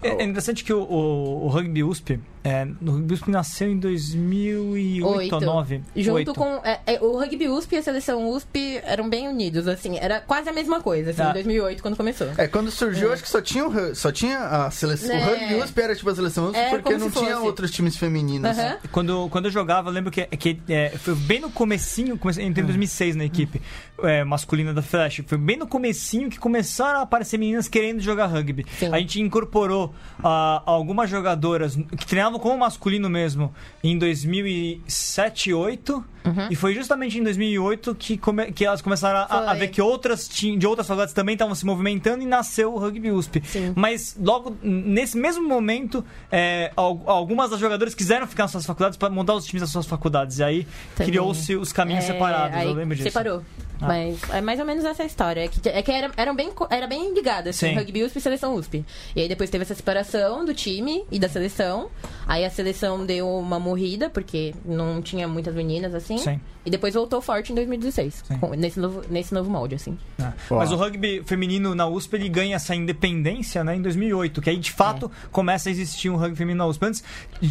É, 0.02 0.10
é 0.10 0.23
interessante 0.23 0.63
que 0.63 0.71
o, 0.71 0.82
o, 0.84 1.45
o 1.45 1.47
Rugby 1.47 1.84
USP, 1.84 2.19
é, 2.43 2.67
o 2.82 2.91
Rugby 2.91 3.13
USP 3.13 3.32
nasceu 3.32 3.69
em 3.71 3.77
2008 3.77 5.06
ou 5.06 5.15
Oito. 5.17 5.29
2009. 5.32 5.82
Junto 5.95 6.15
Oito. 6.15 6.34
com. 6.34 6.60
é, 6.63 6.79
é, 6.86 6.99
o 7.01 7.17
Rugby 7.17 7.47
USP 7.47 7.75
e 7.75 7.77
a 7.77 7.84
seleção 7.84 8.29
USP 8.29 8.79
eram 8.84 9.10
bem 9.10 9.27
unidos, 9.27 9.67
assim. 9.67 9.97
Era 9.97 10.19
quase 10.19 10.49
a 10.49 10.53
mesma 10.53 10.82
coisa, 10.82 11.12
assim, 11.12 11.21
Tá. 11.21 11.29
em 11.29 11.34
2008, 11.34 11.82
quando 11.82 11.95
começou. 11.95 12.27
É, 12.38 12.47
quando 12.47 12.69
surgiu, 12.71 13.13
acho 13.13 13.23
que 13.23 13.29
só 13.29 13.41
tinha, 13.41 13.65
o, 13.67 13.95
só 13.95 14.12
tinha 14.12 14.39
a 14.39 14.71
seleção. 14.71 15.10
O 15.15 15.19
É. 15.19 15.23
rugby 15.23 15.56
USP 15.63 15.82
era 15.82 15.95
tipo 15.95 16.10
a 16.10 16.15
seleção 16.15 16.45
USP 16.47 16.58
É, 16.58 16.69
porque 16.69 16.97
não 16.97 17.10
tinha 17.10 17.39
outros 17.39 17.71
times 17.71 17.95
femininos. 17.97 18.58
Aham. 18.58 18.77
Quando, 18.91 19.29
quando 19.29 19.45
eu 19.45 19.51
jogava, 19.51 19.89
eu 19.89 19.93
lembro 19.93 20.12
que, 20.12 20.25
que 20.25 20.60
é, 20.67 20.89
foi 20.97 21.15
bem 21.15 21.39
no 21.39 21.49
comecinho, 21.49 22.17
comecei, 22.17 22.45
entrei 22.45 22.63
em 22.63 22.67
2006 22.67 23.15
na 23.15 23.25
equipe 23.25 23.62
é, 24.01 24.23
masculina 24.23 24.73
da 24.73 24.82
Flash, 24.82 25.21
foi 25.25 25.38
bem 25.38 25.56
no 25.58 25.67
comecinho 25.67 26.29
que 26.29 26.38
começaram 26.38 26.99
a 26.99 27.03
aparecer 27.03 27.38
meninas 27.38 27.67
querendo 27.67 28.01
jogar 28.01 28.25
rugby. 28.27 28.65
Sim. 28.77 28.89
A 28.91 28.99
gente 28.99 29.21
incorporou 29.21 29.93
ah, 30.23 30.62
algumas 30.65 31.10
jogadoras 31.10 31.75
que 31.97 32.06
treinavam 32.06 32.32
como 32.39 32.57
masculino 32.57 33.09
mesmo 33.09 33.53
em 33.83 33.97
2007 33.97 35.49
e 35.49 35.53
2008 35.53 36.12
Uhum. 36.25 36.47
e 36.49 36.55
foi 36.55 36.73
justamente 36.73 37.17
em 37.19 37.23
2008 37.23 37.95
que, 37.95 38.17
come- 38.17 38.51
que 38.51 38.63
elas 38.65 38.81
começaram 38.81 39.19
a, 39.29 39.51
a 39.51 39.53
ver 39.53 39.67
que 39.67 39.81
outras 39.81 40.29
de 40.29 40.65
outras 40.65 40.88
faculdades 40.88 41.13
também 41.13 41.33
estavam 41.33 41.53
se 41.53 41.65
movimentando 41.65 42.23
e 42.23 42.25
nasceu 42.25 42.73
o 42.73 42.77
Rugby 42.79 43.12
USP. 43.12 43.41
Sim. 43.45 43.73
Mas 43.75 44.15
logo 44.21 44.55
nesse 44.62 45.17
mesmo 45.17 45.47
momento, 45.47 46.03
é, 46.31 46.71
al- 46.75 47.01
algumas 47.05 47.49
das 47.49 47.59
jogadoras 47.59 47.93
quiseram 47.93 48.25
ficar 48.27 48.43
nas 48.43 48.51
suas 48.51 48.65
faculdades 48.65 48.97
para 48.97 49.09
montar 49.09 49.33
os 49.36 49.45
times 49.45 49.62
das 49.62 49.69
suas 49.69 49.86
faculdades. 49.86 50.39
E 50.39 50.43
aí 50.43 50.67
criou-se 50.95 51.55
os 51.55 51.71
caminhos 51.73 52.03
É, 52.05 52.07
separados. 52.07 52.62
Eu 52.62 52.73
lembro 52.73 52.95
disso. 52.95 53.09
Separou. 53.09 53.41
Ah. 53.81 53.88
Mas 53.88 54.17
é 54.29 54.39
mais 54.39 54.59
ou 54.59 54.65
menos 54.65 54.86
essa 54.86 55.03
história. 55.03 55.41
É 55.43 55.47
que, 55.49 55.67
é 55.67 55.81
que 55.81 55.91
era, 55.91 56.09
eram 56.15 56.33
bem, 56.36 56.51
era 56.69 56.88
bem 56.88 57.13
ligadas, 57.13 57.55
assim, 57.57 57.69
Sim. 57.69 57.75
rugby 57.75 58.03
USP 58.03 58.17
e 58.17 58.21
seleção 58.21 58.55
USP. 58.55 58.86
E 59.15 59.21
aí 59.21 59.27
depois 59.27 59.49
teve 59.49 59.63
essa 59.63 59.75
separação 59.75 60.45
do 60.45 60.53
time 60.53 61.03
e 61.12 61.19
da 61.19 61.27
seleção. 61.27 61.89
Aí 62.25 62.45
a 62.45 62.49
seleção 62.49 63.05
deu 63.05 63.27
uma 63.27 63.59
morrida, 63.59 64.09
porque 64.09 64.53
não 64.63 65.01
tinha 65.01 65.27
muitas 65.27 65.53
meninas, 65.53 65.93
assim. 65.93 66.12
Sim. 66.17 66.39
E 66.65 66.69
depois 66.69 66.93
voltou 66.93 67.21
forte 67.21 67.52
em 67.52 67.56
2016. 67.56 68.23
Sim. 68.26 68.38
com- 68.38 68.52
nesse, 68.54 68.80
novo, 68.80 69.02
nesse 69.10 69.34
novo 69.34 69.49
molde, 69.49 69.76
assim. 69.76 69.97
É. 70.17 70.32
Mas 70.49 70.71
o 70.71 70.78
rugby 70.78 71.21
feminino 71.26 71.76
na 71.76 71.86
USP 71.86 72.15
ele 72.15 72.30
ganha 72.30 72.56
essa 72.56 72.73
independência 72.73 73.63
né, 73.65 73.76
em 73.76 73.82
2008, 73.82 74.41
que 74.41 74.49
aí 74.49 74.58
de 74.58 74.71
fato 74.71 75.12
É. 75.13 75.28
começa 75.30 75.67
a 75.67 75.71
existir 75.71 76.10
um 76.10 76.15
rugby 76.15 76.38
feminino 76.38 76.60
na 76.60 76.67
USP. 76.67 76.86
Antes 76.86 77.04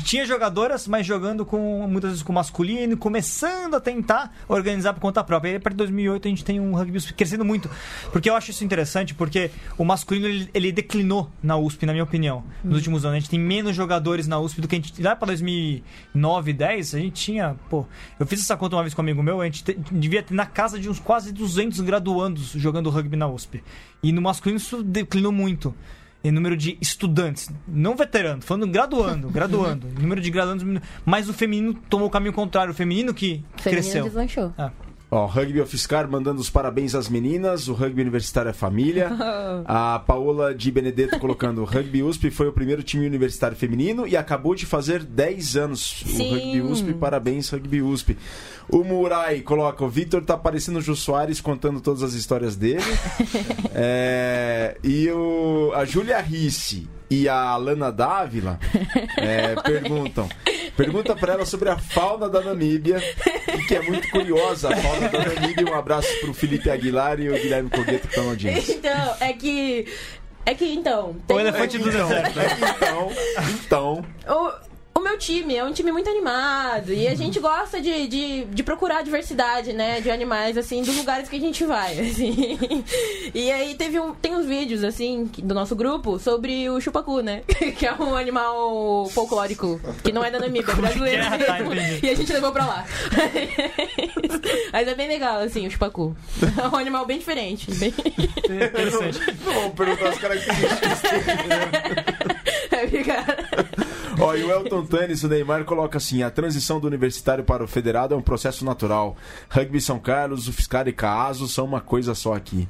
tinha 0.04 0.24
jogadoras, 0.24 0.88
mas 0.88 1.04
jogando 1.06 1.44
com 1.44 1.86
muitas 1.86 2.10
vezes 2.10 2.22
com 2.22 2.32
masculino, 2.32 2.96
começando 2.96 3.74
a 3.74 3.80
tentar 3.80 4.32
organizar 4.48 4.94
por 4.94 5.00
conta 5.00 5.22
própria. 5.22 5.50
E 5.50 5.52
aí, 5.52 5.56
a 5.58 5.60
partir 5.60 5.74
de 5.74 5.78
2008 5.84 6.26
a 6.26 6.30
gente 6.30 6.44
tem 6.44 6.58
um 6.58 6.74
rugby 6.74 6.96
USP 6.96 7.12
crescendo 7.12 7.44
muito. 7.44 7.68
Porque 8.12 8.30
eu 8.30 8.34
acho 8.34 8.50
isso 8.50 8.64
interessante, 8.64 9.14
porque 9.14 9.50
o 9.76 9.84
masculino 9.84 10.26
ele, 10.26 10.48
ele 10.54 10.72
declinou 10.72 11.30
na 11.42 11.56
USP, 11.58 11.84
na 11.84 11.92
minha 11.92 12.04
opinião, 12.04 12.42
nos 12.64 12.76
últimos 12.76 13.04
anos. 13.04 13.16
A 13.16 13.20
gente 13.20 13.28
tem 13.30 13.38
menos 13.38 13.76
jogadores 13.76 14.26
na 14.26 14.38
USP 14.40 14.62
do 14.62 14.68
que 14.68 14.76
a 14.76 14.78
gente. 14.78 15.02
Lá 15.02 15.14
para 15.14 15.26
2009, 15.26 16.52
10, 16.52 16.94
a 16.94 16.98
gente 16.98 17.12
tinha. 17.12 17.56
Pô, 17.68 17.84
eu 18.18 18.26
fiz 18.26 18.40
essa 18.40 18.51
conta 18.56 18.76
uma 18.76 18.82
vez 18.82 18.94
com 18.94 19.02
um 19.02 19.04
amigo 19.04 19.22
meu, 19.22 19.40
a 19.40 19.44
gente 19.44 19.64
te- 19.64 19.78
devia 19.90 20.22
ter 20.22 20.34
na 20.34 20.46
casa 20.46 20.78
de 20.78 20.88
uns 20.88 20.98
quase 21.00 21.32
200 21.32 21.80
graduandos 21.80 22.52
jogando 22.52 22.90
rugby 22.90 23.16
na 23.16 23.26
USP. 23.28 23.62
E 24.02 24.12
no 24.12 24.20
masculino 24.22 24.58
isso 24.58 24.82
declinou 24.82 25.32
muito. 25.32 25.74
Em 26.24 26.30
número 26.30 26.56
de 26.56 26.78
estudantes, 26.80 27.50
não 27.66 27.96
veteranos, 27.96 28.44
falando 28.44 28.68
graduando, 28.68 29.26
graduando, 29.32 29.88
número 30.00 30.20
de 30.20 30.30
graduandos, 30.30 30.62
diminuiu. 30.62 30.86
mas 31.04 31.28
o 31.28 31.32
feminino 31.32 31.74
tomou 31.90 32.06
o 32.06 32.10
caminho 32.10 32.32
contrário, 32.32 32.70
o 32.70 32.74
feminino 32.74 33.12
que 33.12 33.42
O 33.58 33.60
feminino 33.62 33.82
cresceu. 33.82 34.04
deslanchou. 34.04 34.52
Ó, 35.14 35.26
Rugby 35.26 35.60
Ofiscar 35.60 36.10
mandando 36.10 36.40
os 36.40 36.48
parabéns 36.48 36.94
às 36.94 37.06
meninas, 37.06 37.68
o 37.68 37.74
rugby 37.74 38.00
universitário 38.00 38.48
é 38.48 38.52
família. 38.54 39.10
A 39.66 39.98
Paola 39.98 40.54
de 40.54 40.70
Benedetto 40.72 41.18
colocando 41.18 41.60
o 41.60 41.66
rugby 41.66 42.02
USP 42.02 42.30
foi 42.30 42.48
o 42.48 42.52
primeiro 42.52 42.82
time 42.82 43.06
universitário 43.06 43.54
feminino 43.54 44.08
e 44.08 44.16
acabou 44.16 44.54
de 44.54 44.64
fazer 44.64 45.04
10 45.04 45.56
anos 45.58 46.02
Sim. 46.06 46.30
o 46.30 46.34
rugby 46.34 46.60
USP. 46.62 46.94
Parabéns, 46.94 47.50
rugby 47.50 47.82
USP. 47.82 48.16
O 48.70 48.82
Murai 48.82 49.42
coloca, 49.42 49.84
o 49.84 49.88
Vitor 49.90 50.24
tá 50.24 50.34
parecendo 50.34 50.78
o 50.78 50.82
Jô 50.82 50.96
Soares 50.96 51.42
contando 51.42 51.82
todas 51.82 52.02
as 52.02 52.14
histórias 52.14 52.56
dele. 52.56 52.80
É, 53.74 54.76
e 54.84 55.10
o, 55.10 55.72
a 55.74 55.84
Júlia 55.84 56.20
Risse 56.20 56.88
e 57.12 57.28
a 57.28 57.34
Alana 57.34 57.92
Dávila 57.92 58.58
é, 59.18 59.54
perguntam. 59.60 60.26
Pergunta 60.74 61.14
pra 61.14 61.34
ela 61.34 61.44
sobre 61.44 61.68
a 61.68 61.76
fauna 61.76 62.26
da 62.26 62.40
Namíbia, 62.40 63.02
que 63.68 63.74
é 63.74 63.82
muito 63.82 64.08
curiosa 64.10 64.70
a 64.70 64.76
fauna 64.76 65.08
da 65.10 65.18
Namíbia. 65.18 65.70
Um 65.70 65.74
abraço 65.74 66.08
pro 66.20 66.32
Felipe 66.32 66.70
Aguilar 66.70 67.20
e 67.20 67.28
o 67.28 67.34
Guilherme 67.34 67.68
Cogueto 67.68 68.08
que 68.08 68.14
estão 68.14 68.24
na 68.24 68.30
audiência. 68.30 68.72
Então, 68.72 69.16
é 69.20 69.32
que. 69.34 69.86
É 70.46 70.54
que 70.54 70.72
então. 70.72 71.14
O 71.28 71.38
elefante 71.38 71.76
do 71.76 71.84
deserto. 71.84 72.38
Então, 72.76 73.12
então, 73.64 74.04
O, 74.26 74.71
o 74.94 75.00
meu 75.00 75.18
time 75.18 75.56
é 75.56 75.64
um 75.64 75.72
time 75.72 75.90
muito 75.90 76.08
animado 76.08 76.92
e 76.92 77.08
a 77.08 77.14
gente 77.14 77.40
gosta 77.40 77.80
de, 77.80 78.06
de, 78.06 78.44
de 78.44 78.62
procurar 78.62 79.02
diversidade, 79.02 79.72
né, 79.72 80.00
de 80.00 80.10
animais, 80.10 80.56
assim, 80.58 80.82
dos 80.82 80.96
lugares 80.96 81.28
que 81.28 81.36
a 81.36 81.40
gente 81.40 81.64
vai, 81.64 81.98
assim. 82.00 82.58
E 83.34 83.50
aí 83.50 83.74
teve 83.74 83.98
um, 83.98 84.14
tem 84.14 84.34
uns 84.34 84.46
vídeos, 84.46 84.84
assim, 84.84 85.30
do 85.38 85.54
nosso 85.54 85.74
grupo 85.74 86.18
sobre 86.18 86.68
o 86.68 86.80
chupacu, 86.80 87.20
né, 87.20 87.42
que 87.78 87.86
é 87.86 87.94
um 87.94 88.14
animal 88.14 89.06
folclórico, 89.10 89.80
que 90.04 90.12
não 90.12 90.22
é 90.24 90.30
da 90.30 90.38
Namíbia, 90.38 90.72
é 90.72 90.76
brasileiro. 90.76 91.22
que 91.22 91.42
é? 91.42 91.46
Tá, 91.46 91.60
entendi. 91.60 92.06
e 92.06 92.10
a 92.10 92.14
gente 92.14 92.32
levou 92.32 92.52
pra 92.52 92.66
lá. 92.66 92.86
Mas 94.72 94.88
é 94.88 94.94
bem 94.94 95.08
legal, 95.08 95.40
assim, 95.40 95.66
o 95.66 95.70
chupacu. 95.70 96.14
É 96.62 96.68
um 96.68 96.76
animal 96.76 97.06
bem 97.06 97.18
diferente. 97.18 97.70
Bem... 97.74 97.94
Interessante. 98.44 99.20
não 99.44 99.54
vamos 99.54 99.74
perguntar 99.74 100.08
as 100.08 100.18
características. 100.18 101.02
É, 102.70 102.84
obrigada. 102.84 103.36
Ó, 104.22 104.34
e 104.34 104.44
o 104.44 104.50
Elton 104.50 104.84
Tânis, 104.84 105.22
o 105.22 105.28
Neymar, 105.28 105.64
coloca 105.64 105.98
assim: 105.98 106.22
a 106.22 106.30
transição 106.30 106.78
do 106.78 106.86
universitário 106.86 107.44
para 107.44 107.64
o 107.64 107.68
federado 107.68 108.14
é 108.14 108.16
um 108.16 108.22
processo 108.22 108.64
natural. 108.64 109.16
Rugby 109.50 109.80
São 109.80 109.98
Carlos, 109.98 110.48
o 110.48 110.52
Fiscar 110.52 110.86
e 110.88 110.92
Caso 110.92 111.48
são 111.48 111.64
uma 111.64 111.80
coisa 111.80 112.14
só 112.14 112.34
aqui. 112.34 112.68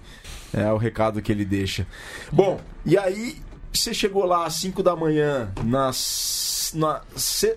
É 0.52 0.70
o 0.72 0.76
recado 0.76 1.22
que 1.22 1.32
ele 1.32 1.44
deixa. 1.44 1.86
Bom, 2.30 2.60
e 2.84 2.96
aí 2.98 3.36
você 3.72 3.94
chegou 3.94 4.26
lá 4.26 4.44
às 4.44 4.54
5 4.54 4.82
da 4.82 4.94
manhã 4.94 5.50
nas, 5.64 6.61
na, 6.74 7.00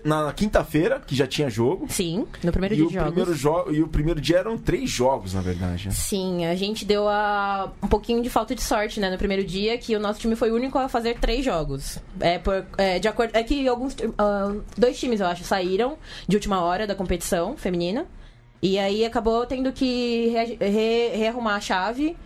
na 0.03 0.33
quinta-feira, 0.33 0.99
que 0.99 1.15
já 1.15 1.25
tinha 1.27 1.49
jogo. 1.49 1.87
Sim, 1.89 2.25
no 2.43 2.51
primeiro 2.51 2.75
dia 2.75 2.87
de 2.87 2.93
jogos. 2.93 3.07
primeiro 3.13 3.33
jo 3.35 3.65
e 3.71 3.81
o 3.83 3.87
primeiro 3.87 4.19
dia 4.21 4.37
eram 4.37 4.57
três 4.57 4.89
jogos, 4.89 5.33
na 5.33 5.41
verdade. 5.41 5.87
né? 5.87 5.91
Sim, 5.93 6.45
a 6.45 6.55
gente 6.55 6.85
deu 6.85 7.07
a... 7.07 7.71
um 7.81 7.87
pouquinho 7.87 8.21
de 8.21 8.29
falta 8.29 8.53
de 8.55 8.61
sorte, 8.61 8.99
né, 8.99 9.09
no 9.09 9.17
primeiro 9.17 9.43
dia, 9.43 9.77
que 9.77 9.95
o 9.95 9.99
nosso 9.99 10.19
time 10.19 10.35
foi 10.35 10.51
o 10.51 10.55
único 10.55 10.77
a 10.77 10.87
fazer 10.89 11.17
três 11.19 11.43
jogos. 11.43 11.99
É, 12.19 12.37
por, 12.39 12.65
é, 12.77 12.99
de 12.99 13.07
acordo... 13.07 13.31
é 13.35 13.43
que 13.43 13.67
alguns. 13.67 13.95
ah, 14.17 14.53
dois 14.77 14.99
times, 14.99 15.19
eu 15.19 15.27
acho, 15.27 15.43
saíram 15.43 15.97
de 16.27 16.35
última 16.35 16.61
hora 16.61 16.85
da 16.87 16.95
competição 16.95 17.55
feminina. 17.57 18.05
E 18.61 18.79
aí 18.79 19.05
acabou 19.05 19.45
tendo 19.45 19.71
que 19.71 20.29
re- 20.29 20.57
re- 20.59 21.09
rearrumar 21.15 21.55
a 21.55 21.59
chave. 21.61 22.17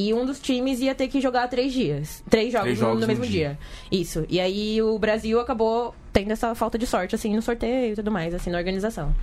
E 0.00 0.14
um 0.14 0.24
dos 0.24 0.38
times 0.38 0.78
ia 0.80 0.94
ter 0.94 1.08
que 1.08 1.20
jogar 1.20 1.48
três 1.48 1.72
dias. 1.72 2.22
Três 2.30 2.52
jogos, 2.52 2.64
Três 2.66 2.78
no- 2.78 2.86
jogos 2.86 3.00
no 3.00 3.06
mesmo 3.08 3.24
dia. 3.26 3.58
dia. 3.90 4.00
Isso. 4.00 4.24
E 4.28 4.38
aí 4.38 4.80
o 4.80 4.96
Brasil 4.98 5.40
acabou 5.40 5.92
tendo 6.12 6.30
essa 6.30 6.54
falta 6.54 6.78
de 6.78 6.86
sorte, 6.86 7.14
assim, 7.14 7.34
no 7.34 7.42
sorteio 7.42 7.92
e 7.92 7.96
tudo 7.96 8.10
mais, 8.10 8.32
assim, 8.34 8.50
na 8.50 8.58
organização. 8.58 9.14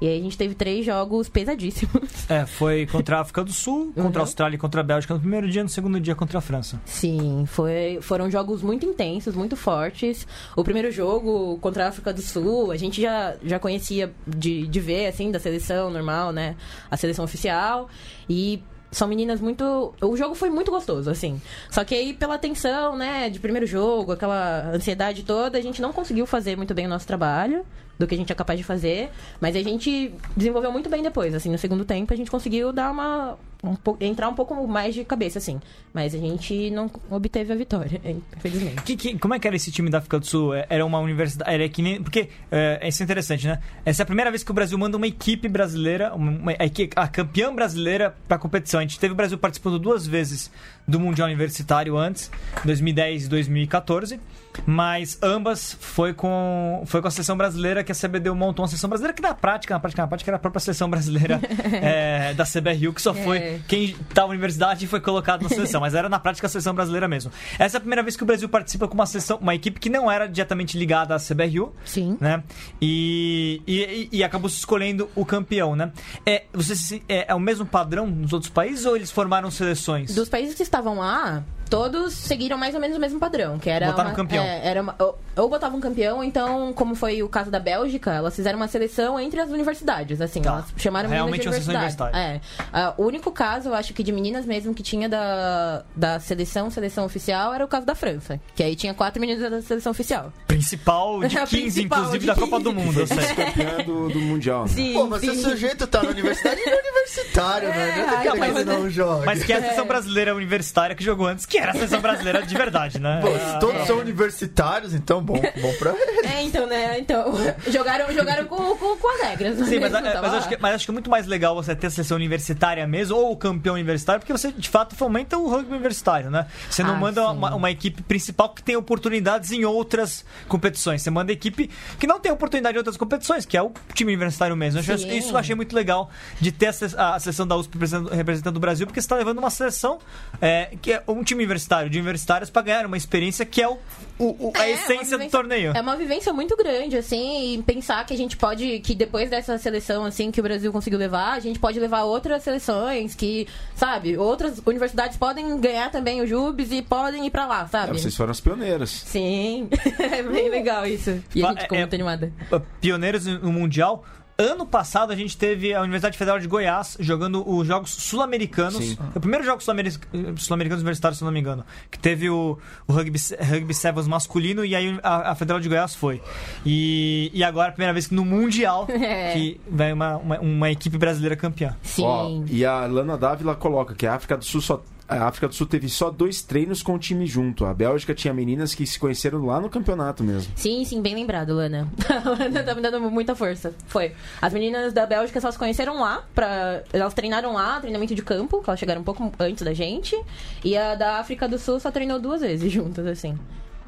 E 0.00 0.06
aí 0.06 0.18
a 0.18 0.22
gente 0.22 0.36
teve 0.38 0.54
três 0.54 0.84
jogos 0.86 1.28
pesadíssimos. 1.28 2.08
É, 2.28 2.44
foi 2.44 2.84
contra 2.86 3.16
a 3.16 3.20
África 3.20 3.42
do 3.42 3.52
Sul, 3.52 3.86
contra 3.94 4.02
a 4.02 4.22
Uhum. 4.22 4.28
Austrália 4.28 4.56
e 4.56 4.58
contra 4.58 4.82
a 4.82 4.84
Bélgica 4.84 5.14
no 5.14 5.20
primeiro 5.20 5.48
dia, 5.48 5.62
no 5.62 5.68
segundo 5.68 5.98
dia 5.98 6.14
contra 6.14 6.38
a 6.38 6.40
França. 6.42 6.78
Sim, 6.84 7.44
foi, 7.46 7.98
foram 8.02 8.30
jogos 8.30 8.60
muito 8.62 8.84
intensos, 8.84 9.34
muito 9.34 9.56
fortes. 9.56 10.26
O 10.54 10.62
primeiro 10.62 10.90
jogo 10.92 11.56
contra 11.62 11.86
a 11.86 11.88
África 11.88 12.12
do 12.12 12.20
Sul, 12.20 12.70
a 12.70 12.76
gente 12.76 13.00
já, 13.00 13.34
já 13.42 13.58
conhecia 13.58 14.12
de, 14.26 14.66
de 14.66 14.80
ver, 14.80 15.06
assim, 15.06 15.30
da 15.30 15.40
seleção 15.40 15.90
normal, 15.90 16.32
né? 16.32 16.54
A 16.90 16.96
seleção 16.98 17.24
oficial. 17.24 17.88
E 18.28 18.62
são 18.90 19.06
meninas 19.06 19.40
muito. 19.40 19.94
O 20.00 20.16
jogo 20.16 20.34
foi 20.34 20.50
muito 20.50 20.70
gostoso, 20.70 21.10
assim. 21.10 21.40
Só 21.70 21.84
que 21.84 21.94
aí, 21.94 22.12
pela 22.12 22.38
tensão, 22.38 22.96
né, 22.96 23.28
de 23.28 23.38
primeiro 23.38 23.66
jogo, 23.66 24.12
aquela 24.12 24.70
ansiedade 24.74 25.22
toda, 25.24 25.58
a 25.58 25.60
gente 25.60 25.82
não 25.82 25.92
conseguiu 25.92 26.26
fazer 26.26 26.56
muito 26.56 26.74
bem 26.74 26.86
o 26.86 26.88
nosso 26.88 27.06
trabalho. 27.06 27.64
Do 27.98 28.06
que 28.06 28.14
a 28.14 28.18
gente 28.18 28.30
é 28.30 28.34
capaz 28.34 28.56
de 28.56 28.64
fazer. 28.64 29.10
Mas 29.40 29.56
a 29.56 29.62
gente 29.62 30.14
desenvolveu 30.36 30.70
muito 30.70 30.88
bem 30.88 31.02
depois. 31.02 31.34
Assim, 31.34 31.50
no 31.50 31.58
segundo 31.58 31.84
tempo, 31.84 32.14
a 32.14 32.16
gente 32.16 32.30
conseguiu 32.30 32.72
dar 32.72 32.92
uma. 32.92 33.36
Um 33.62 33.76
entrar 34.00 34.28
um 34.28 34.34
pouco 34.34 34.66
mais 34.68 34.94
de 34.94 35.04
cabeça, 35.04 35.38
assim. 35.38 35.60
Mas 35.92 36.14
a 36.14 36.18
gente 36.18 36.70
não 36.70 36.88
obteve 37.10 37.52
a 37.52 37.56
vitória, 37.56 38.00
infelizmente. 38.36 38.82
Que, 38.82 38.96
que- 38.96 39.18
como 39.18 39.34
é 39.34 39.38
que 39.38 39.46
era 39.48 39.56
esse 39.56 39.72
time 39.72 39.90
da 39.90 39.98
África 39.98 40.18
do 40.20 40.26
Sul? 40.26 40.54
É- 40.54 40.66
Era 40.70 40.86
uma 40.86 40.98
universidade. 41.00 41.50
Era 41.52 41.68
que 41.68 41.82
nem. 41.82 42.00
Porque 42.02 42.28
é, 42.52 42.86
isso 42.86 43.02
é 43.02 43.04
interessante, 43.04 43.46
né? 43.46 43.58
Essa 43.84 44.02
é 44.02 44.04
a 44.04 44.06
primeira 44.06 44.30
vez 44.30 44.42
que 44.44 44.50
o 44.50 44.54
Brasil 44.54 44.78
manda 44.78 44.96
uma 44.96 45.06
equipe 45.06 45.48
brasileira, 45.48 46.14
uma, 46.14 46.30
uma- 46.30 46.52
a, 46.96 47.08
campeã 47.08 47.52
brasileira 47.54 48.14
pra 48.28 48.38
competição. 48.38 48.78
A 48.80 48.82
gente 48.84 48.98
teve 49.00 49.12
o 49.12 49.16
Brasil 49.16 49.36
participando 49.38 49.78
duas 49.78 50.06
vezes 50.06 50.50
do 50.86 51.00
Mundial 51.00 51.26
Universitário 51.28 51.96
antes, 51.96 52.30
2010 52.64 53.24
e 53.24 53.28
2014. 53.28 54.20
Mas 54.66 55.18
ambas 55.22 55.76
foi 55.80 56.12
com, 56.12 56.82
foi 56.86 57.00
com 57.00 57.06
a 57.06 57.10
seleção 57.10 57.36
brasileira 57.36 57.84
que 57.84 57.92
a 57.92 57.94
CBDU 57.94 58.34
montou 58.34 58.62
uma 58.64 58.68
seleção 58.68 58.88
brasileira, 58.90 59.14
que 59.14 59.22
na 59.22 59.32
prática, 59.34 59.74
na 59.74 59.78
prática, 59.80 60.02
na 60.02 60.08
prática, 60.08 60.30
era 60.30 60.36
a 60.36 60.40
própria 60.40 60.58
seleção 60.60 60.90
brasileira 60.90 61.40
é, 61.80 62.34
da 62.34 62.44
CBRU, 62.44 62.92
que 62.92 63.00
só 63.00 63.14
foi 63.14 63.38
É. 63.48 63.60
quem 63.66 63.84
estava 63.84 64.28
na 64.28 64.32
universidade 64.32 64.86
foi 64.86 65.00
colocado 65.00 65.42
na 65.42 65.48
seleção, 65.48 65.80
mas 65.80 65.94
era 65.94 66.08
na 66.08 66.18
prática 66.18 66.46
a 66.46 66.50
seleção 66.50 66.74
brasileira 66.74 67.08
mesmo. 67.08 67.30
Essa 67.58 67.76
é 67.76 67.78
a 67.78 67.80
primeira 67.80 68.02
vez 68.02 68.16
que 68.16 68.22
o 68.22 68.26
Brasil 68.26 68.48
participa 68.48 68.86
com 68.86 68.94
uma 68.94 69.06
seleção, 69.06 69.38
uma 69.38 69.54
equipe 69.54 69.80
que 69.80 69.88
não 69.88 70.10
era 70.10 70.26
diretamente 70.26 70.76
ligada 70.78 71.14
à 71.14 71.18
CBRU, 71.18 71.72
Sim. 71.84 72.16
né? 72.20 72.42
E, 72.80 73.62
e, 73.66 74.08
e 74.12 74.24
acabou 74.24 74.48
se 74.48 74.58
escolhendo 74.58 75.08
o 75.14 75.24
campeão, 75.24 75.74
né? 75.74 75.92
É, 76.26 76.44
você 76.52 77.02
é, 77.08 77.26
é 77.28 77.34
o 77.34 77.40
mesmo 77.40 77.64
padrão 77.64 78.06
nos 78.06 78.32
outros 78.32 78.50
países 78.50 78.84
ou 78.84 78.96
eles 78.96 79.10
formaram 79.10 79.50
seleções? 79.50 80.14
Dos 80.14 80.28
países 80.28 80.54
que 80.54 80.62
estavam 80.62 80.98
lá, 80.98 81.44
todos 81.68 82.14
seguiram 82.14 82.56
mais 82.58 82.74
ou 82.74 82.80
menos 82.80 82.96
o 82.96 83.00
mesmo 83.00 83.18
padrão, 83.18 83.58
que 83.58 83.68
era 83.70 83.86
Botaram 83.88 84.08
uma, 84.10 84.12
um 84.12 84.16
campeão. 84.16 84.42
é, 84.44 84.66
era 84.66 84.82
uma- 84.82 84.94
ou, 84.98 85.18
ou 85.36 85.48
botavam 85.48 85.78
um 85.78 85.80
campeão, 85.80 86.18
ou 86.18 86.24
então, 86.24 86.72
como 86.72 86.94
foi 86.94 87.22
o 87.22 87.28
caso 87.28 87.50
da 87.50 87.60
Bélgica, 87.60 88.12
elas 88.12 88.34
fizeram 88.34 88.56
uma 88.58 88.68
seleção 88.68 89.18
entre 89.20 89.40
as 89.40 89.50
universidades, 89.50 90.20
assim, 90.20 90.40
Tá. 90.42 90.50
elas 90.50 90.64
chamaram 90.76 91.08
Realmente 91.08 91.40
meninas 91.46 91.64
de 91.64 91.70
universidade. 91.70 92.16
É. 92.16 92.40
Ah, 92.72 92.94
o 92.96 93.04
único 93.04 93.30
caso, 93.30 93.68
eu 93.68 93.74
acho 93.74 93.92
que 93.94 94.02
de 94.02 94.12
meninas 94.12 94.44
mesmo 94.46 94.74
que 94.74 94.82
tinha 94.82 95.08
da, 95.08 95.84
da 95.94 96.20
seleção, 96.20 96.70
seleção 96.70 97.04
oficial, 97.04 97.52
era 97.54 97.64
o 97.64 97.68
caso 97.68 97.86
da 97.86 97.94
França, 97.94 98.40
que 98.54 98.62
aí 98.62 98.74
tinha 98.74 98.94
quatro 98.94 99.20
meninas 99.20 99.50
da 99.50 99.62
seleção 99.62 99.92
oficial. 99.92 100.32
Principal 100.46 101.20
de 101.28 101.38
A 101.38 101.46
15, 101.46 101.48
principal 101.62 101.98
inclusive, 101.98 102.18
de 102.20 102.26
da 102.26 102.34
Copa 102.34 102.56
15. 102.58 102.64
do 102.64 102.72
Mundo, 102.72 103.00
eu 103.00 103.06
sei. 103.06 103.16
Campeã 103.34 103.76
do, 103.84 104.08
do 104.08 104.20
Mundial. 104.20 104.62
Né? 104.62 104.68
Sim, 104.68 104.92
Pô, 104.94 105.06
mas 105.06 105.20
se 105.20 105.30
o 105.30 105.34
sim. 105.34 105.42
sujeito 105.42 105.86
tá 105.86 106.02
na 106.02 106.10
universidade, 106.10 106.60
ele 106.60 106.70
é 106.70 106.80
universitário, 106.80 107.68
né? 107.68 107.94
Não 107.98 108.08
ai, 108.18 108.28
é 108.28 108.30
que 108.32 108.38
mas- 108.38 108.66
não 108.66 108.90
joga. 108.90 109.26
Mas 109.26 109.44
que 109.44 109.52
é 109.52 109.56
a 109.56 109.60
seleção 109.60 109.86
brasileira 109.86 110.34
universitária 110.34 110.94
que 110.96 111.04
jogou 111.04 111.26
antes, 111.26 111.44
que 111.46 111.57
era 111.58 111.70
a 111.70 111.74
seleção 111.74 112.00
brasileira 112.00 112.42
de 112.46 112.54
verdade, 112.54 112.98
né? 112.98 113.20
Pô, 113.20 113.28
se 113.28 113.58
todos 113.60 113.86
são 113.86 113.98
universitários, 113.98 114.94
então 114.94 115.22
bom, 115.22 115.34
bom 115.34 115.74
pra 115.78 115.92
ele. 115.92 116.26
É, 116.26 116.42
então, 116.42 116.66
né? 116.66 116.98
Então, 116.98 117.32
jogaram, 117.68 118.12
jogaram 118.12 118.46
com, 118.46 118.76
com, 118.76 118.96
com 118.96 119.14
as 119.14 119.20
regras. 119.28 119.56
Sim, 119.68 119.80
mas, 119.80 119.92
é, 119.94 120.00
tava 120.00 120.28
mas 120.28 120.34
acho 120.34 120.48
que, 120.48 120.56
mas 120.60 120.74
acho 120.74 120.84
que 120.84 120.90
é 120.90 120.94
muito 120.94 121.10
mais 121.10 121.26
legal 121.26 121.54
você 121.54 121.74
ter 121.74 121.88
a 121.88 121.90
seleção 121.90 122.16
universitária 122.16 122.86
mesmo, 122.86 123.16
ou 123.16 123.32
o 123.32 123.36
campeão 123.36 123.74
universitário, 123.74 124.20
porque 124.20 124.32
você 124.32 124.52
de 124.52 124.68
fato 124.68 124.94
fomenta 124.94 125.36
o 125.38 125.48
rugby 125.48 125.72
universitário, 125.72 126.30
né? 126.30 126.46
Você 126.70 126.82
não 126.82 126.94
Ah, 126.94 126.98
manda 126.98 127.30
uma, 127.30 127.54
uma 127.54 127.70
equipe 127.70 128.02
principal 128.02 128.50
que 128.50 128.62
tem 128.62 128.76
oportunidades 128.76 129.52
em 129.52 129.64
outras 129.64 130.24
competições. 130.48 131.02
Você 131.02 131.10
manda 131.10 131.32
a 131.32 131.34
equipe 131.34 131.70
que 131.98 132.06
não 132.06 132.18
tem 132.20 132.32
oportunidade 132.32 132.76
em 132.76 132.78
outras 132.78 132.96
competições, 132.96 133.44
que 133.46 133.56
é 133.56 133.62
o 133.62 133.72
time 133.94 134.12
universitário 134.12 134.56
mesmo. 134.56 134.80
Acho-. 134.80 134.92
Isso 134.94 135.32
eu 135.32 135.36
achei 135.38 135.54
muito 135.54 135.74
legal 135.74 136.10
de 136.40 136.52
ter 136.52 136.70
a, 136.96 137.14
a 137.14 137.20
seleção 137.20 137.46
da 137.46 137.56
USP 137.56 137.74
representando, 137.74 138.10
representando 138.14 138.56
o 138.56 138.60
Brasil, 138.60 138.86
porque 138.86 139.00
você 139.00 139.04
está 139.06 139.16
levando 139.16 139.38
uma 139.38 139.50
seleção 139.50 139.98
é, 140.40 140.70
que 140.80 140.92
é 140.92 141.02
um 141.08 141.22
time 141.22 141.46
universitário, 141.48 141.90
de 141.90 141.98
universitários, 141.98 142.50
para 142.50 142.62
ganhar 142.62 142.86
uma 142.86 142.96
experiência 142.96 143.44
que 143.46 143.60
é 143.62 143.68
o, 143.68 143.78
o- 144.18 144.48
o- 144.48 144.52
a 144.56 144.66
É, 144.66 144.72
essência 144.72 144.94
uma 144.94 145.00
do 145.02 145.08
vivência- 145.10 145.30
torneio. 145.30 145.72
É 145.74 145.80
uma 145.80 145.96
vivência 145.96 146.32
muito 146.32 146.56
grande, 146.56 146.96
assim, 146.96 147.54
e 147.54 147.62
pensar 147.62 148.04
que 148.06 148.12
a 148.12 148.16
gente 148.16 148.36
pode, 148.36 148.80
que 148.80 148.94
depois 148.94 149.30
dessa 149.30 149.56
seleção, 149.58 150.04
assim, 150.04 150.30
que 150.30 150.40
o 150.40 150.42
Brasil 150.42 150.70
conseguiu 150.72 150.98
levar, 150.98 151.32
a 151.32 151.40
gente 151.40 151.58
pode 151.58 151.80
levar 151.80 152.02
outras 152.04 152.42
seleções, 152.42 153.14
que, 153.14 153.46
sabe, 153.74 154.16
outras 154.18 154.60
universidades 154.66 155.16
podem 155.16 155.58
ganhar 155.60 155.90
também 155.90 156.20
o 156.20 156.26
Jubes 156.26 156.70
e 156.72 156.82
podem 156.82 157.26
ir 157.26 157.30
pra 157.30 157.46
lá, 157.46 157.62
É, 157.64 157.68
sabe? 157.68 157.98
vocês 157.98 158.14
foram 158.16 158.30
as 158.32 158.40
pioneiras. 158.40 158.90
Sim, 158.90 159.68
é 159.98 160.22
bem 160.22 160.50
legal 160.50 160.84
isso. 160.86 161.22
E 161.34 161.42
a 161.44 161.48
gente 161.48 161.62
ficou 161.62 161.76
é- 161.78 161.80
muito 161.80 161.94
animada. 161.94 162.32
pioneiros 162.80 163.24
no 163.26 163.52
Mundial. 163.52 164.04
Ano 164.40 164.64
passado 164.64 165.12
a 165.12 165.16
gente 165.16 165.36
teve 165.36 165.74
a 165.74 165.80
Universidade 165.80 166.16
Federal 166.16 166.38
de 166.38 166.46
Goiás 166.46 166.96
jogando 167.00 167.42
os 167.44 167.66
Jogos 167.66 167.90
Sul-Americanos. 167.90 168.96
O 169.12 169.18
primeiro 169.18 169.44
jogo 169.44 169.60
sul-ameri- 169.60 169.90
sul-americanos 170.36 170.80
universitários, 170.80 171.18
se 171.18 171.24
não 171.24 171.32
me 171.32 171.40
engano. 171.40 171.64
Que 171.90 171.98
teve 171.98 172.30
o, 172.30 172.56
o 172.86 172.92
rugby, 172.92 173.18
rugby 173.50 173.74
Sevens 173.74 174.06
masculino 174.06 174.64
e 174.64 174.76
aí 174.76 174.96
a, 175.02 175.32
a 175.32 175.34
Federal 175.34 175.58
de 175.60 175.68
Goiás 175.68 175.96
foi. 175.96 176.22
E, 176.64 177.32
e 177.34 177.42
agora 177.42 177.66
é 177.66 177.70
a 177.70 177.72
primeira 177.72 177.92
vez 177.92 178.06
que 178.06 178.14
no 178.14 178.24
Mundial 178.24 178.86
É. 178.88 179.32
que 179.34 179.60
vai 179.68 179.92
uma, 179.92 180.16
uma, 180.18 180.38
uma 180.38 180.70
equipe 180.70 180.96
brasileira 180.96 181.34
campeã. 181.34 181.76
Sim. 181.82 182.04
Ó, 182.04 182.44
e 182.48 182.64
a 182.64 182.86
Lana 182.86 183.18
Dávila 183.18 183.56
coloca 183.56 183.92
que 183.92 184.06
a 184.06 184.14
África 184.14 184.36
do 184.36 184.44
Sul 184.44 184.60
só. 184.60 184.80
A 185.08 185.26
África 185.26 185.48
do 185.48 185.54
Sul 185.54 185.66
teve 185.66 185.88
só 185.88 186.10
dois 186.10 186.42
treinos 186.42 186.82
com 186.82 186.94
o 186.94 186.98
time 186.98 187.26
junto. 187.26 187.64
A 187.64 187.72
Bélgica 187.72 188.14
tinha 188.14 188.34
meninas 188.34 188.74
que 188.74 188.86
se 188.86 188.98
conheceram 188.98 189.46
lá 189.46 189.58
no 189.58 189.70
campeonato 189.70 190.22
mesmo. 190.22 190.52
Sim, 190.54 190.84
sim, 190.84 191.00
bem 191.00 191.14
lembrado, 191.14 191.54
Lana. 191.54 191.88
A 192.08 192.28
Lana 192.28 192.62
tá 192.62 192.74
me 192.74 192.82
dando 192.82 193.00
muita 193.10 193.34
força. 193.34 193.72
Foi. 193.86 194.12
As 194.42 194.52
meninas 194.52 194.92
da 194.92 195.06
Bélgica 195.06 195.40
só 195.40 195.50
se 195.50 195.58
conheceram 195.58 195.98
lá, 196.00 196.24
pra... 196.34 196.82
elas 196.92 197.14
treinaram 197.14 197.54
lá, 197.54 197.80
treinamento 197.80 198.14
de 198.14 198.22
campo, 198.22 198.62
que 198.62 198.68
elas 198.68 198.78
chegaram 198.78 199.00
um 199.00 199.04
pouco 199.04 199.32
antes 199.38 199.64
da 199.64 199.72
gente. 199.72 200.14
E 200.62 200.76
a 200.76 200.94
da 200.94 201.18
África 201.18 201.48
do 201.48 201.58
Sul 201.58 201.80
só 201.80 201.90
treinou 201.90 202.20
duas 202.20 202.42
vezes 202.42 202.70
juntas, 202.70 203.06
assim. 203.06 203.38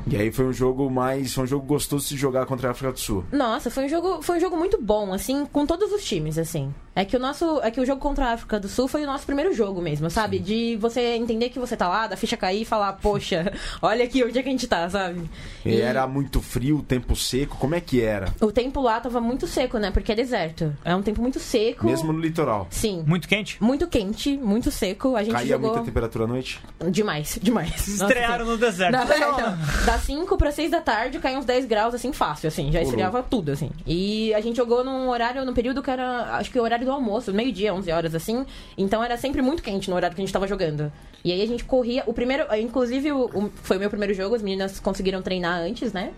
E 0.07 0.17
aí 0.17 0.31
foi 0.33 0.47
um 0.47 0.53
jogo 0.53 0.91
mais. 0.91 1.35
Foi 1.35 1.45
um 1.45 1.47
jogo 1.47 1.67
gostoso 1.67 2.05
de 2.05 2.11
se 2.11 2.17
jogar 2.17 2.47
contra 2.47 2.69
a 2.69 2.71
África 2.73 2.93
do 2.93 2.99
Sul. 2.99 3.25
Nossa, 3.33 3.71
foi 3.71 3.87
um 3.87 3.89
jogo, 3.89 4.23
foi 4.23 4.39
um 4.39 4.41
jogo 4.41 4.57
muito 4.57 4.81
bom, 4.81 5.13
assim, 5.13 5.45
com 5.47 5.67
todos 5.67 5.93
os 5.93 6.05
times, 6.05 6.39
assim. 6.39 6.73
É 6.95 7.05
que 7.05 7.17
o 7.17 7.21
nosso, 7.21 7.61
é 7.63 7.71
que 7.71 7.81
o 7.81 7.87
jogo 7.87 8.01
contra 8.01 8.27
a 8.27 8.33
África 8.33 8.59
do 8.59 8.69
Sul 8.69 8.89
foi 8.89 9.05
o 9.05 9.07
nosso 9.07 9.25
primeiro 9.25 9.55
jogo 9.55 9.81
mesmo, 9.81 10.11
sabe? 10.11 10.39
De 10.39 10.77
você 10.77 11.15
entender 11.15 11.49
que 11.49 11.59
você 11.59 11.77
tá 11.77 11.89
lá, 11.89 12.07
da 12.07 12.17
ficha 12.17 12.37
cair 12.37 12.63
e 12.63 12.65
falar, 12.65 12.95
poxa, 12.95 13.53
olha 13.81 14.05
aqui 14.05 14.25
onde 14.25 14.39
é 14.39 14.43
que 14.43 14.49
a 14.49 14.53
gente 14.53 14.67
tá, 14.67 14.89
sabe? 14.91 15.23
E 15.65 15.81
era 15.81 16.07
muito 16.07 16.41
frio, 16.43 16.85
tempo 16.87 17.15
seco. 17.15 17.57
Como 17.57 17.75
é 17.75 17.81
que 17.81 18.03
era? 18.03 18.33
O 18.41 18.51
tempo 18.51 18.81
lá 18.81 19.01
tava 19.01 19.21
muito 19.21 19.47
seco, 19.47 19.79
né? 19.79 19.91
Porque 19.91 20.13
é 20.13 20.15
deserto. 20.15 20.77
É 20.85 20.95
um 20.95 21.03
tempo 21.03 21.23
muito 21.23 21.39
seco. 21.39 21.87
Mesmo 21.87 22.13
no 22.13 22.21
litoral. 22.21 22.67
Sim. 22.71 23.05
Muito 23.07 23.29
quente? 23.29 23.57
Muito 23.63 23.87
quente, 23.87 24.37
muito 24.37 24.71
seco. 24.71 25.17
A 25.17 25.23
gente 25.23 25.33
Caía 25.33 25.55
jogou 25.55 25.71
muita 25.71 25.85
temperatura 25.85 26.25
à 26.25 26.27
noite? 26.27 26.61
demais, 26.91 27.39
demais. 27.41 27.87
Estrearam 27.89 28.45
no 28.45 28.59
deserto. 28.59 28.93
Não, 28.93 29.05
né? 29.07 29.59
Das 29.93 30.03
5 30.03 30.37
para 30.37 30.51
6 30.53 30.71
da 30.71 30.81
tarde 30.81 31.19
caiu 31.19 31.39
uns 31.39 31.45
10 31.45 31.67
graus, 31.67 31.95
assim, 31.95 32.13
fácil, 32.13 32.49
assim. 32.49 32.71
Já 32.73 32.81
esfriava 32.83 33.23
tudo, 33.23 33.51
assim. 33.53 33.71
E 33.87 34.33
a 34.35 34.41
gente 34.41 34.57
jogou 34.57 34.85
num 34.85 35.09
horário, 35.09 35.45
num 35.45 35.53
período 35.55 35.83
que 35.83 35.91
era, 35.91 36.37
acho 36.37 36.51
que 36.51 36.59
o 36.59 36.63
horário 36.63 36.85
do 36.85 36.93
almoço, 36.93 37.33
meio-dia, 37.33 37.75
11 37.75 37.91
horas, 37.93 38.15
assim. 38.15 38.45
Então 38.79 39.03
era 39.03 39.17
sempre 39.17 39.43
muito 39.43 39.63
quente 39.63 39.91
no 39.91 39.97
horário 39.97 40.15
que 40.15 40.21
a 40.21 40.25
gente 40.25 40.33
tava 40.33 40.47
jogando. 40.47 40.93
E 41.25 41.33
aí 41.33 41.43
a 41.43 41.47
gente 41.47 41.65
corria. 41.65 42.03
O 42.07 42.13
primeiro, 42.13 42.45
inclusive, 42.57 43.13
o, 43.13 43.25
o- 43.27 43.51
foi 43.63 43.77
o 43.77 43.81
meu 43.81 43.91
primeiro 43.91 44.15
jogo, 44.15 44.35
as 44.35 44.43
meninas 44.43 44.79
conseguiram 44.81 45.21
treinar 45.23 45.59
antes, 45.61 45.93
né? 45.93 46.13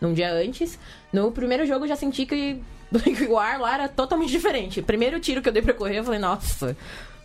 Num 0.00 0.12
dia 0.12 0.32
antes. 0.32 0.78
No 1.12 1.30
primeiro 1.32 1.66
jogo 1.66 1.84
eu 1.84 1.88
já 1.88 1.96
senti 1.96 2.24
que 2.26 2.60
o 3.28 3.38
ar 3.38 3.58
lá 3.60 3.74
era 3.74 3.88
totalmente 3.88 4.30
diferente. 4.30 4.80
Primeiro 4.82 5.20
tiro 5.20 5.42
que 5.42 5.48
eu 5.48 5.52
dei 5.52 5.62
pra 5.62 5.74
correr, 5.74 5.98
eu 5.98 6.04
falei, 6.04 6.20
nossa, 6.20 6.76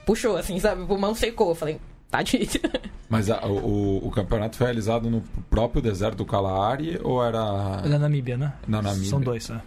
puxou, 0.06 0.36
assim, 0.38 0.60
sabe? 0.60 0.82
O 0.82 0.88
pulmão 0.88 1.16
secou. 1.16 1.50
Eu 1.50 1.56
falei, 1.56 1.80
tá 2.14 2.22
difícil. 2.22 2.62
Mas 3.10 3.30
a- 3.30 3.46
o, 3.48 4.08
o- 4.08 4.12
campeonato 4.12 4.56
foi 4.56 4.68
realizado 4.68 5.10
no 5.10 5.22
próprio 5.50 5.82
deserto 5.82 6.18
do 6.18 6.26
Kalahari 6.26 7.00
ou 7.04 7.24
era 7.24 7.78
Da 7.82 7.98
Namíbia, 8.00 8.38
né? 8.38 8.54
na 8.68 8.82
Namíbia? 8.82 9.10
São 9.10 9.20
dois, 9.20 9.50
né? 9.50 9.62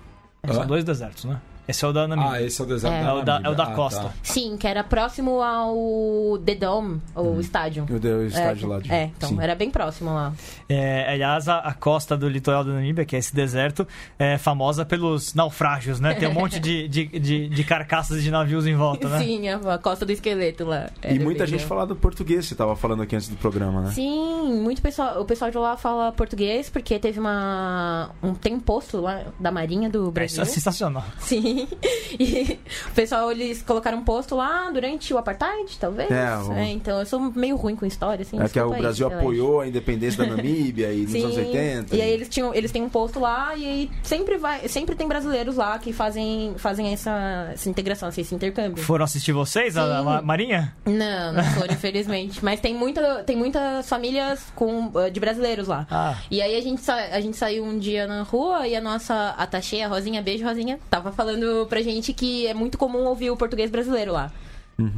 São 0.52 0.66
dois 0.66 0.84
desertos, 0.84 1.24
né? 1.24 1.40
Esse 1.68 1.84
é 1.84 1.88
o 1.88 1.92
da 1.92 2.06
Namíbia. 2.06 2.32
Ah, 2.32 2.42
esse 2.42 2.60
é 2.60 2.64
o 2.64 2.66
deserto 2.66 2.94
É. 2.94 3.02
da 3.02 3.08
É 3.08 3.12
o 3.12 3.22
da- 3.22 3.32
Namíbia. 3.34 3.48
é 3.48 3.52
o 3.52 3.54
da 3.56 3.64
Ah, 3.64 3.74
costa. 3.74 4.02
tá. 4.04 4.10
Sim, 4.22 4.56
que 4.56 4.66
era 4.66 4.84
próximo 4.84 5.42
ao 5.42 6.38
The 6.44 6.54
Dome, 6.54 7.00
o 7.14 7.40
estádio. 7.40 7.86
Eu 7.88 7.98
dei 7.98 8.12
o 8.12 8.26
estádio 8.26 8.66
é, 8.66 8.68
lá 8.68 8.78
de. 8.80 8.92
É, 8.92 9.04
então, 9.16 9.28
Sim. 9.30 9.38
era 9.40 9.54
bem 9.54 9.70
próximo 9.70 10.10
lá. 10.14 10.32
É, 10.68 11.10
aliás, 11.12 11.48
a, 11.48 11.58
a 11.58 11.74
costa 11.74 12.16
do 12.16 12.28
litoral 12.28 12.64
da 12.64 12.72
Namíbia, 12.72 13.04
que 13.04 13.16
é 13.16 13.18
esse 13.18 13.34
deserto, 13.34 13.86
é 14.18 14.38
famosa 14.38 14.84
pelos 14.84 15.34
naufrágios, 15.34 15.98
né? 16.00 16.14
Tem 16.14 16.28
um 16.28 16.32
monte 16.34 16.58
de, 16.60 16.86
de, 16.88 17.06
de, 17.06 17.48
de 17.48 17.64
carcaças 17.64 18.22
de 18.22 18.30
navios 18.30 18.66
em 18.66 18.74
volta, 18.74 19.08
né? 19.08 19.18
Sim, 19.18 19.48
a, 19.48 19.74
a 19.74 19.78
costa 19.78 20.04
do 20.06 20.12
esqueleto 20.12 20.64
lá. 20.64 20.88
E 21.02 21.18
muita 21.18 21.40
bem 21.40 21.46
gente 21.48 21.52
legal. 21.62 21.68
falava 21.68 21.94
português, 21.94 22.46
você 22.46 22.54
tava 22.54 22.76
falando 22.76 23.02
aqui 23.02 23.16
antes 23.16 23.28
do 23.28 23.36
programa, 23.36 23.80
né? 23.82 23.90
Sim, 23.92 24.60
muito 24.62 24.80
pessoal, 24.82 25.20
o 25.20 25.24
pessoal 25.24 25.50
de 25.50 25.58
lá 25.58 25.76
fala 25.76 26.12
português 26.12 26.68
porque 26.70 26.98
teve 26.98 27.18
uma 27.18 28.10
um 28.22 28.34
tem 28.34 28.54
um 28.54 28.60
posto 28.60 29.00
lá 29.00 29.22
da 29.40 29.50
Marinha 29.50 29.88
do 29.90 29.98
É, 29.98 30.02
isso 30.04 30.12
Brasil. 30.12 30.42
é 30.42 30.44
sensacional. 30.46 31.04
Sim. 31.18 31.55
E 32.18 32.58
o 32.90 32.94
pessoal 32.94 33.30
eles 33.30 33.60
colocaram 33.62 33.98
um 33.98 34.04
posto 34.04 34.34
lá 34.36 34.70
durante 34.70 35.12
o 35.12 35.18
apartheid, 35.18 35.76
talvez. 35.78 36.10
É, 36.10 36.36
o- 36.38 36.52
então 36.72 36.98
eu 37.00 37.06
sou 37.06 37.20
meio 37.20 37.56
ruim 37.56 37.76
com 37.76 37.84
história 37.84 38.22
assim. 38.22 38.36
É 38.36 38.40
que 38.40 38.44
desculpa 38.46 38.68
o 38.70 38.74
aí, 38.74 38.80
Brasil 38.80 39.08
relaxa. 39.08 39.26
apoiou 39.26 39.60
a 39.60 39.66
independência 39.68 40.24
da 40.24 40.30
Namíbia 40.34 40.92
e 40.92 41.02
nos 41.02 41.12
Sim. 41.12 41.24
anos 41.24 41.36
80. 41.36 41.94
E 41.96 42.00
aí 42.00 42.10
eles 42.10 42.28
tinham, 42.28 42.54
eles 42.54 42.70
têm 42.72 42.82
um 42.82 42.88
posto 42.88 43.20
lá 43.20 43.54
e 43.56 43.64
aí 43.64 43.90
sempre 44.02 44.38
vai, 44.38 44.66
sempre 44.68 44.94
tem 44.94 45.06
brasileiros 45.06 45.56
lá 45.56 45.78
que 45.78 45.92
fazem, 45.92 46.54
fazem 46.58 46.92
essa, 46.92 47.50
essa 47.52 47.68
integração, 47.68 48.08
assim, 48.08 48.20
esse 48.22 48.34
intercâmbio. 48.34 48.82
Foram 48.82 49.04
assistir 49.04 49.32
vocês, 49.32 49.76
a, 49.76 49.98
a 49.98 50.22
Marinha? 50.22 50.74
Não, 50.86 51.32
não 51.32 51.44
foram, 51.54 51.72
infelizmente. 51.74 52.42
Mas 52.44 52.60
tem, 52.60 52.74
muita, 52.74 53.22
tem 53.24 53.36
muitas 53.36 53.88
famílias 53.88 54.40
com, 54.54 54.90
eh, 54.96 55.10
de 55.10 55.20
brasileiros 55.20 55.68
lá. 55.68 55.86
Ah, 55.90 56.16
E 56.30 56.40
aí 56.40 56.56
a 56.56 56.60
gente, 56.62 56.80
sa- 56.80 57.08
a 57.12 57.20
gente 57.20 57.36
saiu 57.36 57.64
um 57.64 57.78
dia 57.78 58.06
na 58.06 58.22
rua 58.22 58.66
e 58.66 58.74
a 58.74 58.80
nossa 58.80 59.30
atachê, 59.36 59.82
a 59.82 59.88
Rosinha, 59.88 60.22
beijo 60.22 60.44
Rosinha, 60.44 60.78
tava 60.90 61.12
falando 61.12 61.45
pra 61.68 61.82
gente 61.82 62.12
que 62.12 62.46
é 62.46 62.54
muito 62.54 62.76
comum 62.78 63.04
ouvir 63.04 63.30
o 63.30 63.36
português 63.36 63.70
brasileiro 63.70 64.12
lá. 64.12 64.32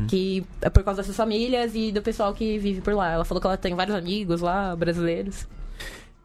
Que 0.08 0.44
é 0.61 0.68
por 0.68 0.82
causa 0.82 1.02
dessas 1.02 1.16
famílias 1.16 1.74
e 1.74 1.92
do 1.92 2.02
pessoal 2.02 2.34
que 2.34 2.58
vive 2.58 2.80
por 2.80 2.94
lá. 2.94 3.12
Ela 3.12 3.24
falou 3.24 3.40
que 3.40 3.46
ela 3.46 3.56
tem 3.56 3.74
vários 3.74 3.96
amigos 3.96 4.40
lá, 4.40 4.74
brasileiros. 4.74 5.46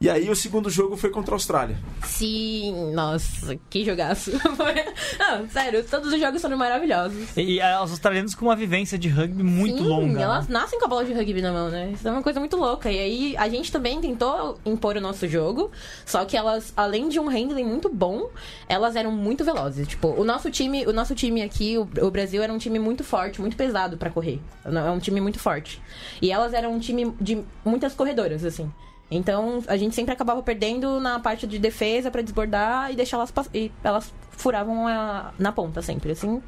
E 0.03 0.09
aí 0.09 0.29
o 0.29 0.35
segundo 0.35 0.69
jogo 0.69 0.97
foi 0.97 1.09
contra 1.09 1.33
a 1.33 1.37
Austrália. 1.37 1.77
Sim, 2.03 2.91
nossa, 2.93 3.57
que 3.69 3.85
jogaço. 3.85 4.31
Não, 5.17 5.47
sério, 5.47 5.81
todos 5.85 6.11
os 6.11 6.19
jogos 6.19 6.41
foram 6.41 6.57
maravilhosos. 6.57 7.37
E, 7.37 7.57
e 7.57 7.59
os 7.61 7.91
australianos 7.91 8.35
com 8.35 8.43
uma 8.47 8.55
vivência 8.55 8.99
de 8.99 9.07
rugby 9.07 9.43
muito 9.43 9.77
Sim, 9.77 9.87
longa. 9.87 10.19
elas 10.19 10.49
né? 10.49 10.59
nascem 10.59 10.77
com 10.77 10.83
a 10.83 10.89
bola 10.89 11.05
de 11.05 11.13
rugby 11.13 11.41
na 11.41 11.53
mão, 11.53 11.69
né? 11.69 11.91
Isso 11.93 12.05
é 12.05 12.11
uma 12.11 12.21
coisa 12.21 12.37
muito 12.37 12.57
louca. 12.57 12.91
E 12.91 12.99
aí 12.99 13.37
a 13.37 13.47
gente 13.47 13.71
também 13.71 14.01
tentou 14.01 14.59
impor 14.65 14.97
o 14.97 14.99
nosso 14.99 15.25
jogo, 15.25 15.71
só 16.05 16.25
que 16.25 16.35
elas, 16.35 16.73
além 16.75 17.07
de 17.07 17.17
um 17.17 17.29
handling 17.29 17.63
muito 17.63 17.87
bom, 17.87 18.29
elas 18.67 18.97
eram 18.97 19.09
muito 19.09 19.45
velozes. 19.45 19.87
Tipo, 19.87 20.09
o 20.09 20.25
nosso 20.25 20.51
time, 20.51 20.85
o 20.85 20.91
nosso 20.91 21.15
time 21.15 21.41
aqui, 21.41 21.77
o, 21.77 21.87
o 22.05 22.11
Brasil 22.11 22.43
era 22.43 22.51
um 22.51 22.57
time 22.57 22.77
muito 22.77 23.05
forte, 23.05 23.39
muito 23.39 23.55
pesado 23.55 23.95
pra 23.95 24.09
correr. 24.09 24.41
É 24.65 24.91
um 24.91 24.99
time 24.99 25.21
muito 25.21 25.39
forte. 25.39 25.81
E 26.21 26.29
elas 26.29 26.53
eram 26.53 26.73
um 26.73 26.79
time 26.79 27.15
de 27.21 27.41
muitas 27.63 27.93
corredoras, 27.93 28.43
assim. 28.43 28.69
Então 29.15 29.63
a 29.67 29.78
gente 29.78 29.93
sempre 29.95 30.13
acabava 30.13 30.41
perdendo 30.43 30.99
na 30.99 31.19
parte 31.19 31.45
de 31.47 31.58
defesa 31.60 32.10
pra 32.12 32.21
desbordar 32.21 32.91
e 32.91 32.95
deixar 32.95 33.17
elas 33.17 33.34
e 33.54 33.71
elas 33.84 34.13
furavam 34.32 34.88
a- 34.88 35.32
na 35.38 35.52
ponta 35.52 35.82
sempre, 35.82 36.12
assim, 36.12 36.41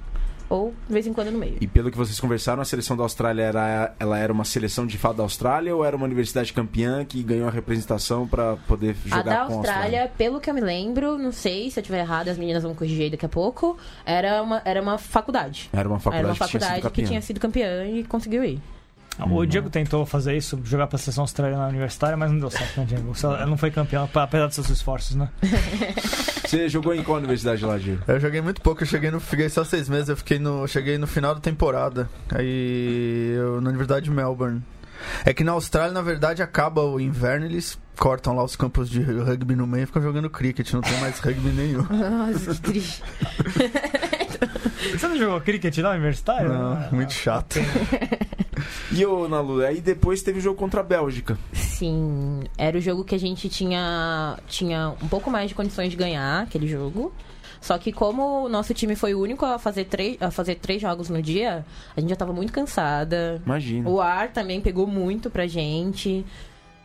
ou 0.49 0.73
de 0.87 0.93
vez 0.93 1.07
em 1.07 1.13
quando 1.13 1.31
no 1.31 1.39
meio. 1.39 1.57
E 1.59 1.65
pelo 1.67 1.89
que 1.89 1.97
vocês 1.97 2.19
conversaram, 2.19 2.61
a 2.61 2.65
seleção 2.65 2.95
da 2.95 3.01
Austrália 3.03 3.41
era, 3.43 3.95
ela 3.99 4.17
era 4.19 4.31
uma 4.31 4.43
seleção 4.43 4.85
de 4.85 4.97
fato 4.97 5.17
da 5.17 5.23
Austrália 5.23 5.75
ou 5.75 5.83
era 5.83 5.95
uma 5.95 6.05
universidade 6.05 6.53
campeã 6.53 7.03
que 7.03 7.21
ganhou 7.23 7.47
a 7.47 7.51
representação 7.51 8.27
para 8.27 8.55
poder 8.67 8.95
jogar 9.05 9.19
A 9.19 9.23
da 9.23 9.45
com 9.47 9.53
a 9.53 9.55
Austrália, 9.57 10.11
pelo 10.17 10.39
que 10.39 10.49
eu 10.49 10.53
me 10.53 10.61
lembro, 10.61 11.17
não 11.17 11.31
sei 11.31 11.71
se 11.71 11.79
eu 11.79 11.81
estiver 11.81 11.99
errado, 11.99 12.27
as 12.29 12.37
meninas 12.37 12.61
vão 12.63 12.75
corrigir 12.75 13.09
daqui 13.11 13.25
a 13.25 13.29
pouco, 13.29 13.77
era 14.05 14.41
uma, 14.43 14.61
era 14.65 14.81
uma 14.81 14.97
faculdade. 14.97 15.69
Era 15.73 15.87
uma 15.89 15.99
faculdade, 15.99 16.19
era 16.19 16.27
uma 16.27 16.33
que 16.33 16.51
tinha 16.51 16.59
faculdade 16.61 16.93
que 16.93 17.03
tinha 17.03 17.21
sido 17.21 17.39
campeã 17.39 17.85
e 17.87 18.03
conseguiu 18.03 18.43
ir. 18.43 18.59
O 19.19 19.45
Diego 19.45 19.69
tentou 19.69 20.05
fazer 20.05 20.35
isso, 20.35 20.59
jogar 20.65 20.87
pra 20.87 20.97
seleção 20.97 21.23
australiana 21.23 21.67
universitária, 21.67 22.17
mas 22.17 22.29
não 22.31 22.39
deu 22.39 22.49
certo, 22.49 22.79
né, 22.79 22.85
Diego? 22.85 23.13
Você- 23.13 23.25
Ela 23.25 23.45
não 23.45 23.57
foi 23.57 23.71
campeão, 23.71 24.09
apesar 24.13 24.45
dos 24.47 24.55
seus 24.55 24.69
esforços, 24.69 25.15
né? 25.15 25.29
Você 26.45 26.69
jogou 26.69 26.93
em 26.93 27.01
qual 27.03 27.17
universidade 27.17 27.65
lá, 27.65 27.77
Diego? 27.77 28.01
Eu 28.07 28.19
joguei 28.19 28.39
muito 28.41 28.61
pouco, 28.61 28.83
eu 28.83 28.87
cheguei 28.87 29.09
no. 29.09 29.19
Fiquei 29.19 29.49
só 29.49 29.63
seis 29.63 29.89
meses, 29.89 30.09
eu 30.09 30.17
fiquei 30.17 30.37
no. 30.37 30.67
Cheguei 30.67 30.97
no 30.97 31.07
final 31.07 31.33
da 31.33 31.41
temporada. 31.41 32.07
Aí 32.33 33.33
eu 33.35 33.59
na 33.61 33.69
Universidade 33.69 34.05
de 34.05 34.11
Melbourne. 34.11 34.61
É 35.25 35.33
que 35.33 35.43
na 35.43 35.51
Austrália, 35.53 35.91
na 35.91 36.01
verdade, 36.01 36.41
acaba 36.43 36.81
o 36.81 36.99
inverno, 36.99 37.45
eles 37.45 37.77
cortam 37.97 38.35
lá 38.35 38.43
os 38.43 38.55
campos 38.55 38.89
de 38.89 39.01
rugby 39.01 39.55
no 39.55 39.65
meio 39.67 39.83
e 39.83 39.85
ficam 39.87 40.01
jogando 40.01 40.29
cricket, 40.29 40.71
não 40.73 40.81
tem 40.81 40.97
mais 40.99 41.19
rugby 41.19 41.49
nenhum. 41.49 41.83
Nossa, 41.89 42.53
que 42.55 42.61
triste. 42.61 43.03
Você 44.91 45.07
não 45.07 45.17
jogou 45.17 45.41
cricket 45.41 45.77
lá 45.79 45.91
universitário? 45.91 46.49
Não, 46.53 46.89
muito 46.91 47.11
chato. 47.13 47.59
E 48.91 49.05
o 49.05 49.27
Nalu, 49.27 49.61
aí 49.61 49.81
depois 49.81 50.21
teve 50.21 50.39
o 50.39 50.41
jogo 50.41 50.57
contra 50.57 50.81
a 50.81 50.83
Bélgica. 50.83 51.37
Sim, 51.53 52.41
era 52.57 52.77
o 52.77 52.81
jogo 52.81 53.03
que 53.03 53.15
a 53.15 53.19
gente 53.19 53.49
tinha, 53.49 54.37
tinha 54.47 54.93
um 55.01 55.07
pouco 55.07 55.29
mais 55.29 55.49
de 55.49 55.55
condições 55.55 55.89
de 55.89 55.97
ganhar 55.97 56.43
aquele 56.43 56.67
jogo. 56.67 57.13
Só 57.61 57.77
que 57.79 57.91
como 57.91 58.45
o 58.45 58.49
nosso 58.49 58.75
time 58.75 58.95
foi 58.95 59.15
o 59.15 59.21
único 59.21 59.43
a 59.43 59.57
fazer 59.57 59.85
três, 59.85 60.21
a 60.21 60.29
fazer 60.29 60.55
três 60.55 60.79
jogos 60.79 61.09
no 61.09 61.19
dia, 61.19 61.65
a 61.97 61.99
gente 61.99 62.09
já 62.09 62.15
tava 62.15 62.31
muito 62.31 62.53
cansada. 62.53 63.41
Imagina. 63.43 63.89
O 63.89 63.99
ar 63.99 64.31
também 64.31 64.61
pegou 64.61 64.85
muito 64.85 65.31
pra 65.31 65.47
gente. 65.47 66.23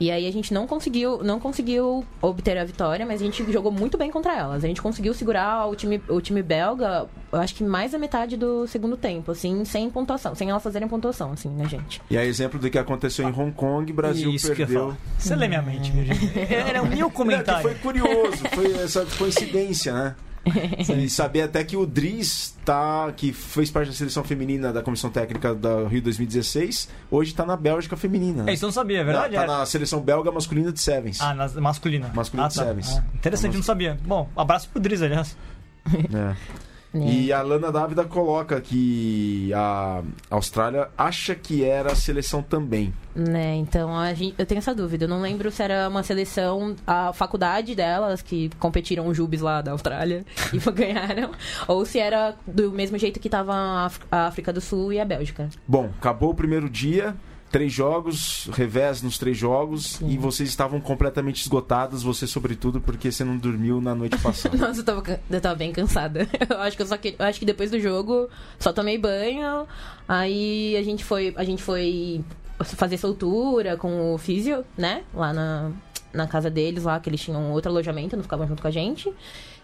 E 0.01 0.11
aí 0.11 0.27
a 0.27 0.33
gente 0.33 0.55
não 0.55 0.67
conseguiu, 0.67 1.23
não 1.23 1.39
conseguiu 1.39 2.03
obter 2.23 2.57
a 2.57 2.65
vitória, 2.65 3.05
mas 3.05 3.21
a 3.21 3.25
gente 3.27 3.53
jogou 3.53 3.71
muito 3.71 3.99
bem 3.99 4.11
contra 4.11 4.35
elas. 4.35 4.65
A 4.65 4.67
gente 4.67 4.81
conseguiu 4.81 5.13
segurar 5.13 5.67
o 5.67 5.77
time, 5.77 6.03
o 6.09 6.21
time 6.23 6.43
belga, 6.43 7.07
eu 7.31 7.39
acho 7.39 7.55
que 7.55 7.63
mais 7.63 7.93
da 7.93 7.99
metade 7.99 8.35
do 8.35 8.67
segundo 8.67 8.97
tempo, 8.97 9.31
assim, 9.31 9.63
sem 9.67 9.91
pontuação, 9.91 10.35
sem 10.35 10.49
elas 10.49 10.63
fazerem 10.63 10.89
pontuação, 10.89 11.33
assim, 11.33 11.51
né, 11.51 11.69
gente? 11.69 12.01
E 12.11 12.17
a 12.17 12.25
exemplo 12.25 12.59
do 12.59 12.71
que 12.71 12.79
aconteceu 12.79 13.29
em 13.29 13.33
Hong 13.33 13.53
Kong, 13.53 13.93
Brasil 13.93 14.31
Isso 14.31 14.47
que 14.47 14.63
eu 14.63 14.67
ia 14.67 14.67
perdeu. 14.67 14.97
Você 15.19 15.37
lê 15.37 15.47
minha 15.47 15.61
mente, 15.61 15.93
Virgínia. 15.93 16.47
Era 16.49 16.83
o 16.83 16.87
meu 16.89 16.99
Não, 16.99 17.11
que 17.11 17.17
comentário. 17.17 17.63
foi 17.63 17.75
curioso, 17.75 18.39
foi 18.55 18.73
essa 18.83 19.05
coincidência, 19.19 19.93
né? 19.93 20.15
E 21.01 21.09
saber 21.09 21.43
até 21.43 21.63
que 21.65 21.77
o 21.77 21.87
Driz 21.87 22.57
tá, 22.65 23.13
que 23.17 23.33
fez 23.33 23.71
parte 23.71 23.89
da 23.89 23.95
seleção 23.95 24.25
feminina 24.25 24.73
da 24.73 24.83
comissão 24.83 25.11
técnica 25.11 25.55
da 25.55 25.87
Rio 25.89 26.03
2016, 26.03 26.89
hoje 27.11 27.35
tá 27.35 27.45
na 27.45 27.57
Bélgica 27.57 27.97
feminina. 27.97 28.45
né? 28.45 28.53
É, 28.53 28.55
isso 28.55 28.65
eu 28.65 28.69
não 28.69 28.73
sabia, 28.73 29.01
é 29.01 29.05
verdade? 29.05 29.35
Tá 29.35 29.43
Era- 29.43 29.59
na 29.59 29.67
seleção 29.67 30.01
belga 30.01 30.31
masculina 30.31 30.73
de 30.73 30.81
Sevens. 30.81 31.21
Ah, 31.21 31.35
na 31.35 31.49
masculina. 31.61 32.11
Masculina 32.15 32.47
ah, 32.47 32.49
de 32.49 32.55
sevens. 32.55 32.97
Ah, 32.97 33.05
interessante, 33.15 33.57
não 33.57 33.63
sabia. 33.63 33.99
Bom, 34.05 34.29
abraço 34.37 34.69
pro 34.69 34.81
Driz, 34.81 35.03
aliás. 35.03 35.37
É. 35.87 36.61
Né? 36.93 37.07
E 37.09 37.33
a 37.33 37.41
Lana 37.41 37.71
Dávida 37.71 38.03
coloca 38.05 38.61
que 38.61 39.53
a 39.55 40.03
Austrália 40.29 40.89
acha 40.99 41.37
que 41.37 41.65
era 41.65 41.93
a 41.93 41.95
seleção 41.95 42.43
também. 42.43 42.93
Né, 43.15 43.55
então 43.57 43.97
a 43.97 44.13
gente, 44.15 44.35
eu 44.39 44.45
tenho 44.47 44.59
essa 44.59 44.75
dúvida. 44.75 45.05
Eu 45.05 45.09
não 45.09 45.21
lembro 45.21 45.51
se 45.51 45.63
era 45.63 45.89
uma 45.89 46.03
seleção, 46.03 46.75
a 46.87 47.13
faculdade 47.13 47.75
delas, 47.77 48.23
que 48.23 48.51
competiram 48.59 49.07
os 49.07 49.17
Jubes 49.17 49.41
lá 49.41 49.61
da 49.63 49.73
Austrália 49.73 50.25
e 50.53 50.59
ganharam, 50.71 51.31
ou 51.69 51.85
se 51.85 51.99
era 51.99 52.35
do 52.47 52.73
mesmo 52.73 52.99
jeito 52.99 53.21
que 53.21 53.29
tava 53.29 53.53
a 53.55 53.85
África- 53.87 54.07
a 54.11 54.27
África 54.27 54.53
do 54.53 54.61
Sul 54.61 54.93
e 54.93 54.99
a 55.01 55.05
Bélgica. 55.05 55.49
Bom, 55.67 55.91
acabou 55.99 56.31
o 56.31 56.35
primeiro 56.35 56.69
dia, 56.69 57.15
três 57.51 57.73
jogos, 57.73 58.49
revés 58.53 59.03
nos 59.03 59.19
três 59.19 59.37
jogos, 59.37 60.01
e 60.03 60.17
vocês 60.17 60.49
estavam 60.49 60.81
completamente 60.81 61.43
esgotados, 61.43 62.03
você 62.03 62.27
sobretudo, 62.27 62.81
porque 62.81 63.11
você 63.11 63.25
não 63.25 63.37
dormiu 63.37 63.81
na 63.81 63.95
noite 63.95 64.17
passada. 64.19 64.57
Nossa, 64.59 64.81
eu 64.81 64.85
tava, 64.85 65.21
eu 65.29 65.41
tava 65.41 65.55
bem 65.57 65.73
cansada. 65.73 66.29
Eu 66.49 66.59
acho 66.61 66.77
que 66.77 66.83
eu 66.83 66.87
só 66.87 66.97
que, 66.97 67.15
eu 67.19 67.25
acho 67.25 67.39
que 67.39 67.47
depois 67.47 67.71
do 67.71 67.79
jogo 67.79 68.29
só 68.59 68.73
tomei 68.73 68.99
banho. 68.99 69.67
Aí 70.09 70.77
a 70.77 70.83
gente 70.83 71.05
foi, 71.05 71.33
a 71.37 71.45
gente 71.45 71.63
foi 71.63 72.25
fazer 72.65 72.99
soltura 72.99 73.77
com 73.77 74.15
o 74.15 74.19
físio, 74.19 74.65
né? 74.77 75.03
Lá 75.15 75.33
na, 75.33 75.71
na 76.13 76.27
casa 76.27 76.51
deles, 76.51 76.85
lá 76.85 76.99
que 77.01 77.09
eles 77.09 77.21
tinham 77.21 77.53
outro 77.53 77.71
alojamento, 77.71 78.17
não 78.17 78.23
ficavam 78.23 78.47
junto 78.47 78.63
com 78.63 78.69
a 78.69 78.71
gente. 78.71 79.13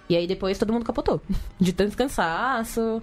E 0.08 0.16
aí 0.16 0.26
depois 0.26 0.58
todo 0.58 0.72
mundo 0.72 0.84
capotou. 0.84 1.20
De 1.60 1.72
tanto 1.72 1.96
cansaço. 1.96 3.02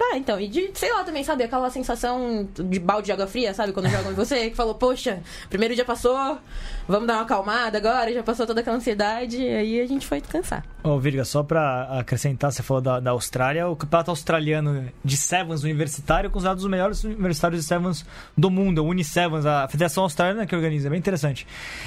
Ah, 0.00 0.16
então, 0.16 0.38
e 0.38 0.46
de, 0.46 0.70
sei 0.74 0.92
lá 0.92 1.02
também, 1.02 1.24
sabe, 1.24 1.42
aquela 1.42 1.70
sensação 1.70 2.48
de 2.54 2.78
balde 2.78 3.06
de 3.06 3.12
água 3.12 3.26
fria, 3.26 3.52
sabe, 3.52 3.72
quando 3.72 3.88
jogam 3.88 4.12
em 4.12 4.14
você, 4.14 4.50
que 4.50 4.56
falou, 4.56 4.74
poxa, 4.74 5.20
primeiro 5.48 5.74
dia 5.74 5.84
passou, 5.84 6.38
vamos 6.86 7.06
dar 7.06 7.14
uma 7.14 7.22
acalmada 7.22 7.78
agora, 7.78 8.12
já 8.12 8.22
passou 8.22 8.46
toda 8.46 8.60
aquela 8.60 8.76
ansiedade, 8.76 9.36
aí 9.36 9.80
a 9.80 9.86
gente 9.86 10.06
foi 10.06 10.20
descansar. 10.20 10.64
Ô, 10.84 10.98
Virga, 10.98 11.24
só 11.24 11.44
pra 11.44 12.00
acrescentar, 12.00 12.50
você 12.50 12.60
falou 12.60 12.80
da, 12.80 12.98
da 12.98 13.12
Austrália, 13.12 13.68
o 13.68 13.76
campeonato 13.76 14.10
australiano 14.10 14.88
de 15.04 15.16
Sevens 15.16 15.62
universitário 15.62 16.26
é 16.26 16.30
considerado 16.30 16.58
um 16.58 16.62
dos 16.62 16.70
melhores 16.70 17.04
universitários 17.04 17.60
de 17.60 17.66
Sevens 17.68 18.04
do 18.36 18.50
mundo, 18.50 18.82
o 18.82 18.88
Unisevens, 18.88 19.46
a 19.46 19.68
Federação 19.68 20.02
Australiana 20.02 20.44
que 20.44 20.56
organiza, 20.56 20.88
é 20.88 20.90
bem 20.90 20.98
interessante. 20.98 21.46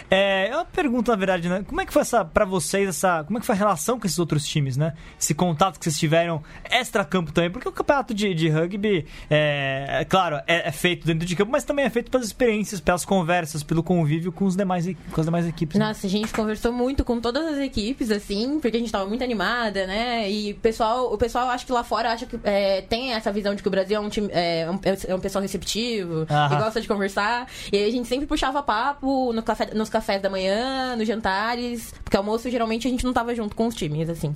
É, 0.09 0.47
é 0.47 0.55
uma 0.55 0.63
pergunta, 0.63 1.11
na 1.11 1.17
verdade, 1.17 1.49
né? 1.49 1.65
Como 1.67 1.81
é 1.81 1.85
que 1.85 1.91
foi 1.91 2.03
essa, 2.03 2.23
pra 2.23 2.45
vocês, 2.45 2.87
essa, 2.87 3.25
como 3.25 3.37
é 3.37 3.41
que 3.41 3.45
foi 3.45 3.55
a 3.55 3.57
relação 3.57 3.99
com 3.99 4.07
esses 4.07 4.17
outros 4.17 4.47
times, 4.47 4.77
né? 4.77 4.93
Esse 5.19 5.33
contato 5.33 5.77
que 5.77 5.83
vocês 5.83 5.99
tiveram 5.99 6.41
extra-campo 6.63 7.33
também, 7.33 7.51
porque 7.51 7.67
o 7.67 7.73
campeonato 7.73 8.13
de, 8.13 8.33
de 8.33 8.47
rugby, 8.47 9.05
é, 9.29 9.87
é 9.99 10.05
claro, 10.05 10.37
é, 10.47 10.69
é 10.69 10.71
feito 10.71 11.05
dentro 11.05 11.27
de 11.27 11.35
campo, 11.35 11.51
mas 11.51 11.65
também 11.65 11.83
é 11.83 11.89
feito 11.89 12.09
pelas 12.09 12.25
experiências, 12.25 12.79
pelas 12.79 13.03
conversas, 13.03 13.61
pelo 13.61 13.83
convívio 13.83 14.31
com, 14.31 14.45
os 14.45 14.55
demais, 14.55 14.87
com 15.11 15.19
as 15.19 15.27
demais 15.27 15.45
equipes. 15.45 15.77
né? 15.77 15.85
Nossa, 15.85 16.07
a 16.07 16.09
gente 16.09 16.31
conversou 16.31 16.71
muito 16.71 17.03
com 17.03 17.19
todas 17.19 17.45
as 17.45 17.57
equipes, 17.57 18.09
assim, 18.09 18.57
porque 18.61 18.77
a 18.77 18.79
gente 18.79 18.84
tava 18.91 19.05
muito 19.05 19.23
animada, 19.23 19.85
né? 19.85 20.29
E 20.29 20.53
o 20.53 20.55
pessoal, 20.55 21.13
o 21.13 21.17
pessoal 21.17 21.49
acho 21.49 21.65
que 21.65 21.71
lá 21.71 21.83
fora 21.83 22.11
acha 22.11 22.25
que 22.25 22.39
é, 22.43 22.81
tem 22.81 23.13
essa 23.13 23.31
visão 23.31 23.55
de 23.55 23.61
que 23.61 23.67
o 23.67 23.71
Brasil 23.71 23.97
é 23.97 23.99
um 23.99 24.09
time, 24.09 24.29
é 24.31 24.67
um, 24.69 24.79
é 25.07 25.15
um 25.15 25.19
pessoal 25.19 25.41
receptivo, 25.41 26.25
que 26.25 26.55
gosta 26.55 26.81
de 26.81 26.87
conversar. 26.87 27.47
E 27.71 27.77
aí 27.77 27.87
a 27.87 27.91
gente 27.91 28.07
sempre 28.07 28.25
puxava 28.25 28.61
papo 28.61 29.31
no 29.33 29.43
café, 29.43 29.69
nos 29.73 29.89
cafés 29.89 30.21
da 30.21 30.29
manhã, 30.29 30.95
nos 30.95 31.07
jantares, 31.07 31.93
porque 32.03 32.17
almoço 32.17 32.49
geralmente 32.49 32.87
a 32.87 32.89
gente 32.89 33.03
não 33.03 33.13
tava 33.13 33.33
junto 33.35 33.55
com 33.55 33.67
os 33.67 33.75
times, 33.75 34.09
assim. 34.09 34.35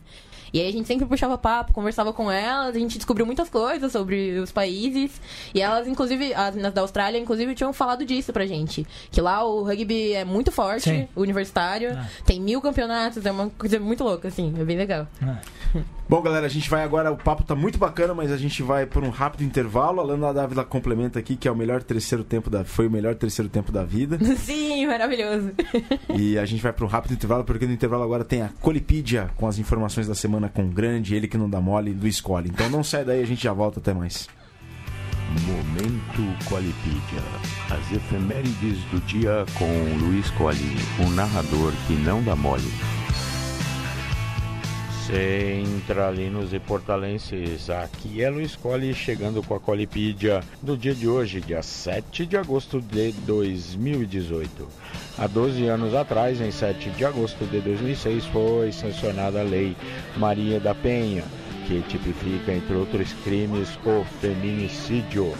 E 0.53 0.59
aí 0.59 0.67
a 0.67 0.71
gente 0.71 0.87
sempre 0.87 1.05
puxava 1.05 1.37
papo, 1.37 1.73
conversava 1.73 2.11
com 2.13 2.31
elas, 2.31 2.75
a 2.75 2.79
gente 2.79 2.97
descobriu 2.97 3.25
muitas 3.25 3.49
coisas 3.49 3.91
sobre 3.91 4.37
os 4.39 4.51
países. 4.51 5.19
E 5.53 5.61
elas, 5.61 5.87
inclusive, 5.87 6.33
as 6.33 6.51
meninas 6.55 6.73
da 6.73 6.81
Austrália, 6.81 7.17
inclusive, 7.19 7.53
tinham 7.55 7.71
falado 7.73 8.05
disso 8.05 8.33
pra 8.33 8.45
gente. 8.45 8.85
Que 9.11 9.21
lá 9.21 9.43
o 9.43 9.63
rugby 9.63 10.13
é 10.13 10.25
muito 10.25 10.51
forte, 10.51 10.83
Sim. 10.89 11.07
universitário, 11.15 11.91
Ah. 11.97 12.05
tem 12.25 12.39
mil 12.41 12.61
campeonatos, 12.61 13.25
é 13.25 13.31
uma 13.31 13.49
coisa 13.51 13.79
muito 13.79 14.03
louca, 14.03 14.27
assim, 14.27 14.53
é 14.59 14.63
bem 14.63 14.77
legal. 14.77 15.07
Bom, 16.09 16.23
galera, 16.23 16.47
a 16.47 16.49
gente 16.49 16.67
vai 16.71 16.83
agora. 16.83 17.11
O 17.11 17.17
papo 17.17 17.43
tá 17.43 17.53
muito 17.53 17.77
bacana, 17.77 18.15
mas 18.15 18.31
a 18.31 18.37
gente 18.37 18.63
vai 18.63 18.87
por 18.87 19.03
um 19.03 19.11
rápido 19.11 19.43
intervalo. 19.43 19.99
A 20.01 20.03
Lana 20.03 20.33
Dávila 20.33 20.65
complementa 20.65 21.19
aqui 21.19 21.35
que 21.35 21.47
é 21.47 21.51
o 21.51 21.55
melhor 21.55 21.83
terceiro 21.83 22.23
tempo 22.23 22.49
da. 22.49 22.65
Foi 22.65 22.87
o 22.87 22.89
melhor 22.89 23.13
terceiro 23.13 23.47
tempo 23.47 23.71
da 23.71 23.83
vida. 23.83 24.17
Sim, 24.37 24.87
maravilhoso. 24.87 25.51
e 26.17 26.35
a 26.39 26.45
gente 26.45 26.63
vai 26.63 26.73
para 26.73 26.83
um 26.83 26.87
rápido 26.87 27.13
intervalo, 27.13 27.43
porque 27.43 27.67
no 27.67 27.73
intervalo 27.73 28.01
agora 28.03 28.25
tem 28.25 28.41
a 28.41 28.49
Colipídia 28.59 29.29
com 29.37 29.45
as 29.47 29.59
informações 29.59 30.07
da 30.07 30.15
semana 30.15 30.38
com 30.47 30.63
o 30.63 30.69
grande, 30.69 31.15
ele 31.15 31.27
que 31.27 31.37
não 31.37 31.49
dá 31.49 31.59
mole, 31.59 31.93
do 31.93 32.07
Escolhe. 32.07 32.49
Então 32.49 32.69
não 32.69 32.83
sai 32.83 33.03
daí, 33.03 33.21
a 33.21 33.25
gente 33.25 33.43
já 33.43 33.51
volta 33.51 33.79
até 33.79 33.93
mais. 33.93 34.29
Momento 35.45 36.45
Qualipídia. 36.49 37.21
As 37.69 37.91
efemérides 37.91 38.79
do 38.91 38.99
dia 39.01 39.45
com 39.57 40.05
Luiz 40.05 40.29
Colli, 40.31 40.75
um 40.99 41.09
narrador 41.11 41.73
que 41.87 41.93
não 41.93 42.23
dá 42.23 42.35
mole. 42.35 42.71
Centralinos 45.09 46.53
e 46.53 46.59
portalenses, 46.59 47.67
aqui 47.71 48.21
é 48.23 48.29
Luiz 48.29 48.55
Colli 48.55 48.93
chegando 48.93 49.41
com 49.41 49.55
a 49.55 49.59
Colipídia 49.59 50.41
do 50.61 50.77
dia 50.77 50.93
de 50.93 51.07
hoje, 51.07 51.41
dia 51.41 51.63
7 51.63 52.27
de 52.27 52.37
agosto 52.37 52.79
de 52.79 53.11
2018. 53.25 54.67
Há 55.17 55.25
12 55.25 55.65
anos 55.65 55.95
atrás, 55.95 56.39
em 56.39 56.51
7 56.51 56.91
de 56.91 57.03
agosto 57.03 57.43
de 57.45 57.59
2006, 57.59 58.25
foi 58.25 58.71
sancionada 58.71 59.39
a 59.39 59.43
Lei 59.43 59.75
Maria 60.15 60.59
da 60.59 60.75
Penha, 60.75 61.23
que 61.65 61.81
tipifica, 61.87 62.53
entre 62.53 62.75
outros 62.75 63.11
crimes, 63.23 63.79
o 63.83 64.05
feminicídio. 64.21 65.33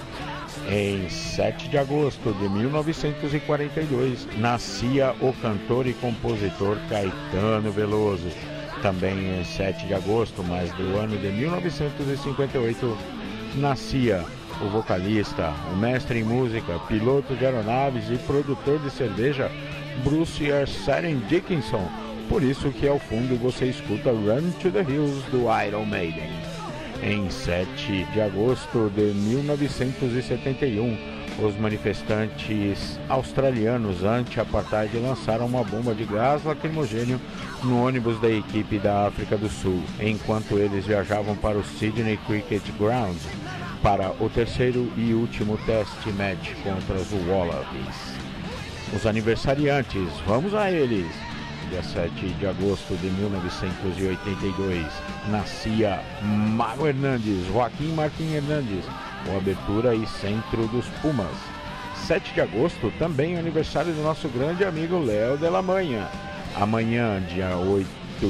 Em 0.68 1.08
7 1.08 1.70
de 1.70 1.78
agosto 1.78 2.34
de 2.34 2.50
1942, 2.50 4.28
nascia 4.40 5.14
o 5.22 5.32
cantor 5.34 5.86
e 5.86 5.94
compositor 5.94 6.76
Caetano 6.90 7.72
Veloso. 7.72 8.59
Também 8.82 9.40
em 9.40 9.44
7 9.44 9.88
de 9.88 9.94
agosto, 9.94 10.44
mas 10.44 10.72
do 10.74 10.98
ano 10.98 11.18
de 11.18 11.28
1958, 11.28 12.98
nascia 13.56 14.24
o 14.62 14.70
vocalista, 14.70 15.54
o 15.74 15.78
mestre 15.78 16.20
em 16.20 16.24
música, 16.24 16.80
piloto 16.88 17.36
de 17.36 17.46
aeronaves 17.46 18.10
e 18.10 18.18
produtor 18.20 18.80
de 18.80 18.90
cerveja 18.90 19.52
Bruce 20.04 20.52
Arsene 20.52 21.16
Dickinson. 21.28 21.86
Por 22.30 22.44
isso 22.44 22.72
que 22.72 22.88
ao 22.88 23.00
fundo 23.00 23.38
você 23.38 23.66
escuta 23.66 24.12
Run 24.12 24.52
to 24.62 24.72
the 24.72 24.82
Hills 24.82 25.24
do 25.32 25.48
Iron 25.66 25.86
Maiden. 25.86 26.30
Em 27.02 27.30
7 27.30 28.06
de 28.14 28.22
agosto 28.22 28.92
de 28.96 29.14
1971, 29.14 31.19
os 31.46 31.58
manifestantes 31.58 33.00
australianos 33.08 34.04
anti-apartheid 34.04 34.98
lançaram 34.98 35.46
uma 35.46 35.64
bomba 35.64 35.94
de 35.94 36.04
gás 36.06 36.44
lacrimogênio 36.44 37.20
no 37.64 37.86
ônibus 37.86 38.20
da 38.20 38.30
equipe 38.30 38.78
da 38.80 39.08
África 39.08 39.38
do 39.38 39.50
Sul, 39.50 39.82
enquanto 40.00 40.58
eles 40.58 40.86
viajavam 40.86 41.36
para 41.36 41.58
o 41.58 41.64
Sydney 41.64 42.18
Cricket 42.26 42.64
Ground 42.78 43.18
para 43.82 44.12
o 44.20 44.30
terceiro 44.30 44.92
e 44.98 45.14
último 45.14 45.58
test 45.66 46.06
match 46.18 46.54
contra 46.64 46.96
os 46.96 47.12
Wallabies. 47.28 47.96
Os 48.96 49.06
aniversariantes, 49.06 50.10
vamos 50.26 50.54
a 50.54 50.72
eles! 50.72 51.08
Dia 51.70 51.84
7 51.84 52.12
de 52.34 52.48
agosto 52.48 52.96
de 52.98 53.08
1982, 53.12 54.88
nascia 55.30 56.02
Mago 56.24 56.88
Hernandes, 56.88 57.46
Joaquim 57.46 57.94
Martim 57.94 58.34
Hernandes, 58.34 58.86
o 59.28 59.38
abertura 59.38 59.96
e 59.96 60.06
centro 60.08 60.68
dos 60.68 60.86
Pumas. 61.02 61.36
7 62.08 62.34
de 62.34 62.42
agosto, 62.42 62.92
também 62.98 63.38
aniversário 63.38 63.94
do 63.94 64.02
nosso 64.02 64.28
grande 64.30 64.64
amigo 64.64 64.98
Léo 64.98 65.38
Delamanha. 65.38 66.08
Amanhã, 66.56 67.22
dia 67.22 67.56
8 67.58 67.88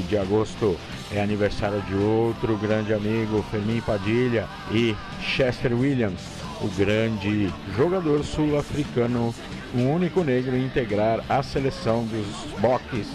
de 0.07 0.17
agosto, 0.17 0.75
é 1.11 1.21
aniversário 1.21 1.81
de 1.83 1.93
outro 1.95 2.57
grande 2.57 2.93
amigo, 2.93 3.45
Fermin 3.49 3.79
Padilha 3.81 4.47
e 4.71 4.95
Chester 5.21 5.73
Williams, 5.73 6.21
o 6.61 6.67
grande 6.67 7.51
jogador 7.75 8.23
sul-africano, 8.23 9.33
o 9.73 9.81
único 9.81 10.23
negro 10.23 10.55
a 10.55 10.59
integrar 10.59 11.23
a 11.29 11.41
seleção 11.41 12.05
dos 12.05 12.27
Boques 12.59 13.07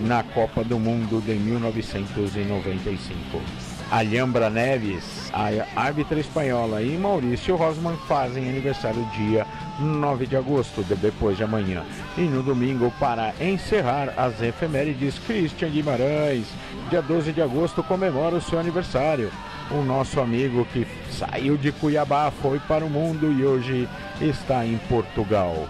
na 0.00 0.22
Copa 0.22 0.62
do 0.62 0.78
Mundo 0.78 1.20
de 1.20 1.34
1995. 1.34 3.71
Alhambra 3.92 4.48
Neves, 4.48 5.30
a 5.34 5.50
árbitra 5.78 6.18
espanhola 6.18 6.80
e 6.80 6.96
Maurício 6.96 7.56
Rosman 7.56 7.94
fazem 8.08 8.48
aniversário 8.48 9.04
dia 9.14 9.46
9 9.78 10.26
de 10.26 10.34
agosto, 10.34 10.82
de 10.82 10.94
depois 10.94 11.36
de 11.36 11.44
amanhã. 11.44 11.84
E 12.16 12.22
no 12.22 12.42
domingo, 12.42 12.90
para 12.98 13.34
encerrar 13.38 14.14
as 14.16 14.40
efemérides, 14.40 15.18
Christian 15.26 15.68
Guimarães, 15.68 16.46
dia 16.88 17.02
12 17.02 17.32
de 17.32 17.42
agosto, 17.42 17.82
comemora 17.82 18.36
o 18.36 18.40
seu 18.40 18.58
aniversário. 18.58 19.30
O 19.70 19.82
nosso 19.82 20.20
amigo 20.20 20.66
que 20.72 20.86
saiu 21.10 21.58
de 21.58 21.70
Cuiabá 21.70 22.30
foi 22.30 22.58
para 22.60 22.86
o 22.86 22.88
mundo 22.88 23.30
e 23.30 23.44
hoje 23.44 23.86
está 24.22 24.64
em 24.64 24.78
Portugal. 24.88 25.68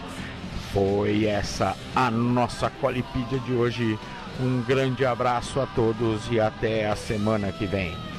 Foi 0.72 1.24
essa 1.26 1.76
a 1.96 2.08
nossa 2.08 2.70
Colipídia 2.70 3.40
de 3.40 3.52
hoje. 3.52 3.98
Um 4.40 4.62
grande 4.62 5.04
abraço 5.04 5.60
a 5.60 5.66
todos 5.66 6.30
e 6.30 6.38
até 6.38 6.86
a 6.88 6.94
semana 6.94 7.50
que 7.50 7.66
vem. 7.66 8.11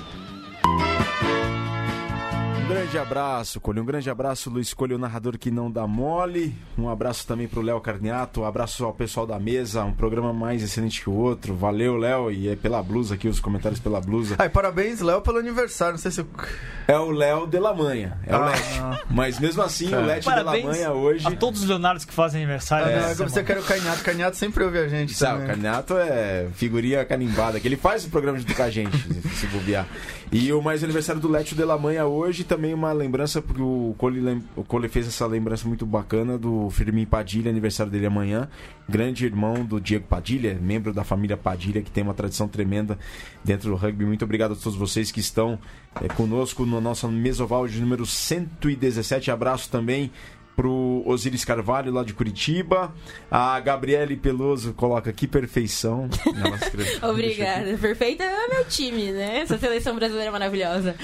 Um 2.64 2.68
grande 2.76 2.98
abraço, 2.98 3.60
Cole. 3.60 3.80
Um 3.82 3.86
grande 3.86 4.10
abraço, 4.10 4.50
Luiz 4.50 4.74
Cole, 4.74 4.94
o 4.94 4.98
narrador 4.98 5.38
que 5.38 5.52
não 5.52 5.70
dá 5.70 5.86
mole. 5.86 6.56
Um 6.78 6.88
abraço 6.90 7.28
também 7.28 7.46
pro 7.48 7.62
Léo 7.62 7.80
Carniato. 7.82 8.42
Um 8.42 8.46
abraço 8.46 8.86
ao 8.86 8.94
pessoal 8.94 9.28
da 9.28 9.38
mesa. 9.38 9.84
Um 9.84 9.92
programa 9.94 10.32
mais 10.32 10.64
excelente 10.64 11.02
que 11.02 11.10
o 11.10 11.14
outro. 11.14 11.54
Valeu, 11.54 11.98
Léo. 11.98 12.32
E 12.32 12.48
é 12.48 12.56
pela 12.56 12.82
blusa 12.82 13.16
aqui, 13.16 13.28
os 13.28 13.40
comentários 13.40 13.80
pela 13.82 14.00
blusa. 14.00 14.36
Ai, 14.40 14.48
parabéns, 14.50 15.02
Léo, 15.02 15.22
pelo 15.22 15.40
aniversário. 15.40 15.94
Não 15.94 16.00
sei 16.00 16.12
se. 16.12 16.22
eu- 16.22 16.28
É 16.88 16.98
o 16.98 17.12
Léo 17.12 17.46
Delamanha. 17.48 18.18
É 18.26 18.36
o 18.36 18.42
Ah. 18.42 18.46
Lete. 18.50 19.04
Mas 19.10 19.40
mesmo 19.40 19.62
assim, 19.62 19.94
o 19.94 20.02
Lete 20.02 20.24
Parabéns 20.26 20.64
Delamanha 20.64 20.92
hoje. 20.94 21.28
a 21.28 21.32
todos 21.32 21.62
os 21.64 21.68
Leonardos 21.70 22.06
que 22.06 22.14
fazem 22.14 22.42
aniversário. 22.44 22.88
Ah, 22.88 23.12
é 23.12 23.16
que 23.16 23.24
você 23.24 23.44
quer 23.44 23.58
o 23.58 23.64
Canhato. 23.64 24.04
Canhato 24.04 24.38
sempre 24.38 24.64
ouve 24.64 24.78
a 24.80 24.88
gente. 24.88 25.14
Sabe, 25.14 25.34
o 25.34 25.40
também. 25.42 25.48
Carniato 25.62 25.98
é 25.98 26.48
figurinha 26.56 27.04
carimbada, 27.06 27.60
que 27.60 27.68
ele 27.68 27.78
faz 27.78 28.06
o 28.06 28.10
programa 28.10 28.40
junto 28.40 28.56
com 28.56 28.64
a 28.64 28.70
gente, 28.70 28.98
se 29.36 29.48
bobear. 29.48 29.86
E 30.32 30.52
o 30.52 30.62
mais 30.64 30.84
aniversário 30.84 31.22
do 31.22 31.28
Létio 31.30 31.56
Delamanha 31.56 32.06
hoje, 32.08 32.44
também 32.56 32.74
uma 32.74 32.92
lembrança, 32.92 33.42
porque 33.42 33.62
o 33.62 33.96
Cole, 33.98 34.20
lem- 34.20 34.44
o 34.56 34.64
Cole 34.64 34.88
fez 34.88 35.08
essa 35.08 35.26
lembrança 35.26 35.68
muito 35.68 35.86
bacana 35.86 36.38
do 36.38 36.70
Firmin 36.70 37.06
Padilha, 37.06 37.50
aniversário 37.50 37.92
dele 37.92 38.06
amanhã. 38.06 38.48
Grande 38.88 39.26
irmão 39.26 39.66
do 39.66 39.80
Diego 39.82 40.06
Padilha, 40.08 40.58
membro 40.62 40.94
da 40.94 41.04
família 41.04 41.36
Padilha, 41.36 41.82
que 41.82 41.90
tem 41.90 42.04
uma 42.04 42.14
tradição 42.14 42.48
tremenda 42.48 42.98
dentro 43.44 43.70
do 43.70 43.76
rugby. 43.76 44.06
Muito 44.06 44.24
obrigado 44.26 44.52
a 44.54 44.56
todos 44.56 44.78
vocês 44.78 45.12
que 45.12 45.20
estão 45.20 45.58
eh, 46.02 46.08
conosco 46.10 46.66
no 46.66 46.80
nosso 46.80 47.08
mesoval 47.08 47.68
de 47.68 47.80
número 47.82 48.06
117. 48.06 49.32
Abraço 49.32 49.70
também 49.70 50.12
pro 50.56 51.04
Osiris 51.06 51.44
Carvalho 51.46 51.92
lá 51.92 52.04
de 52.04 52.14
Curitiba. 52.14 52.94
A 53.30 53.60
Gabriele 53.60 54.16
Peloso 54.16 54.74
coloca 54.74 55.12
que 55.12 55.28
perfeição. 55.28 56.10
Obrigada. 57.10 57.78
Perfeita 57.78 58.24
é 58.24 58.48
meu 58.48 58.66
time, 58.66 59.12
né? 59.12 59.40
Essa 59.40 59.58
seleção 59.58 59.96
brasileira 59.96 60.32
maravilhosa. 60.32 60.96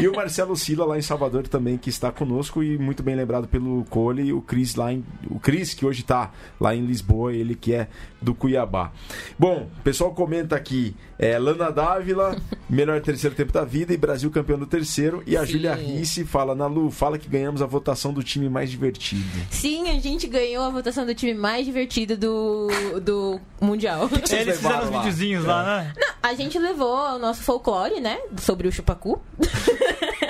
E 0.00 0.06
o 0.06 0.14
Marcelo 0.14 0.56
Sila 0.56 0.84
lá 0.84 0.98
em 0.98 1.02
Salvador 1.02 1.46
também 1.48 1.76
que 1.76 1.90
está 1.90 2.10
conosco 2.12 2.62
e 2.62 2.78
muito 2.78 3.02
bem 3.02 3.16
lembrado 3.16 3.48
pelo 3.48 3.84
Cole 3.86 4.24
e 4.24 4.32
o 4.32 4.40
Cris 4.40 4.74
lá 4.74 4.92
em, 4.92 5.04
o 5.30 5.38
Cris 5.38 5.74
que 5.74 5.84
hoje 5.84 6.02
está 6.02 6.32
lá 6.60 6.74
em 6.74 6.84
Lisboa, 6.84 7.32
ele 7.32 7.54
que 7.54 7.74
é 7.74 7.88
do 8.20 8.34
Cuiabá. 8.34 8.92
Bom, 9.38 9.68
o 9.78 9.82
pessoal 9.82 10.12
comenta 10.12 10.56
aqui, 10.56 10.94
é, 11.18 11.38
Lana 11.38 11.70
Dávila, 11.70 12.36
melhor 12.68 13.00
terceiro 13.00 13.34
tempo 13.34 13.52
da 13.52 13.64
vida 13.64 13.92
e 13.92 13.96
Brasil 13.96 14.30
campeão 14.30 14.58
do 14.58 14.66
terceiro 14.66 15.22
e 15.26 15.36
a 15.36 15.44
Sim. 15.46 15.52
Júlia 15.52 15.74
Risse 15.74 16.24
fala 16.24 16.54
na 16.54 16.66
Lu, 16.66 16.90
fala 16.90 17.18
que 17.18 17.28
ganhamos 17.28 17.62
a 17.62 17.66
votação 17.66 18.12
do 18.12 18.22
time 18.22 18.48
mais 18.48 18.67
divertido. 18.70 19.24
Sim, 19.50 19.88
a 19.90 19.98
gente 20.00 20.26
ganhou 20.26 20.64
a 20.64 20.70
votação 20.70 21.04
do 21.06 21.14
time 21.14 21.34
mais 21.34 21.64
divertido 21.64 22.16
do, 22.16 22.68
do 23.00 23.40
Mundial. 23.60 24.08
vocês 24.08 24.32
Eles 24.32 24.56
fizeram 24.56 24.84
os 24.84 24.90
lá? 24.90 24.98
videozinhos 24.98 25.44
lá, 25.44 25.64
né? 25.64 25.92
A 26.22 26.34
gente 26.34 26.58
levou 26.58 26.94
o 27.14 27.18
nosso 27.18 27.42
folclore, 27.42 28.00
né? 28.00 28.18
Sobre 28.38 28.68
o 28.68 28.72
chupacu. 28.72 29.20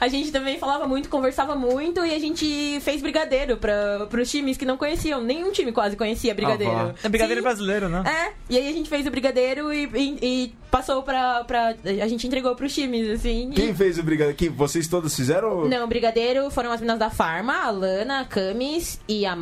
a 0.00 0.08
gente 0.08 0.30
também 0.32 0.58
falava 0.58 0.86
muito, 0.86 1.08
conversava 1.08 1.54
muito 1.54 2.04
e 2.04 2.14
a 2.14 2.18
gente 2.18 2.78
fez 2.80 3.00
brigadeiro 3.02 3.56
para 3.56 4.08
os 4.20 4.30
times 4.30 4.56
que 4.56 4.64
não 4.64 4.76
conheciam. 4.76 5.20
Nenhum 5.22 5.50
time 5.52 5.72
quase 5.72 5.96
conhecia 5.96 6.34
brigadeiro. 6.34 6.72
Ah. 6.72 6.94
É 7.02 7.08
brigadeiro 7.08 7.40
Sim. 7.40 7.44
brasileiro, 7.44 7.88
né? 7.88 8.02
É, 8.06 8.32
e 8.48 8.56
aí 8.58 8.68
a 8.68 8.72
gente 8.72 8.88
fez 8.88 9.06
o 9.06 9.10
brigadeiro 9.10 9.72
e, 9.72 9.84
e- 9.94 10.18
e 10.22 10.54
passou 10.70 11.02
pra, 11.02 11.44
pra. 11.44 11.74
A 12.02 12.08
gente 12.08 12.26
entregou 12.26 12.54
pros 12.54 12.74
times, 12.74 13.08
assim. 13.10 13.50
e- 13.50 13.54
Quem 13.54 13.74
fez 13.74 13.98
o 13.98 14.02
brigadeiro? 14.02 14.36
Quem, 14.38 14.48
vocês 14.50 14.86
todos 14.88 15.14
fizeram? 15.14 15.48
ou- 15.60 15.68
Não, 15.68 15.86
brigadeiro 15.88 16.50
foram 16.50 16.70
as 16.72 16.80
meninas 16.80 16.98
da 16.98 17.10
Farma, 17.10 17.62
a 17.64 17.70
Lana, 17.70 18.20
a 18.20 18.24
Camis 18.24 19.00
e 19.08 19.24
a. 19.26 19.36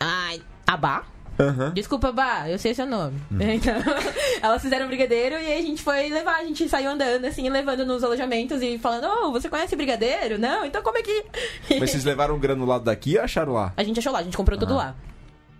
Ai, 0.00 0.40
a 0.66 0.76
Aham. 1.38 1.70
Desculpa, 1.74 2.10
Bá, 2.12 2.48
eu 2.48 2.58
sei 2.58 2.74
seu 2.74 2.86
nome. 2.86 3.16
Uhum. 3.30 3.38
Então, 3.54 3.74
elas 4.42 4.60
fizeram 4.62 4.86
brigadeiro 4.88 5.36
e 5.36 5.52
a 5.52 5.62
gente 5.62 5.82
foi 5.82 6.08
levar, 6.08 6.36
a 6.40 6.44
gente 6.44 6.68
saiu 6.68 6.90
andando, 6.90 7.24
assim, 7.24 7.48
levando 7.48 7.84
nos 7.86 8.02
alojamentos 8.04 8.60
e 8.62 8.78
falando, 8.78 9.06
oh, 9.06 9.30
você 9.32 9.48
conhece 9.48 9.74
brigadeiro? 9.76 10.38
Não? 10.38 10.64
Então 10.64 10.82
como 10.82 10.98
é 10.98 11.02
que. 11.02 11.24
Mas 11.78 11.90
vocês 11.90 12.04
levaram 12.04 12.34
um 12.34 12.38
granulado 12.38 12.84
daqui 12.84 13.12
e 13.12 13.18
acharam 13.18 13.52
lá? 13.52 13.72
A 13.76 13.82
gente 13.84 13.98
achou 14.00 14.12
lá, 14.12 14.18
a 14.20 14.22
gente 14.22 14.36
comprou 14.36 14.58
tudo 14.58 14.74
lá. 14.74 14.94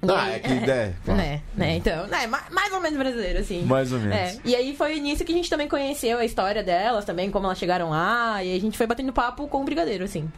E 0.00 0.10
Ah, 0.10 0.30
é 0.30 0.38
que 0.38 0.52
ideia. 0.52 0.96
claro. 1.04 1.20
Né, 1.20 1.42
né, 1.56 1.76
então, 1.76 2.06
né, 2.06 2.26
ma- 2.28 2.44
mais 2.52 2.72
ou 2.72 2.80
menos 2.80 2.96
brasileiro, 2.96 3.40
assim. 3.40 3.62
Mais 3.64 3.92
ou 3.92 3.98
menos. 3.98 4.14
É, 4.14 4.36
e 4.44 4.54
aí 4.54 4.76
foi 4.76 5.00
nisso 5.00 5.24
que 5.24 5.32
a 5.32 5.34
gente 5.34 5.50
também 5.50 5.66
conheceu 5.66 6.18
a 6.18 6.24
história 6.24 6.62
delas, 6.62 7.04
também 7.04 7.30
como 7.32 7.46
elas 7.46 7.58
chegaram 7.58 7.90
lá, 7.90 8.42
e 8.44 8.56
a 8.56 8.60
gente 8.60 8.78
foi 8.78 8.86
batendo 8.86 9.12
papo 9.12 9.48
com 9.48 9.60
o 9.60 9.64
brigadeiro, 9.64 10.04
assim. 10.04 10.30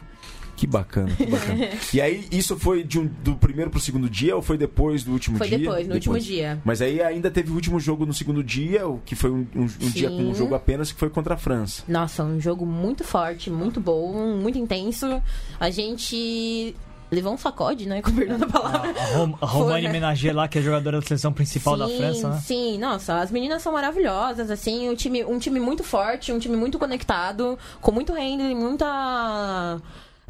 Que 0.61 0.67
bacana, 0.67 1.09
que 1.15 1.25
bacana. 1.25 1.69
e 1.91 1.99
aí, 1.99 2.27
isso 2.31 2.55
foi 2.55 2.83
de 2.83 2.99
um- 2.99 3.07
do 3.23 3.35
primeiro 3.35 3.71
pro 3.71 3.79
segundo 3.79 4.07
dia 4.07 4.35
ou 4.35 4.43
foi 4.43 4.59
depois 4.59 5.03
do 5.03 5.11
último 5.11 5.39
Foi 5.39 5.47
dia? 5.47 5.57
depois, 5.57 5.87
no 5.87 5.95
último 5.95 6.19
dia. 6.19 6.61
Mas 6.63 6.83
aí 6.83 7.01
ainda 7.01 7.31
teve 7.31 7.49
o 7.49 7.55
último 7.55 7.79
jogo 7.79 8.05
no 8.05 8.13
segundo 8.13 8.43
dia, 8.43 8.87
o 8.87 8.99
que 9.03 9.15
foi 9.15 9.31
um, 9.31 9.47
um- 9.55 9.63
um 9.63 9.89
dia 9.89 10.07
com 10.11 10.17
um 10.21 10.35
jogo 10.35 10.53
apenas, 10.53 10.91
que 10.91 10.99
foi 10.99 11.09
contra 11.09 11.33
a 11.33 11.37
França. 11.37 11.81
Nossa, 11.87 12.23
um 12.23 12.39
jogo 12.39 12.63
muito 12.63 13.03
forte, 13.03 13.49
muito 13.49 13.79
bom, 13.81 14.37
muito 14.37 14.59
intenso. 14.59 15.19
A 15.59 15.71
gente 15.71 16.75
levou 17.09 17.33
um 17.33 17.37
sacode, 17.37 17.87
né? 17.87 17.99
Com 18.03 18.11
perdão 18.11 18.37
da 18.37 18.45
palavra. 18.47 18.91
A, 18.91 19.17
Rom, 19.17 19.33
a 19.41 19.45
Romane 19.47 19.71
Foi, 19.73 19.81
né? 19.81 19.89
Menager 19.91 20.35
lá, 20.35 20.47
que 20.47 20.59
é 20.59 20.61
a 20.61 20.63
jogadora 20.63 20.99
da 21.01 21.05
seleção 21.07 21.33
principal 21.33 21.75
da 21.75 21.87
Sim, 21.87 21.97
França, 21.97 22.29
né? 22.29 22.39
Sim, 22.45 22.77
nossa, 22.77 23.19
as 23.19 23.31
meninas 23.31 23.63
são 23.63 23.73
maravilhosas, 23.73 24.51
assim, 24.51 24.87
um 24.87 24.93
time, 24.95 25.25
um 25.25 25.39
time 25.39 25.59
muito 25.59 25.83
forte, 25.83 26.31
um 26.31 26.37
time 26.37 26.55
muito 26.55 26.77
conectado, 26.77 27.57
com 27.81 27.91
muito 27.91 28.13
handling, 28.13 28.53
muita. 28.53 29.81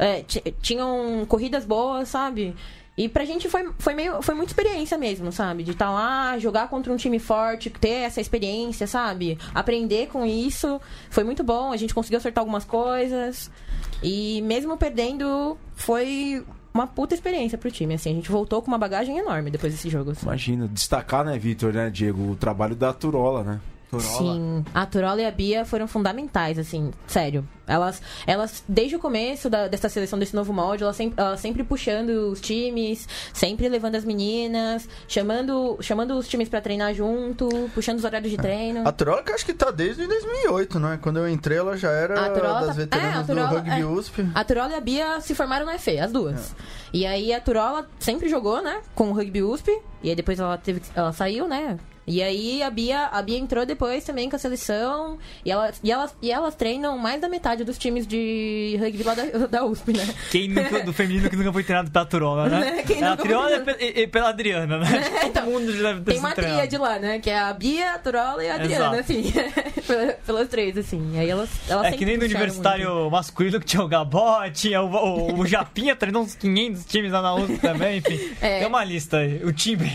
É, 0.02 0.22
ti- 0.24 0.44
tinham 0.62 1.26
corridas 1.30 1.64
boas, 1.64 2.10
sabe? 2.10 2.54
E 2.98 3.08
pra 3.08 3.24
gente 3.24 3.48
foi, 3.48 3.70
foi, 3.80 3.96
meio, 3.96 4.22
foi 4.22 4.36
muita 4.36 4.52
experiência 4.52 4.98
mesmo, 4.98 5.32
sabe? 5.32 5.64
De 5.64 5.72
estar 5.72 5.90
lá, 5.90 6.38
jogar 6.38 6.68
contra 6.68 6.92
um 6.92 6.98
time 6.98 7.20
forte, 7.20 7.70
ter 7.70 8.04
essa 8.04 8.20
experiência, 8.20 8.86
sabe? 8.86 9.38
Aprender 9.56 10.08
com 10.08 10.26
isso. 10.26 10.80
Foi 11.10 11.24
muito 11.24 11.42
bom, 11.44 11.72
a 11.72 11.78
gente 11.78 11.94
conseguiu 11.94 12.18
acertar 12.18 12.42
algumas 12.42 12.66
coisas. 12.66 13.50
E 14.04 14.42
mesmo 14.42 14.76
perdendo, 14.78 15.58
foi 15.74 16.44
uma 16.74 16.86
puta 16.86 17.14
experiência 17.16 17.58
pro 17.58 17.72
time, 17.72 17.94
assim. 17.94 18.12
A 18.12 18.14
gente 18.16 18.30
voltou 18.32 18.62
com 18.62 18.68
uma 18.68 18.78
bagagem 18.78 19.18
enorme 19.18 19.50
depois 19.50 19.72
desse 19.74 19.90
jogo. 19.90 20.12
assim. 20.12 20.26
Imagina, 20.26 20.68
destacar, 20.68 21.24
né, 21.24 21.38
Vitor, 21.40 21.72
né, 21.74 21.90
Diego, 21.90 22.32
o 22.32 22.36
trabalho 22.36 22.76
da 22.76 22.92
Turola, 22.94 23.44
né? 23.44 23.60
Sim, 24.00 24.64
a 24.74 24.86
Turola 24.86 25.22
e 25.22 25.26
a 25.26 25.32
Bia 25.32 25.66
foram 25.66 25.88
fundamentais, 25.88 26.58
assim, 26.58 26.92
sério. 27.08 27.46
Elas, 27.68 28.02
elas 28.28 28.64
desde 28.68 28.96
o 28.96 29.00
começo 29.00 29.50
da- 29.50 29.68
dessa 29.68 29.88
seleção, 29.88 30.18
desse 30.20 30.36
novo 30.36 30.52
molde, 30.54 30.84
elas 30.84 30.96
sempre, 30.96 31.22
elas 31.22 31.40
sempre 31.40 31.64
puxando 31.64 32.10
os 32.32 32.42
times, 32.42 33.08
sempre 33.34 33.70
levando 33.70 33.96
as 33.96 34.04
meninas, 34.04 34.88
chamando, 35.08 35.78
chamando 35.82 36.18
os 36.18 36.28
times 36.28 36.50
pra 36.50 36.60
treinar 36.62 36.94
junto, 36.94 37.48
puxando 37.74 37.98
os 38.00 38.04
horários 38.04 38.30
de 38.32 38.38
treino. 38.38 38.86
A 38.88 38.92
Turola 38.92 39.24
que 39.24 39.32
eu 39.32 39.36
acho 39.36 39.46
que 39.46 39.54
tá 39.54 39.72
desde 39.72 40.06
2008, 40.08 40.80
né? 40.80 41.00
Quando 41.02 41.20
eu 41.20 41.30
entrei, 41.30 41.58
ela 41.58 41.78
já 41.78 41.92
era 41.92 42.26
A 42.26 42.30
Turola 42.30 42.60
das 42.60 42.68
tá- 42.68 42.74
veteranas 42.74 43.14
é, 43.16 43.18
a 43.18 43.22
do 43.22 43.28
Turola- 43.28 43.50
rugby 43.50 43.82
é. 43.82 43.86
USP. 43.86 44.28
A 44.36 44.44
Turola 44.44 44.72
e 44.72 44.76
a 44.76 44.82
Bia 44.82 45.22
se 45.22 45.34
formaram 45.36 45.66
no 45.66 45.72
EFE, 45.72 46.00
as 46.00 46.12
duas. 46.12 46.56
E 46.94 47.06
aí 47.06 47.34
a 47.34 47.40
Turola 47.40 47.88
sempre 48.00 48.28
jogou, 48.28 48.62
né, 48.62 48.82
com 48.96 49.10
o 49.12 49.14
rugby 49.14 49.42
USP, 49.44 49.72
e 50.04 50.10
aí 50.10 50.16
depois 50.16 50.40
ela 50.40 50.58
teve 50.58 50.82
ela 50.96 51.14
saiu, 51.14 51.48
né? 51.48 51.78
E 52.12 52.22
aí 52.22 52.62
a 52.62 52.70
Bia, 52.70 53.06
a 53.06 53.22
Bia 53.22 53.38
entrou 53.38 53.66
depois 53.66 54.04
também 54.04 54.30
com 54.30 54.36
a 54.36 54.40
seleção, 54.40 55.18
e 55.46 55.52
elas, 55.52 55.80
e 55.84 55.92
elas, 55.92 56.16
e 56.22 56.32
elas 56.32 56.56
treinam 56.56 56.98
mais 56.98 57.22
da 57.22 57.30
metade 57.30 57.64
dos 57.64 57.78
times 57.78 58.06
de 58.06 58.78
rugby 58.80 59.04
lá 59.04 59.14
da, 59.14 59.24
da 59.48 59.66
USP, 59.66 59.94
né? 59.94 60.08
Quem 60.30 60.50
nunca, 60.50 60.82
do 60.84 60.92
feminino 60.92 61.30
que 61.30 61.36
nunca 61.38 61.54
foi 61.54 61.64
treinado 61.64 61.90
pela 61.90 62.06
Turola, 62.06 62.50
né? 62.50 62.60
Né? 62.62 62.84
Quem 62.84 63.02
É 63.02 63.06
a 63.08 63.10
nunca 63.12 63.24
foi 63.64 63.76
e, 63.80 64.02
e 64.02 64.08
pela 64.08 64.30
Adriana, 64.30 64.78
né? 64.80 64.88
Então, 65.26 65.46
Todo 65.46 65.54
mundo 65.54 65.72
já 65.76 65.84
deve 65.94 66.02
ter 66.02 66.12
Tem 66.12 66.20
uma 66.20 66.32
treinado. 66.34 66.58
tríade 66.68 66.78
lá, 66.78 67.00
né? 67.00 67.20
Que 67.20 67.30
é 67.30 67.40
a 67.40 67.54
Bia, 67.54 67.94
a 67.94 68.00
Turola 68.00 68.44
e 68.44 68.50
a 68.50 68.56
Adriana, 68.56 68.98
Exato. 68.98 69.00
assim. 69.00 69.34
Pela- 69.88 70.14
Pelas 70.26 70.48
três, 70.50 70.78
assim. 70.78 71.18
Aí 71.18 71.30
elas, 71.30 71.50
elas 71.70 71.88
É 71.88 71.92
que 71.92 72.06
nem 72.06 72.18
no 72.18 72.24
universitário 72.26 72.90
muito. 72.94 73.12
masculino 73.12 73.60
que 73.60 73.66
tinha 73.66 73.82
o 73.82 73.88
Gabó, 73.88 74.48
tinha 74.50 74.82
o, 74.82 74.90
o, 74.94 75.40
o 75.40 75.46
Japinha 75.48 75.96
treinou 75.96 76.22
uns 76.24 76.36
500 76.36 76.86
times 76.86 77.12
lá 77.12 77.22
na 77.22 77.34
USP 77.36 77.58
também, 77.60 77.98
enfim. 77.98 78.20
É. 78.42 78.60
Tem 78.60 78.68
uma 78.68 78.84
lista 78.84 79.18
aí. 79.18 79.44
O 79.44 79.52
time 79.54 79.90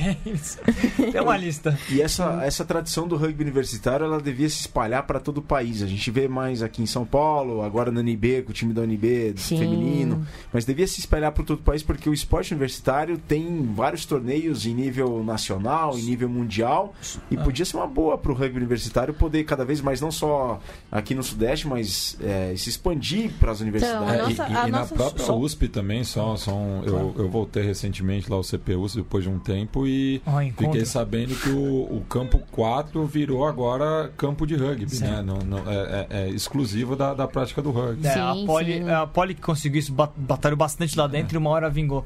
Tem 1.12 1.20
uma 1.20 1.36
lista. 1.36 1.78
E 1.90 2.02
essa, 2.07 2.40
essa 2.42 2.64
tradição 2.64 3.07
do 3.07 3.16
rugby 3.16 3.42
universitário, 3.44 4.04
ela 4.07 4.20
devia 4.20 4.48
se 4.48 4.61
espalhar 4.61 5.02
para 5.07 5.20
todo 5.20 5.38
o 5.38 5.42
país. 5.42 5.82
A 5.82 5.86
gente 5.86 6.11
vê 6.11 6.26
mais 6.26 6.62
aqui 6.62 6.82
em 6.82 6.86
São 6.86 7.04
Paulo, 7.04 7.62
agora 7.62 7.90
na 7.92 8.00
NB, 8.00 8.42
com 8.42 8.50
o 8.50 8.54
time 8.54 8.72
da 8.72 8.82
UNB 8.82 9.34
feminino. 9.36 10.26
Mas 10.52 10.64
devia 10.64 10.86
se 10.86 11.00
espalhar 11.00 11.32
para 11.32 11.44
todo 11.44 11.59
o 11.59 11.62
país, 11.62 11.82
porque 11.82 12.09
o 12.09 12.14
esporte 12.14 12.52
universitário 12.52 13.18
tem 13.18 13.62
vários 13.74 14.04
torneios 14.07 14.66
em 14.66 14.74
nível 14.74 15.22
nacional, 15.24 15.96
em 15.98 16.02
nível 16.02 16.28
mundial. 16.28 16.94
E 17.30 17.36
podia 17.36 17.64
ser 17.64 17.76
uma 17.76 17.86
boa 17.86 18.16
para 18.18 18.32
o 18.32 18.34
rugby 18.34 18.57
universitário 18.57 19.12
poder 19.14 19.44
cada 19.44 19.64
vez 19.64 19.80
mais, 19.80 20.00
não 20.00 20.11
só 20.11 20.61
aqui 20.90 21.14
no 21.14 21.22
Sudeste, 21.22 21.66
mas 21.68 22.16
é, 22.22 22.54
se 22.57 22.68
expandir 22.70 23.30
para 23.38 23.52
as 23.52 23.61
universidades. 23.61 24.09
A 24.09 24.14
É, 24.14 24.22
nossa- 24.22 24.48
e, 24.48 24.50
e- 24.68 24.70
na 24.70 24.78
nossa- 24.80 24.94
própria 24.94 25.24
só- 25.24 25.38
USP 25.38 25.68
também, 25.68 26.04
só, 26.04 26.36
só 26.36 26.54
um- 26.54 26.82
eu, 26.84 27.14
eu 27.18 27.28
voltei 27.28 27.62
recentemente 27.62 28.30
lá 28.30 28.36
ao 28.36 28.42
CPU 28.42 28.86
depois 28.94 29.24
de 29.24 29.30
um 29.30 29.38
tempo 29.38 29.86
e 29.86 30.16
encontro. 30.26 30.54
fiquei 30.66 30.84
sabendo 30.84 31.34
que 31.34 31.48
o, 31.50 31.86
o 31.91 32.01
campo 32.09 32.39
4 32.53 33.05
virou 33.07 33.47
agora 33.47 34.12
campo 34.16 34.47
de 34.47 34.55
rugby, 34.55 34.91
Sim. 34.91 35.05
né? 35.05 35.22
Não, 35.22 35.39
não- 35.39 35.70
é, 35.70 36.07
é- 36.11 36.20
é 36.24 36.28
exclusivo 36.28 36.95
da, 36.97 37.14
da 37.14 37.26
prática 37.28 37.61
do 37.62 37.70
rugby. 37.70 38.07
É, 38.07 38.12
Sim, 38.12 38.20
a, 38.20 38.34
Poli, 38.47 38.72
sim. 38.74 38.91
a 38.91 39.07
Poli 39.07 39.34
que 39.34 39.41
conseguiu 39.41 39.78
isso, 39.80 39.93
bat- 39.93 40.12
batalhou 40.16 40.57
bastante 40.57 40.97
lá 40.99 41.07
dentro 41.07 41.37
e 41.37 41.39
uma 41.39 41.51
hora 41.51 41.68
vingou. 41.70 42.05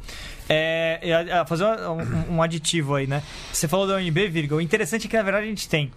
É, 0.49 0.99
é, 1.03 1.11
é, 1.41 1.47
fazer 1.47 1.65
um, 1.65 2.37
um 2.37 2.43
aditivo 2.43 2.95
aí, 2.95 3.07
né? 3.07 3.23
Você 3.53 3.69
falou 3.69 3.87
da 3.87 3.97
UNB, 3.97 4.29
Virga. 4.29 4.57
O 4.57 4.61
interessante 4.61 5.07
é 5.07 5.11
que, 5.11 5.17
na 5.17 5.23
verdade, 5.23 5.47
a 5.47 5.49
gente 5.49 5.69
tem 5.69 5.91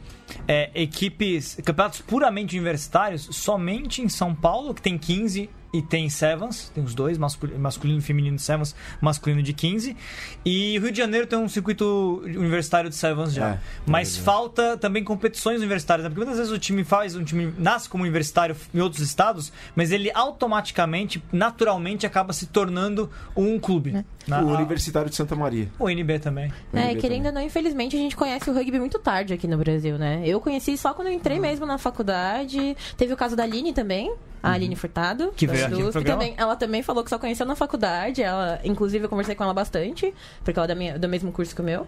é, 0.48 0.70
equipes, 0.76 1.58
campeonatos 1.64 2.02
puramente 2.02 2.56
universitários, 2.56 3.28
somente 3.32 4.02
em 4.02 4.10
São 4.10 4.34
Paulo, 4.36 4.74
que 4.74 4.82
tem 4.82 4.98
15 4.98 5.50
e 5.74 5.82
tem 5.82 6.08
Sevens, 6.08 6.70
tem 6.76 6.84
os 6.84 6.94
dois, 6.94 7.18
masculino, 7.18 7.60
masculino 7.60 7.98
e 8.00 8.02
feminino 8.04 8.36
de 8.38 8.44
Sevens, 8.44 8.76
masculino 9.02 9.42
de 9.42 9.52
15. 9.54 9.98
E 10.46 10.78
o 10.78 10.82
Rio 10.84 10.92
de 10.92 10.98
Janeiro 11.00 11.26
tem 11.26 11.40
um 11.40 11.50
circuito 11.50 12.22
universitário 12.24 12.90
de 12.92 12.96
Sevens 12.96 13.34
já. 13.34 13.54
É, 13.56 13.60
Mas 13.86 14.16
é. 14.18 14.22
falta 14.22 14.78
também 14.78 15.04
competições 15.04 15.58
universitárias, 15.60 16.04
né? 16.04 16.10
Porque 16.10 16.20
muitas 16.24 16.38
vezes 16.38 16.54
o 16.54 16.60
time 16.60 16.84
faz, 16.84 17.16
um 17.16 17.24
time 17.24 17.52
nasce 17.58 17.90
como 17.90 18.04
universitário 18.04 18.56
em 18.74 18.80
outros 18.80 19.02
estados, 19.02 19.52
mas 19.76 19.92
ele 19.92 20.12
automaticamente, 20.14 21.24
naturalmente, 21.32 22.06
acaba 22.06 22.34
se 22.34 22.46
tornando 22.46 23.10
um 23.36 23.60
clube. 23.60 23.92
né? 23.92 24.06
O 24.28 24.34
A- 24.34 24.42
Universitário 24.58 25.10
de 25.10 25.16
Santa 25.16 25.36
Maria. 25.36 25.68
o 25.80 25.90
NB 25.90 26.20
também. 26.20 26.52
O 26.72 26.78
É, 26.78 26.92
NB 26.92 27.02
querendo 27.02 27.18
também. 27.24 27.28
ou 27.30 27.34
não, 27.34 27.42
infelizmente 27.42 27.96
a 27.96 28.00
gente 28.00 28.16
conhece 28.16 28.50
o 28.50 28.54
rugby 28.54 28.78
muito 28.80 29.00
tarde 29.00 29.34
aqui 29.34 29.48
no 29.48 29.58
Brasil, 29.58 29.98
né? 29.98 30.22
Eu 30.26 30.40
conheci 30.40 30.78
só 30.78 30.94
quando 30.94 31.08
eu 31.08 31.14
entrei 31.14 31.40
mesmo 31.40 31.66
na 31.66 31.78
faculdade. 31.80 32.78
Teve 32.96 33.14
o 33.14 33.18
caso 33.18 33.36
da 33.36 33.44
Aline 33.44 33.74
também, 33.74 34.14
a 34.44 34.52
Aline 34.52 34.76
Furtado. 34.76 35.32
Que 35.36 35.48
veio 35.48 35.66
aqui 35.66 35.82
USP 35.82 36.04
também. 36.04 36.34
Ela 36.38 36.56
também 36.58 36.84
falou 36.84 37.04
que 37.04 37.10
só 37.10 37.18
conheceu 37.18 37.46
na 37.46 37.56
faculdade. 37.56 38.22
Ela, 38.22 38.60
inclusive, 38.64 39.06
eu 39.06 39.10
conversei 39.10 39.34
com 39.34 39.44
ela 39.44 39.54
bastante, 39.54 40.14
porque 40.44 40.60
ela 40.60 40.66
é 40.66 40.68
da 40.68 40.76
minha- 40.76 41.00
do 41.00 41.08
mesmo 41.10 41.32
curso 41.32 41.56
que 41.56 41.62
o 41.62 41.64
meu. 41.64 41.88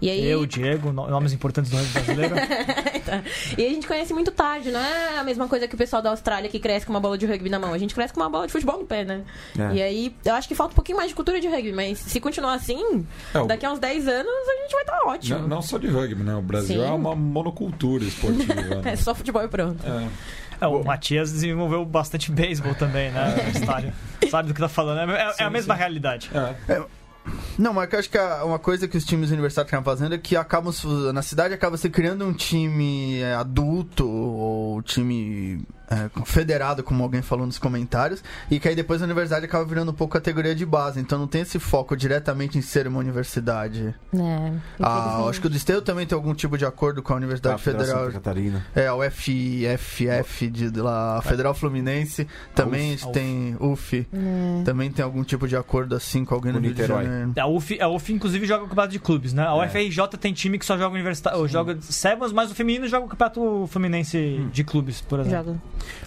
E 0.00 0.08
aí. 0.08 0.24
Eu, 0.24 0.46
Diego, 0.46 0.92
no- 0.92 1.08
nomes 1.08 1.32
importantes 1.32 1.70
do 1.70 1.76
rugby 1.76 1.92
brasileiro. 1.92 2.34
Tá. 3.06 3.22
E 3.56 3.64
a 3.64 3.68
gente 3.68 3.86
conhece 3.86 4.12
muito 4.12 4.32
tarde, 4.32 4.72
não 4.72 4.80
é 4.80 5.18
a 5.18 5.22
mesma 5.22 5.46
coisa 5.46 5.68
que 5.68 5.76
o 5.76 5.78
pessoal 5.78 6.02
da 6.02 6.10
Austrália 6.10 6.50
que 6.50 6.58
cresce 6.58 6.84
com 6.84 6.92
uma 6.92 6.98
bola 6.98 7.16
de 7.16 7.24
rugby 7.24 7.48
na 7.48 7.56
mão. 7.56 7.72
A 7.72 7.78
gente 7.78 7.94
cresce 7.94 8.12
com 8.12 8.18
uma 8.20 8.28
bola 8.28 8.46
de 8.48 8.52
futebol 8.52 8.80
no 8.80 8.84
pé, 8.84 9.04
né? 9.04 9.22
É. 9.56 9.74
E 9.76 9.82
aí, 9.82 10.16
eu 10.24 10.34
acho 10.34 10.48
que 10.48 10.56
falta 10.56 10.72
um 10.72 10.74
pouquinho 10.74 10.98
mais 10.98 11.10
de 11.10 11.14
cultura 11.14 11.40
de 11.40 11.46
rugby, 11.46 11.72
mas 11.72 11.98
se 12.00 12.18
continuar 12.18 12.54
assim, 12.54 13.06
É, 13.32 13.38
o- 13.38 13.46
daqui 13.46 13.64
a 13.64 13.70
uns 13.72 13.78
10 13.78 14.08
anos 14.08 14.26
a 14.48 14.62
gente 14.62 14.72
vai 14.72 14.82
estar 14.82 14.98
ótimo. 15.06 15.38
Não, 15.38 15.48
não 15.48 15.62
só 15.62 15.78
de 15.78 15.86
rugby, 15.86 16.24
né? 16.24 16.34
O 16.34 16.42
Brasil 16.42 16.80
Sim. 16.80 16.86
é 16.88 16.90
uma 16.90 17.14
monocultura 17.14 18.02
esportiva. 18.02 18.54
É 18.82 18.90
né? 18.90 18.96
só 18.96 19.14
futebol 19.14 19.44
e 19.44 19.48
pronto. 19.48 19.84
É. 19.86 20.08
É, 20.60 20.66
o 20.66 20.82
Matias 20.84 21.32
desenvolveu 21.32 21.84
bastante 21.84 22.30
beisebol 22.32 22.74
também, 22.74 23.10
né? 23.10 23.32
Universitário. 23.34 23.92
Sabe 24.30 24.48
do 24.48 24.54
que 24.54 24.60
tá 24.60 24.68
falando? 24.68 25.10
É, 25.12 25.22
é- 25.22 25.34
é 25.40 25.44
a 25.44 25.50
mesma 25.50 25.74
realidade. 25.74 26.30
É. 26.68 26.82
Não, 27.58 27.72
mas 27.72 27.92
eu 27.92 27.98
acho 27.98 28.08
que 28.10 28.18
uma 28.18 28.58
coisa 28.58 28.86
que 28.86 28.96
os 28.96 29.04
times 29.04 29.30
universitários 29.30 29.68
acabam 29.68 29.84
fazendo 29.84 30.14
é 30.14 30.18
que 30.18 30.36
acabam, 30.36 30.72
na 31.12 31.22
cidade 31.22 31.52
acaba 31.52 31.76
se 31.76 31.90
criando 31.90 32.24
um 32.24 32.32
time 32.32 33.18
é, 33.20 33.34
adulto 33.34 34.08
ou 34.08 34.80
time 34.82 35.64
é, 35.90 36.08
federado, 36.24 36.82
como 36.82 37.02
alguém 37.02 37.22
falou 37.22 37.46
nos 37.46 37.58
comentários, 37.58 38.22
e 38.50 38.58
que 38.58 38.68
aí 38.68 38.74
depois 38.74 39.00
a 39.02 39.04
universidade 39.04 39.44
acaba 39.44 39.64
virando 39.64 39.90
um 39.90 39.94
pouco 39.94 40.12
categoria 40.14 40.54
de 40.54 40.64
base, 40.66 41.00
então 41.00 41.18
não 41.18 41.26
tem 41.26 41.42
esse 41.42 41.58
foco 41.58 41.96
diretamente 41.96 42.58
em 42.58 42.62
ser 42.62 42.86
uma 42.86 42.98
universidade. 42.98 43.94
É, 44.14 44.52
Ah, 44.80 45.24
acho 45.28 45.40
que 45.40 45.46
o 45.46 45.50
Desterro 45.50 45.82
também 45.82 46.06
tem 46.06 46.16
algum 46.16 46.34
tipo 46.34 46.56
de 46.58 46.64
acordo 46.64 47.02
com 47.02 47.12
a 47.12 47.16
Universidade 47.16 47.54
Da 47.54 47.58
Federação 47.58 47.94
Federal. 47.94 48.12
Santa 48.12 48.20
Catarina. 48.24 48.66
É, 48.74 48.86
a 48.86 48.94
UFFF 48.94 50.48
de, 50.50 50.70
de 50.70 50.80
lá, 50.80 51.18
a 51.18 51.22
Federal 51.22 51.54
Fluminense, 51.54 52.26
também 52.54 52.94
UF. 52.94 53.12
tem 53.12 53.56
UF, 53.60 54.06
É. 54.12 54.62
também 54.64 54.90
tem 54.90 55.04
algum 55.04 55.22
tipo 55.22 55.46
de 55.48 55.56
acordo 55.56 55.94
assim 55.94 56.24
com 56.24 56.34
alguém 56.34 56.52
no 56.52 56.58
Rio 56.58 56.74
de 56.74 56.80
Niterói. 56.82 57.04
Janeiro. 57.04 57.32
A 57.38 57.46
UF, 57.46 57.80
a 57.80 57.88
UF, 57.88 58.12
inclusive, 58.12 58.46
joga 58.46 58.64
o 58.64 58.68
campeonato 58.68 58.92
de 58.92 58.98
clubes, 58.98 59.32
né? 59.32 59.42
A 59.46 59.52
É. 59.56 59.66
UFRJ 59.66 60.08
tem 60.18 60.32
time 60.32 60.58
que 60.58 60.64
só 60.66 60.76
joga 60.76 60.94
universitário, 60.94 61.38
ou 61.38 61.48
joga 61.48 61.76
Sevens, 61.80 62.32
mas 62.32 62.50
o 62.50 62.54
feminino 62.54 62.86
joga 62.88 63.06
o 63.06 63.08
campeonato 63.08 63.66
fluminense 63.70 64.46
de 64.52 64.64
clubes, 64.64 65.00
por 65.00 65.20
exemplo. 65.20 65.46
Joga. 65.46 65.58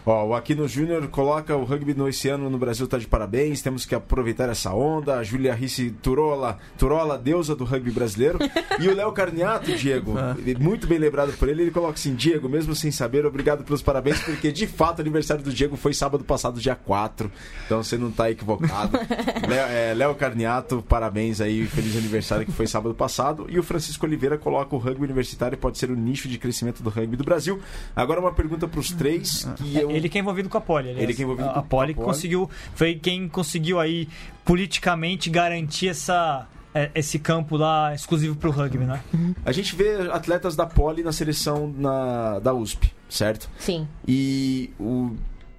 Ó, 0.05 0.27
o 0.27 0.35
Aquino 0.35 0.67
Júnior 0.67 1.07
coloca 1.07 1.55
o 1.55 1.63
rugby 1.63 1.93
no 1.93 2.07
esse 2.07 2.29
ano 2.29 2.49
no 2.49 2.57
Brasil 2.57 2.87
tá 2.87 2.97
de 2.97 3.07
parabéns, 3.07 3.61
temos 3.61 3.85
que 3.85 3.93
aproveitar 3.95 4.49
essa 4.49 4.73
onda. 4.73 5.17
A 5.19 5.23
Júlia 5.23 5.53
Risse 5.53 5.91
Turola, 6.01 6.57
Turola, 6.77 7.17
deusa 7.17 7.55
do 7.55 7.63
rugby 7.63 7.91
brasileiro. 7.91 8.39
E 8.79 8.87
o 8.87 8.95
Léo 8.95 9.11
Carniato, 9.11 9.71
Diego, 9.75 10.15
ele- 10.37 10.55
muito 10.55 10.87
bem 10.87 10.97
lembrado 10.97 11.33
por 11.37 11.47
ele, 11.49 11.63
ele 11.63 11.71
coloca 11.71 11.93
assim: 11.93 12.15
Diego, 12.15 12.47
mesmo 12.49 12.73
sem 12.75 12.91
saber, 12.91 13.25
obrigado 13.25 13.63
pelos 13.63 13.81
parabéns, 13.81 14.19
porque 14.21 14.51
de 14.51 14.65
fato 14.67 14.99
o 14.99 15.01
aniversário 15.01 15.43
do 15.43 15.51
Diego 15.53 15.75
foi 15.77 15.93
sábado 15.93 16.23
passado, 16.23 16.59
dia 16.59 16.75
4. 16.75 17.31
Então 17.65 17.83
você 17.83 17.97
não 17.97 18.11
tá 18.11 18.29
equivocado. 18.31 18.97
Léo 19.47 19.65
é, 19.69 19.93
Léo 19.93 20.15
Carniato, 20.15 20.83
parabéns 20.87 21.41
aí, 21.41 21.65
feliz 21.65 21.95
aniversário 21.97 22.45
que 22.45 22.51
foi 22.51 22.67
sábado 22.67 22.93
passado. 22.95 23.45
E 23.49 23.59
o 23.59 23.63
Francisco 23.63 24.05
Oliveira 24.05 24.37
coloca 24.37 24.75
o 24.75 24.79
rugby 24.79 25.03
universitário 25.05 25.57
pode 25.57 25.77
ser 25.77 25.89
o 25.91 25.95
nicho 25.95 26.27
de 26.27 26.37
crescimento 26.37 26.81
do 26.81 26.89
rugby 26.89 27.15
do 27.15 27.23
Brasil. 27.23 27.59
Agora 27.95 28.19
uma 28.19 28.31
pergunta 28.31 28.67
pros 28.67 28.91
três. 28.91 29.47
Que 29.63 29.77
eu... 29.77 29.91
Ele 29.91 30.09
que 30.09 30.17
é 30.17 30.21
envolvido 30.21 30.49
com 30.49 30.57
a 30.57 30.61
Poli, 30.61 30.89
aliás. 30.89 31.03
Ele 31.03 31.13
que 31.13 31.21
é 31.21 31.25
envolvido 31.25 31.49
a, 31.49 31.53
com 31.53 31.59
a 31.59 31.63
Poli 31.63 31.91
a 31.91 31.95
Poli. 31.95 32.05
conseguiu, 32.05 32.49
foi 32.73 32.95
quem 32.95 33.27
conseguiu 33.27 33.79
aí 33.79 34.07
politicamente 34.45 35.29
garantir 35.29 35.89
essa, 35.89 36.47
é, 36.73 36.89
esse 36.95 37.19
campo 37.19 37.57
lá 37.57 37.93
exclusivo 37.93 38.35
pro 38.35 38.51
rugby, 38.51 38.85
né? 38.85 39.01
A 39.45 39.51
gente 39.51 39.75
vê 39.75 40.09
atletas 40.11 40.55
da 40.55 40.65
Poli 40.65 41.03
na 41.03 41.11
seleção 41.11 41.73
na, 41.77 42.39
da 42.39 42.53
USP, 42.53 42.93
certo? 43.09 43.49
Sim. 43.57 43.87
E 44.07 44.71
o, 44.79 45.15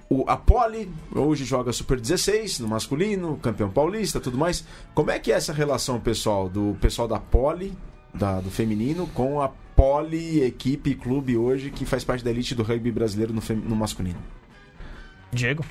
o, 0.09 0.25
a 0.29 0.37
Poli 0.37 0.91
hoje 1.15 1.45
joga 1.45 1.73
Super 1.73 2.01
16 2.01 2.61
no 2.61 2.69
masculino, 2.69 3.37
campeão 3.37 3.71
paulista, 3.71 4.19
tudo 4.21 4.39
mais. 4.39 4.65
Como 4.95 5.11
é 5.11 5.19
que 5.19 5.33
é 5.33 5.37
essa 5.37 5.53
relação, 5.53 6.01
pessoal, 6.01 6.49
do 6.49 6.77
pessoal 6.81 7.07
da 7.07 7.19
Poli, 7.19 7.73
da, 8.13 8.41
do 8.41 8.51
feminino, 8.51 9.07
com 9.15 9.41
a 9.41 9.51
Poli, 9.81 10.45
equipe, 10.45 10.95
clube 10.95 11.39
hoje, 11.39 11.71
que 11.71 11.87
faz 11.87 12.05
parte 12.05 12.23
da 12.23 12.31
elite 12.31 12.55
do 12.55 12.63
rugby 12.63 12.93
brasileiro 12.93 13.33
no, 13.33 13.41
no 13.67 13.75
masculino? 13.75 14.19
Diego? 15.33 15.65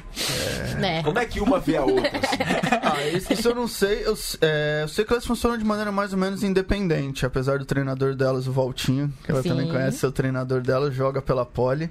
Né? 0.80 1.04
Como 1.04 1.20
é 1.20 1.28
que 1.28 1.40
uma 1.40 1.60
vê 1.60 1.78
a 1.78 1.84
outra? 1.84 2.10
assim? 2.18 2.38
Ah, 2.90 3.08
isso, 3.08 3.32
isso 3.32 3.50
eu 3.50 3.54
não 3.54 3.68
sei. 3.68 4.04
Eu, 4.04 4.18
é, 4.42 4.80
eu 4.82 4.88
sei 4.88 5.06
que 5.06 5.14
elas 5.14 5.28
funcionam 5.28 5.60
de 5.60 5.64
maneira 5.64 5.92
mais 5.92 6.12
ou 6.12 6.18
menos 6.18 6.42
independente, 6.42 7.24
apesar 7.24 7.60
do 7.60 7.66
treinador 7.66 8.16
delas, 8.16 8.48
o 8.48 8.52
Valtinho, 8.52 9.14
que 9.24 9.30
ela 9.30 9.44
Sim. 9.44 9.50
também 9.50 9.68
conhece, 9.68 10.04
o 10.08 10.12
treinador 10.12 10.62
dela, 10.62 10.90
joga 10.90 11.22
pela 11.22 11.46
Poli. 11.46 11.88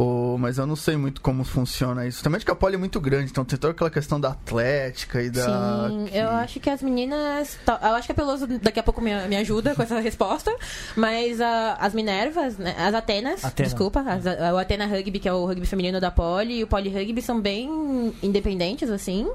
O, 0.00 0.38
mas 0.38 0.58
eu 0.58 0.66
não 0.66 0.76
sei 0.76 0.96
muito 0.96 1.20
como 1.20 1.42
funciona 1.42 2.06
isso. 2.06 2.22
Também 2.22 2.36
acho 2.36 2.44
que 2.46 2.52
a 2.52 2.54
Poli 2.54 2.76
é 2.76 2.78
muito 2.78 3.00
grande, 3.00 3.30
então 3.32 3.44
tem 3.44 3.58
toda 3.58 3.72
aquela 3.72 3.90
questão 3.90 4.20
da 4.20 4.28
atlética 4.28 5.20
e 5.20 5.28
da. 5.28 5.44
Sim, 5.88 6.04
que- 6.08 6.16
eu 6.16 6.28
acho 6.28 6.60
que 6.60 6.70
as 6.70 6.80
meninas. 6.82 7.58
Eu 7.66 7.94
acho 7.96 8.06
que 8.06 8.12
a 8.12 8.14
Peloso 8.14 8.46
daqui 8.46 8.78
a 8.78 8.82
pouco 8.84 9.00
me, 9.00 9.10
me 9.26 9.36
ajuda 9.36 9.74
com 9.74 9.82
essa 9.82 9.98
resposta. 10.00 10.54
Mas 10.96 11.40
ah, 11.40 11.76
as 11.80 11.94
Minervas, 11.94 12.56
né, 12.58 12.76
as 12.78 12.94
Atenas, 12.94 13.44
Atena. 13.44 13.68
desculpa, 13.68 14.00
as- 14.02 14.24
a- 14.26 14.54
o 14.54 14.58
Atena 14.58 14.86
Rugby, 14.86 15.18
que 15.18 15.28
é 15.28 15.32
o 15.32 15.44
rugby 15.44 15.66
feminino 15.66 16.00
da 16.00 16.12
Poli, 16.12 16.58
e 16.58 16.62
o 16.62 16.68
Poli 16.68 16.90
Rugby 16.90 17.20
são 17.20 17.40
bem 17.40 18.14
independentes, 18.22 18.90
assim. 18.90 19.28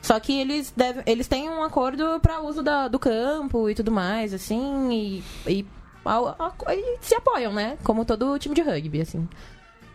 Só 0.00 0.18
que 0.20 0.40
eles, 0.40 0.72
devem, 0.76 1.02
eles 1.06 1.26
têm 1.28 1.50
um 1.50 1.62
acordo 1.62 2.20
para 2.20 2.40
uso 2.40 2.62
da- 2.62 2.88
do 2.88 2.98
campo 2.98 3.68
e 3.68 3.74
tudo 3.74 3.90
mais, 3.92 4.32
assim, 4.32 4.90
e, 4.92 5.24
e, 5.46 5.66
a- 6.04 6.36
a- 6.66 6.74
e 6.74 6.96
se 7.02 7.14
apoiam, 7.14 7.52
né? 7.52 7.76
Como 7.82 8.04
todo 8.04 8.38
time 8.38 8.54
de 8.54 8.62
rugby, 8.62 9.00
assim. 9.00 9.28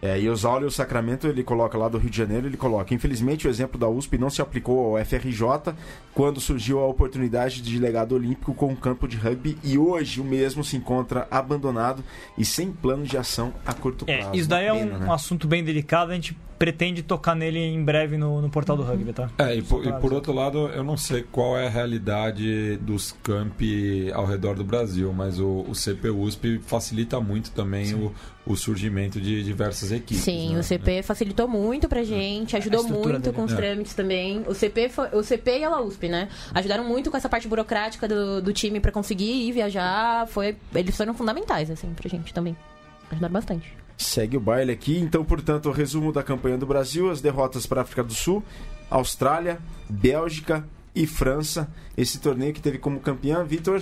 É, 0.01 0.19
e 0.19 0.27
o 0.29 0.35
Zaulio 0.35 0.71
Sacramento, 0.71 1.27
ele 1.27 1.43
coloca 1.43 1.77
lá 1.77 1.87
do 1.87 1.97
Rio 1.99 2.09
de 2.09 2.17
Janeiro, 2.17 2.47
ele 2.47 2.57
coloca, 2.57 2.91
infelizmente 2.93 3.47
o 3.47 3.49
exemplo 3.49 3.79
da 3.79 3.87
USP 3.87 4.17
não 4.17 4.31
se 4.31 4.41
aplicou 4.41 4.97
ao 4.97 5.05
FRJ 5.05 5.75
quando 6.13 6.41
surgiu 6.41 6.79
a 6.79 6.87
oportunidade 6.87 7.61
de 7.61 7.77
legado 7.77 8.15
olímpico 8.15 8.53
com 8.55 8.67
um 8.67 8.75
campo 8.75 9.07
de 9.07 9.15
rugby 9.15 9.57
e 9.63 9.77
hoje 9.77 10.19
o 10.19 10.23
mesmo 10.23 10.63
se 10.63 10.75
encontra 10.75 11.27
abandonado 11.29 12.03
e 12.37 12.43
sem 12.43 12.71
plano 12.71 13.03
de 13.03 13.15
ação 13.17 13.53
a 13.65 13.73
curto 13.73 14.05
É, 14.07 14.17
prazo. 14.17 14.35
isso 14.35 14.49
daí 14.49 14.65
é 14.65 14.73
um, 14.73 14.79
Pena, 14.79 14.97
né? 14.97 15.05
um 15.05 15.13
assunto 15.13 15.47
bem 15.47 15.63
delicado, 15.63 16.11
a 16.11 16.15
gente 16.15 16.35
pretende 16.61 17.01
tocar 17.01 17.33
nele 17.35 17.57
em 17.57 17.83
breve 17.83 18.17
no, 18.17 18.39
no 18.39 18.47
portal 18.47 18.77
do 18.77 18.83
rugby, 18.83 19.11
tá? 19.13 19.31
É, 19.39 19.55
e 19.55 19.63
por, 19.63 19.83
Só 19.83 19.89
e 19.89 19.99
por 19.99 20.13
outro 20.13 20.31
lado, 20.31 20.67
eu 20.67 20.83
não 20.83 20.95
sei 20.95 21.23
qual 21.23 21.57
é 21.57 21.65
a 21.65 21.69
realidade 21.71 22.77
dos 22.77 23.11
campi 23.23 24.11
ao 24.13 24.27
redor 24.27 24.53
do 24.53 24.63
Brasil, 24.63 25.11
mas 25.11 25.39
o, 25.39 25.65
o 25.67 25.73
CP 25.73 26.09
USP 26.11 26.59
facilita 26.59 27.19
muito 27.19 27.49
também 27.49 27.95
o, 27.95 28.13
o 28.45 28.55
surgimento 28.55 29.19
de 29.19 29.41
diversas 29.43 29.91
equipes. 29.91 30.23
Sim, 30.23 30.53
né? 30.53 30.59
o 30.59 30.63
CP 30.63 31.01
facilitou 31.01 31.47
muito 31.47 31.89
pra 31.89 32.03
gente, 32.03 32.55
ajudou 32.55 32.83
muito 32.83 33.19
dele. 33.19 33.35
com 33.35 33.43
os 33.43 33.53
É. 33.53 33.55
trâmites 33.55 33.95
também. 33.95 34.43
O 34.47 34.53
CP, 34.53 34.87
foi- 34.89 35.09
o 35.13 35.23
CP 35.23 35.61
e 35.61 35.63
a 35.63 35.81
USP, 35.81 36.09
né? 36.09 36.29
Ajudaram 36.53 36.83
muito 36.83 37.09
com 37.09 37.17
essa 37.17 37.27
parte 37.27 37.47
burocrática 37.47 38.07
do, 38.07 38.39
do 38.39 38.53
time 38.53 38.79
pra 38.79 38.91
conseguir 38.91 39.47
ir 39.47 39.51
viajar. 39.51 40.27
Foi, 40.27 40.55
eles 40.75 40.95
foram 40.95 41.15
fundamentais, 41.15 41.71
assim, 41.71 41.91
pra 41.95 42.07
gente 42.07 42.31
também. 42.31 42.55
Ajudaram 43.09 43.33
bastante. 43.33 43.81
Segue 44.01 44.35
o 44.35 44.39
baile 44.39 44.71
aqui, 44.71 44.97
então, 44.97 45.23
portanto, 45.23 45.69
o 45.69 45.71
resumo 45.71 46.11
da 46.11 46.23
campanha 46.23 46.57
do 46.57 46.65
Brasil, 46.65 47.09
as 47.09 47.21
derrotas 47.21 47.65
para 47.65 47.81
a 47.81 47.83
África 47.83 48.03
do 48.03 48.13
Sul, 48.13 48.43
Austrália, 48.89 49.59
Bélgica 49.87 50.67
e 50.95 51.05
França. 51.05 51.71
Esse 51.95 52.19
torneio 52.19 52.53
que 52.53 52.61
teve 52.61 52.79
como 52.79 52.99
campeã, 52.99 53.43
Vitor, 53.43 53.81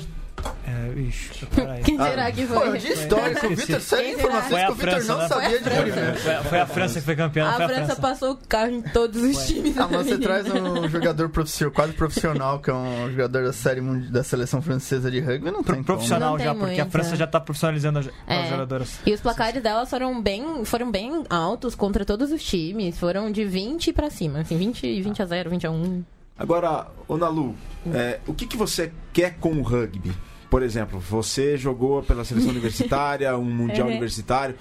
É, 0.67 0.99
ixi. 0.99 1.45
Quem 1.83 1.99
Ah, 1.99 2.09
será 2.09 2.31
que 2.31 2.45
Pô, 2.45 2.53
foi? 2.59 2.77
de 2.77 2.87
histórico, 2.87 3.45
o 3.47 3.55
Vitor, 3.55 3.81
sério 3.81 4.13
informações 4.13 4.49
Foi 4.49 4.61
a 4.61 4.65
que 4.67 4.71
o 4.71 4.75
Vitor 4.75 4.91
França, 4.91 5.13
não 5.13 5.17
né? 5.19 5.27
sabia 5.27 5.49
de 5.59 5.63
Foi 5.63 5.73
a 5.73 5.79
rugby. 5.81 6.19
Foi, 6.19 6.33
foi 6.49 6.59
a 6.59 6.65
França 6.67 6.99
que 6.99 7.05
foi 7.05 7.15
campeã, 7.15 7.49
A 7.49 7.53
França 7.67 7.95
passou 7.95 8.31
o 8.33 8.37
carro 8.47 8.71
em 8.71 8.81
todos 8.81 9.21
os 9.23 9.47
times. 9.47 9.77
Ah, 9.77 9.87
mas 9.91 10.05
você 10.07 10.17
traz 10.17 10.45
um 10.49 10.87
jogador 10.89 11.29
profissional, 11.29 11.73
quase 11.73 11.93
profissional, 11.93 12.59
que 12.59 12.69
é 12.69 12.73
um 12.73 13.09
jogador 13.11 13.43
da 13.45 13.53
série 13.53 13.81
da 13.81 14.23
seleção 14.23 14.61
francesa 14.61 15.09
de 15.09 15.19
rugby, 15.19 15.49
não 15.51 15.63
tem 15.63 15.81
profissional 15.83 16.31
Não 16.31 16.37
tem 16.37 16.45
já, 16.45 16.55
porque 16.55 16.81
a 16.81 16.85
França 16.85 17.15
já 17.15 17.25
tá 17.27 17.39
profissionalizando 17.39 17.99
as, 17.99 18.09
É. 18.27 18.49
jogadoras. 18.49 18.99
E 19.05 19.13
os 19.13 19.21
placares 19.21 19.61
delas 19.63 19.89
foram 19.89 20.21
bem, 20.21 20.63
foram 20.65 20.91
bem 20.91 21.23
altos 21.29 21.75
contra 21.75 22.05
todos 22.05 22.31
os 22.31 22.43
times. 22.43 22.97
Foram 22.99 23.31
de 23.31 23.43
20 23.45 23.91
pra 23.93 24.09
cima. 24.09 24.39
Assim, 24.39 24.57
20, 24.57 25.01
20 25.01 25.21
a 25.21 25.25
0, 25.25 25.49
20 25.49 25.67
a 25.67 25.71
1. 25.71 26.03
Agora, 26.37 26.87
ô 27.07 27.17
Nalu, 27.17 27.53
é, 27.93 28.19
o 28.25 28.33
que, 28.33 28.45
que 28.47 28.55
você 28.55 28.91
quer 29.11 29.35
com 29.39 29.51
o 29.53 29.61
rugby? 29.61 30.11
Por 30.49 30.63
exemplo, 30.63 30.99
você 30.99 31.55
jogou 31.57 32.01
pela 32.03 32.23
seleção 32.25 32.49
universitária, 32.51 33.37
um 33.37 33.43
mundial 33.45 33.85
Uhum. 33.87 33.93
universitário. 33.93 34.55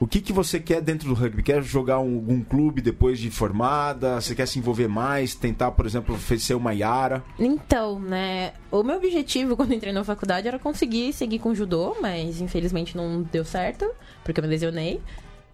O 0.00 0.06
que, 0.08 0.20
que 0.20 0.32
você 0.32 0.58
quer 0.58 0.82
dentro 0.82 1.08
do 1.08 1.14
rugby? 1.14 1.42
Quer 1.42 1.62
jogar 1.62 2.00
um, 2.00 2.16
algum 2.16 2.42
clube 2.42 2.82
depois 2.82 3.18
de 3.18 3.30
formada? 3.30 4.20
Você 4.20 4.34
quer 4.34 4.46
se 4.46 4.58
envolver 4.58 4.88
mais? 4.88 5.34
Tentar, 5.34 5.70
por 5.70 5.86
exemplo, 5.86 6.18
ser 6.18 6.54
uma 6.54 6.74
Yara? 6.74 7.22
Então, 7.38 8.00
né, 8.00 8.52
o 8.72 8.82
meu 8.82 8.96
objetivo 8.96 9.56
quando 9.56 9.72
entrei 9.72 9.92
na 9.92 10.02
faculdade 10.04 10.48
era 10.48 10.58
conseguir 10.58 11.12
seguir 11.12 11.38
com 11.38 11.54
judô, 11.54 11.96
mas 12.02 12.40
infelizmente 12.40 12.96
não 12.96 13.22
deu 13.22 13.44
certo, 13.44 13.88
porque 14.24 14.40
eu 14.40 14.44
me 14.44 14.50
lesionei. 14.50 15.00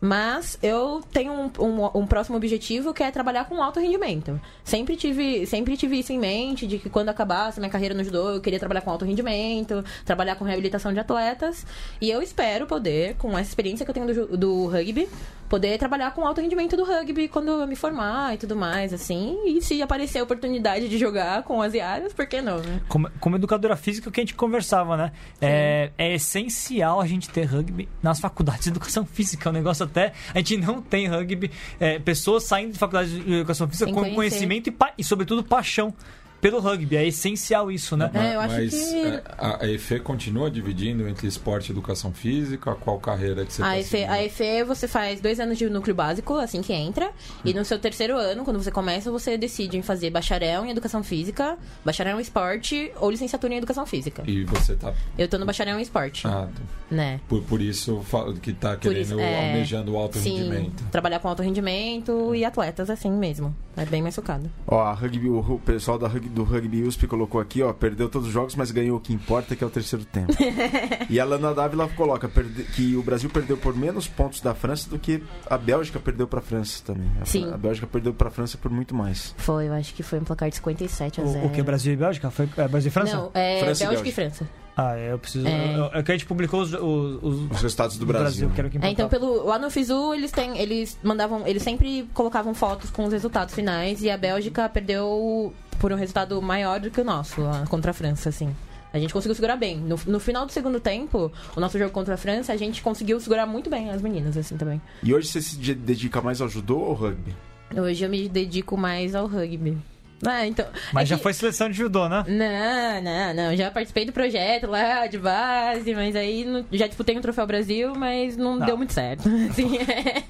Mas 0.01 0.59
eu 0.63 1.03
tenho 1.13 1.33
um, 1.33 1.51
um- 1.59 1.91
um 2.01 2.07
próximo 2.07 2.37
objetivo 2.37 2.95
que 2.95 3.03
é 3.03 3.11
trabalhar 3.11 3.45
com 3.45 3.63
alto 3.63 3.79
rendimento. 3.79 4.41
Sempre 4.65 4.97
tive, 4.97 5.47
sempre 5.47 5.77
tive 5.77 5.99
isso 5.99 6.13
em 6.13 6.19
mente, 6.19 6.67
de 6.67 6.79
que 6.79 6.89
quando 6.89 7.11
acabasse 7.11 7.61
minha 7.61 7.71
carreira 7.71 7.95
no 7.95 8.03
judô, 8.03 8.31
eu 8.31 8.41
queria 8.41 8.59
trabalhar 8.59 8.81
com 8.81 8.91
alto 8.91 9.05
rendimento, 9.05 9.85
trabalhar 10.05 10.37
com 10.37 10.45
reabilitação 10.45 10.93
de 10.93 11.01
atletas. 11.01 11.67
E 12.01 12.11
eu 12.11 12.23
espero 12.23 12.67
poder, 12.67 13.15
com 13.17 13.31
essa 13.37 13.51
experiência 13.51 13.85
que 13.85 13.91
eu 13.91 13.95
tenho 13.95 14.07
do, 14.15 14.37
do 14.39 14.67
rugby, 14.69 15.07
poder 15.51 15.77
trabalhar 15.79 16.13
com 16.13 16.25
alto 16.25 16.41
rendimento 16.41 16.77
do 16.77 16.85
rugby 16.85 17.27
quando 17.27 17.49
eu 17.49 17.67
me 17.67 17.75
formar 17.75 18.35
e 18.35 18.39
tudo 18.39 18.55
mais, 18.55 18.93
assim. 18.95 19.37
E 19.45 19.61
se 19.61 19.83
aparecer 19.83 20.21
a 20.21 20.23
oportunidade 20.23 20.89
de 20.89 20.97
jogar 20.97 21.43
com 21.43 21.61
as 21.61 21.75
Iaras, 21.75 22.13
por 22.13 22.25
que 22.27 22.41
não, 22.41 22.59
né? 22.59 22.81
Como, 22.89 23.11
como 23.19 23.35
educadora 23.37 23.75
física, 23.77 24.09
o 24.09 24.13
que 24.13 24.21
a 24.21 24.23
gente 24.23 24.35
conversava, 24.35 24.97
né? 24.97 25.13
É, 25.41 25.91
é 25.99 26.15
essencial 26.15 27.01
a 27.01 27.07
gente 27.07 27.29
ter 27.29 27.45
rugby 27.47 27.89
nas 28.01 28.21
faculdades 28.21 28.63
de 28.65 28.71
educação 28.71 29.05
física. 29.05 29.49
É 29.49 29.51
um 29.51 29.55
negócio 29.55 29.90
até. 29.91 30.13
A 30.35 30.39
gente 30.39 30.57
não 30.57 30.81
tem 30.81 31.07
rugby. 31.07 31.51
é, 31.79 31.99
pessoas 31.99 32.45
saindo 32.45 32.73
de 32.73 32.79
faculdade 32.79 33.21
de 33.21 33.35
educação 33.35 33.69
física 33.69 33.87
Sem 33.87 33.95
com 33.95 34.01
conhecer. 34.01 34.17
conhecimento 34.17 34.69
e, 34.71 34.75
e, 34.99 35.05
sobretudo, 35.05 35.43
paixão 35.43 35.93
pelo 36.41 36.59
rugby. 36.61 36.97
É 36.97 37.07
essencial 37.07 37.71
isso, 37.71 37.97
né? 37.97 38.11
É, 38.15 38.35
eu 38.35 38.41
acho 38.41 38.55
Mas 38.55 38.71
que- 38.71 38.95
é, 38.97 39.23
a, 39.39 39.65
a 39.65 39.69
EFE 39.71 40.01
continua 40.01 40.51
dividindo 40.51 41.09
entre 41.09 41.27
esporte 41.27 41.69
e 41.69 41.73
educação 41.73 42.13
física? 42.13 42.75
Qual 42.75 42.99
carreira 42.99 43.45
que 43.45 43.53
você 43.53 43.63
A 43.63 43.67
tá 43.67 43.79
EFE, 43.79 43.89
seguindo? 43.89 44.11
a 44.11 44.25
EFE 44.25 44.65
você 44.65 44.89
faz 44.89 45.21
dois 45.21 45.39
anos 45.41 45.59
de 45.59 45.69
núcleo 45.69 45.95
básico, 45.95 46.35
assim 46.37 46.63
que 46.63 46.73
entra. 46.73 47.11
E 47.45 47.53
no 47.53 47.65
seu 47.65 47.79
terceiro 47.79 48.17
ano, 48.17 48.45
quando 48.45 48.63
você 48.63 48.71
começa, 48.71 49.11
você 49.11 49.37
decide 49.37 49.77
em 49.77 49.83
fazer 49.83 50.11
bacharel 50.11 50.65
em 50.65 50.71
educação 50.71 51.03
física, 51.03 51.59
bacharel 51.85 52.19
em 52.19 52.23
esporte 52.23 52.91
ou 53.01 53.11
licenciatura 53.11 53.55
em 53.55 53.57
educação 53.59 53.85
física. 53.87 54.23
E 54.27 54.45
você 54.45 54.75
tá. 54.75 54.93
Eu 55.19 55.29
tô 55.29 55.39
no 55.39 55.47
bacharel 55.47 55.79
em 55.79 55.83
esporte, 55.83 56.27
ah, 56.27 56.49
né? 56.91 57.21
por, 57.29 57.43
por 57.43 57.61
isso 57.61 58.05
que 58.43 58.53
tá 58.53 58.77
querendo, 58.77 59.01
isso, 59.01 59.21
é, 59.21 59.47
almejando 59.49 59.93
o 59.93 59.99
alto 59.99 60.19
Sim, 60.19 60.37
rendimento. 60.39 60.85
trabalhar 60.91 61.19
com 61.21 61.29
alto 61.29 61.43
rendimento 61.43 62.35
e 62.35 62.45
atletas 62.45 62.89
assim 62.91 63.11
mesmo. 63.11 63.55
É 63.77 63.85
bem 63.85 64.03
mais 64.03 64.15
focado. 64.15 64.51
Ó, 64.67 64.81
a 64.81 64.93
rugby, 64.93 65.29
o, 65.29 65.39
o 65.39 65.59
pessoal 65.59 65.99
da 65.99 66.09
rugby, 66.09 66.30
do 66.31 66.43
Rugby 66.45 66.83
USP 66.83 67.07
colocou 67.07 67.41
aqui, 67.41 67.63
ó, 67.63 67.73
perdeu 67.73 68.09
todos 68.09 68.29
os 68.29 68.33
jogos, 68.33 68.55
mas 68.55 68.71
ganhou 68.71 68.97
o 68.97 69.01
que 69.01 69.13
importa, 69.13 69.55
que 69.57 69.63
é 69.63 69.67
o 69.67 69.71
terceiro 69.71 70.05
tempo. 70.05 70.33
e 71.11 71.19
a 71.21 71.25
Lana 71.25 71.53
Dávila 71.55 71.89
coloca 71.89 72.31
que 72.75 72.97
o 72.97 73.03
Brasil 73.03 73.29
perdeu 73.31 73.57
por 73.57 73.77
menos 73.77 74.07
pontos 74.09 74.41
da 74.41 74.55
França 74.55 74.89
do 74.89 74.99
que 74.99 75.23
a 75.49 75.59
Bélgica 75.59 75.99
perdeu 75.99 76.27
pra 76.27 76.41
França 76.41 76.83
também. 76.85 77.11
A, 77.21 77.25
Sim. 77.25 77.53
a 77.53 77.57
Bélgica 77.57 77.87
perdeu 77.87 78.15
pra 78.15 78.31
França 78.31 78.57
por 78.57 78.71
muito 78.71 78.95
mais. 78.95 79.35
Foi, 79.37 79.69
eu 79.69 79.73
acho 79.75 79.93
que 79.95 80.03
foi 80.03 80.19
um 80.19 80.25
placar 80.25 80.49
de 80.49 80.57
57 80.57 81.21
a 81.21 81.25
0. 81.25 81.45
O, 81.45 81.47
o 81.49 81.51
que? 81.51 81.63
Brasil 81.63 81.93
e 81.93 81.97
Bélgica? 81.97 82.31
Foi 82.31 82.49
é, 82.57 82.69
Brasil 82.69 82.89
e 82.89 82.93
França? 82.93 83.17
Não, 83.17 83.31
é 83.35 83.61
França 83.61 83.85
e 83.85 83.87
Bélgica 83.87 84.09
e 84.09 84.13
Bélgica. 84.13 84.13
França. 84.45 84.61
Ah, 84.77 84.97
é, 84.97 85.13
eu 85.13 85.19
preciso. 85.19 85.47
É. 85.47 85.77
eu- 85.77 85.91
É 85.93 86.03
que 86.03 86.11
a 86.11 86.15
gente 86.15 86.25
publicou 86.27 86.61
os, 86.63 86.73
os, 86.73 86.79
os- 87.23 87.51
Os 87.51 87.61
resultados 87.63 87.99
do 87.99 88.07
Brasil. 88.07 88.49
que 88.51 88.61
era 88.61 88.69
o 88.69 88.71
que 88.71 88.79
É, 88.79 88.91
então 88.91 89.09
pelo 89.09 89.45
lá 89.45 89.59
no 89.59 89.69
Fizu 89.69 90.15
eles 90.15 90.31
têm 90.31 90.57
eles 90.59 90.97
mandavam 91.03 91.47
eles 91.47 91.63
sempre 91.63 92.09
colocavam 92.15 92.55
fotos 92.55 92.89
com 92.89 93.05
os 93.05 93.13
resultados 93.13 93.55
finais 93.55 94.03
e 94.03 94.09
a 94.09 94.17
Bélgica 94.17 94.69
perdeu 94.71 95.53
por 95.81 95.93
um 95.93 95.97
resultado 95.97 96.41
maior 96.41 96.79
do 96.79 96.91
que 96.91 97.01
o 97.01 97.05
nosso 97.05 97.41
lá 97.41 97.67
contra 97.67 97.91
a 97.91 97.95
França 97.95 98.29
assim. 98.29 98.55
A 98.93 98.99
gente 98.99 99.13
conseguiu 99.13 99.35
segurar 99.37 99.57
bem. 99.57 99.79
No, 99.79 99.99
no 100.07 100.19
final 100.21 100.45
do 100.45 100.51
segundo 100.53 100.81
tempo, 100.81 101.31
o 101.57 101.61
nosso 101.61 101.79
jogo 101.79 101.91
contra 101.93 102.15
a 102.15 102.17
França, 102.17 102.53
a 102.53 102.57
gente 102.57 102.83
conseguiu 102.83 103.21
segurar 103.21 103.47
muito 103.47 103.71
bem 103.71 103.89
as 103.91 104.03
meninas, 104.03 104.37
assim, 104.37 104.57
também. 104.57 104.81
E 105.03 105.15
hoje 105.15 105.29
você 105.29 105.41
se 105.41 105.57
de- 105.57 105.75
dedica 105.77 106.21
mais 106.21 106.41
ao 106.41 106.49
judô 106.49 106.79
ou 106.79 106.87
ao 106.89 106.95
rugby? 106.95 107.33
Hoje 107.77 108.05
eu 108.05 108.11
me 108.11 108.29
dedico 108.29 108.77
mais 108.77 109.15
ao 109.15 109.29
rugby. 109.29 109.79
Ah, 110.27 110.47
então, 110.47 110.67
Mas 110.93 111.05
é 111.05 111.07
já 111.11 111.17
que- 111.17 111.23
foi 111.23 111.33
seleção 111.33 111.69
de 111.71 111.77
judô, 111.77 112.09
né? 112.09 112.25
Não, 112.29 113.03
não, 113.03 113.35
não. 113.51 113.57
Já 113.57 113.71
participei 113.71 114.05
do 114.05 114.13
projeto 114.13 114.67
lá 114.67 115.07
de 115.07 115.19
base, 115.19 115.95
mas 115.95 116.15
aí 116.17 116.45
não- 116.45 116.65
já 116.73 116.87
disputei 116.87 117.17
um 117.17 117.21
troféu 117.21 117.47
Brasil, 117.47 117.95
mas 117.97 118.37
não, 118.37 118.57
Não. 118.57 118.67
deu 118.67 118.77
muito 118.77 118.93
certo. 118.93 119.29
Assim, 119.51 119.79
é. 119.79 120.23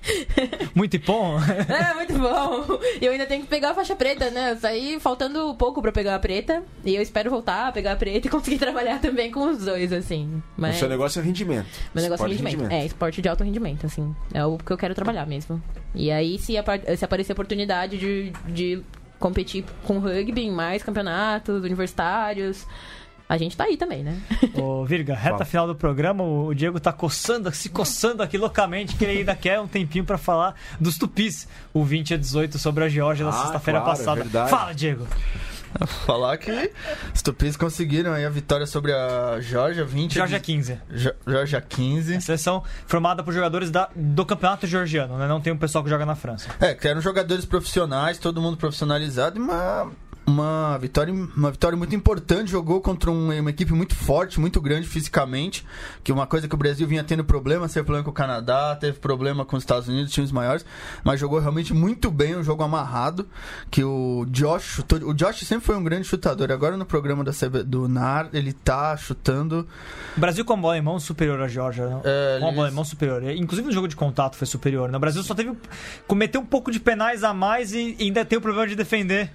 Muito 0.74 0.94
ipom. 0.96 1.38
É, 1.68 1.94
muito 1.94 2.14
bom. 2.18 2.78
E 3.00 3.04
eu 3.04 3.12
ainda 3.12 3.26
tenho 3.26 3.42
que 3.42 3.48
pegar 3.48 3.70
a 3.70 3.74
faixa 3.74 3.94
preta, 3.96 4.30
né? 4.30 4.52
Eu 4.52 4.56
saí 4.58 4.98
faltando 5.00 5.54
pouco 5.54 5.80
pra 5.82 5.92
pegar 5.92 6.14
a 6.14 6.18
preta. 6.18 6.62
E 6.84 6.94
eu 6.94 7.02
espero 7.02 7.30
voltar 7.30 7.68
a 7.68 7.72
pegar 7.72 7.92
a 7.92 7.96
preta 7.96 8.26
e 8.28 8.30
conseguir 8.30 8.58
trabalhar 8.58 9.00
também 9.00 9.30
com 9.30 9.48
os 9.50 9.64
dois, 9.64 9.92
assim. 9.92 10.42
Mas 10.56 10.76
O 10.76 10.78
seu 10.80 10.88
negócio 10.88 11.20
é 11.20 11.24
rendimento. 11.24 11.66
meu 11.94 12.02
negócio 12.02 12.26
é 12.26 12.30
Esporte 12.30 12.44
rendimento. 12.52 12.72
É, 12.72 12.86
esporte 12.86 13.22
de 13.22 13.28
alto 13.28 13.44
rendimento, 13.44 13.86
assim. 13.86 14.14
É 14.32 14.44
o 14.44 14.56
que 14.58 14.72
eu 14.72 14.76
quero 14.78 14.94
trabalhar 14.94 15.26
mesmo. 15.26 15.60
E 15.94 16.10
aí, 16.10 16.38
se, 16.38 16.56
apa- 16.56 16.78
se 16.96 17.04
aparecer 17.04 17.32
a 17.32 17.34
oportunidade 17.34 17.98
de, 17.98 18.32
de 18.48 18.82
competir 19.20 19.64
com 19.84 20.00
rugby 20.00 20.40
em 20.42 20.50
mais 20.50 20.82
campeonatos 20.82 21.62
universitários, 21.62 22.66
a 23.28 23.36
gente 23.36 23.56
tá 23.56 23.62
aí 23.64 23.76
também, 23.76 24.02
né? 24.02 24.18
Ô, 24.54 24.84
Virga, 24.84 25.14
reta 25.14 25.30
Fala. 25.36 25.44
final 25.44 25.66
do 25.68 25.74
programa, 25.76 26.24
o 26.24 26.52
Diego 26.52 26.80
tá 26.80 26.92
coçando, 26.92 27.52
se 27.54 27.68
coçando 27.68 28.24
aqui 28.24 28.36
loucamente, 28.36 28.96
que 28.96 29.04
ele 29.04 29.18
ainda 29.20 29.36
quer 29.36 29.60
um 29.60 29.68
tempinho 29.68 30.04
pra 30.04 30.18
falar 30.18 30.56
dos 30.80 30.98
tupis, 30.98 31.46
o 31.72 31.84
20 31.84 32.14
a 32.14 32.16
18 32.16 32.58
sobre 32.58 32.82
a 32.82 32.88
Geórgia 32.88 33.24
na 33.24 33.30
Ah, 33.30 33.34
sexta-feira 33.42 33.80
claro, 33.80 33.94
é 33.94 33.96
passada. 33.98 34.22
verdade. 34.22 34.50
Fala, 34.50 34.74
Diego. 34.74 35.06
Falar 36.06 36.36
que 36.38 36.70
os 37.14 37.22
Tupis 37.22 37.56
conseguiram 37.56 38.12
aí 38.12 38.24
a 38.24 38.30
vitória 38.30 38.66
sobre 38.66 38.92
a 38.92 39.38
Georgia 39.40 39.84
20. 39.84 40.14
Geórgia 40.14 40.40
15. 40.40 40.78
Jo- 40.90 41.14
Georgia 41.26 41.60
15. 41.60 42.20
Seleção 42.20 42.62
formada 42.86 43.22
por 43.22 43.32
jogadores 43.32 43.70
da- 43.70 43.88
do 43.94 44.24
campeonato 44.26 44.66
georgiano, 44.66 45.16
né? 45.16 45.26
Não 45.28 45.40
tem 45.40 45.52
um 45.52 45.58
pessoal 45.58 45.82
que 45.84 45.90
joga 45.90 46.04
na 46.04 46.14
França. 46.14 46.48
É, 46.60 46.74
que 46.74 46.86
eram 46.88 47.00
jogadores 47.00 47.44
profissionais, 47.44 48.18
todo 48.18 48.40
mundo 48.40 48.56
profissionalizado, 48.56 49.38
e 49.38 49.42
uma, 50.30 50.78
vitória, 50.78 51.12
uma 51.12 51.50
vitória 51.50 51.76
muito 51.76 51.94
importante. 51.94 52.50
Jogou 52.50 52.80
contra 52.80 53.10
um- 53.10 53.38
uma 53.38 53.50
equipe 53.50 53.72
muito 53.72 53.94
forte, 53.94 54.38
muito 54.40 54.60
grande 54.60 54.86
fisicamente, 54.86 55.64
que 56.04 56.12
uma 56.12 56.26
coisa 56.26 56.48
que 56.48 56.54
o 56.54 56.58
Brasil 56.58 56.86
vinha 56.86 57.02
tendo 57.04 57.24
problema, 57.24 57.68
teve 57.68 57.84
problema 57.84 58.04
com 58.04 58.10
o 58.10 58.14
Canadá, 58.14 58.76
teve 58.76 58.98
problema 58.98 59.44
com 59.44 59.56
os 59.56 59.62
Estados 59.62 59.88
Unidos, 59.88 60.12
times 60.12 60.32
maiores, 60.32 60.64
mas 61.04 61.18
jogou 61.20 61.38
realmente 61.38 61.74
muito 61.74 62.10
bem, 62.10 62.36
um 62.36 62.42
jogo 62.42 62.62
amarrado, 62.62 63.28
que 63.70 63.82
o 63.84 64.26
Josh 64.30 64.62
chutou, 64.64 64.98
o 65.08 65.14
Josh 65.14 65.40
sempre 65.46 65.66
foi 65.66 65.76
um 65.76 65.82
grande 65.84 66.06
chutador, 66.06 66.50
agora 66.52 66.76
no 66.76 66.84
programa 66.86 67.24
da 67.24 67.32
CB 67.32 67.62
do 67.64 67.88
NAR, 67.88 68.28
ele 68.32 68.52
tá 68.52 68.96
chutando 68.96 69.66
O 70.16 70.20
Brasil 70.20 70.44
com 70.44 70.52
a 70.52 70.56
bola 70.56 70.78
em 70.78 70.82
mão 70.82 70.98
superior 71.00 71.40
à 71.40 71.48
Geórgia, 71.48 71.86
né? 71.86 72.00
É, 72.04 72.38
com 72.40 72.48
a 72.48 72.50
bola 72.52 72.62
eles- 72.66 72.72
em 72.72 72.76
mão 72.76 72.84
superior. 72.84 73.22
Inclusive 73.30 73.66
no 73.66 73.72
jogo 73.72 73.88
de 73.88 73.96
contato 73.96 74.36
foi 74.36 74.46
superior. 74.46 74.88
né? 74.90 74.96
O 74.96 75.00
Brasil 75.00 75.22
só 75.22 75.34
teve. 75.34 75.52
cometeu 76.06 76.40
um 76.40 76.44
pouco 76.46 76.70
de 76.70 76.78
penais 76.78 77.24
a 77.24 77.32
mais 77.34 77.72
e 77.72 77.96
ainda 78.00 78.24
tem 78.24 78.38
o 78.38 78.40
problema 78.40 78.66
de 78.68 78.74
defender. 78.76 79.30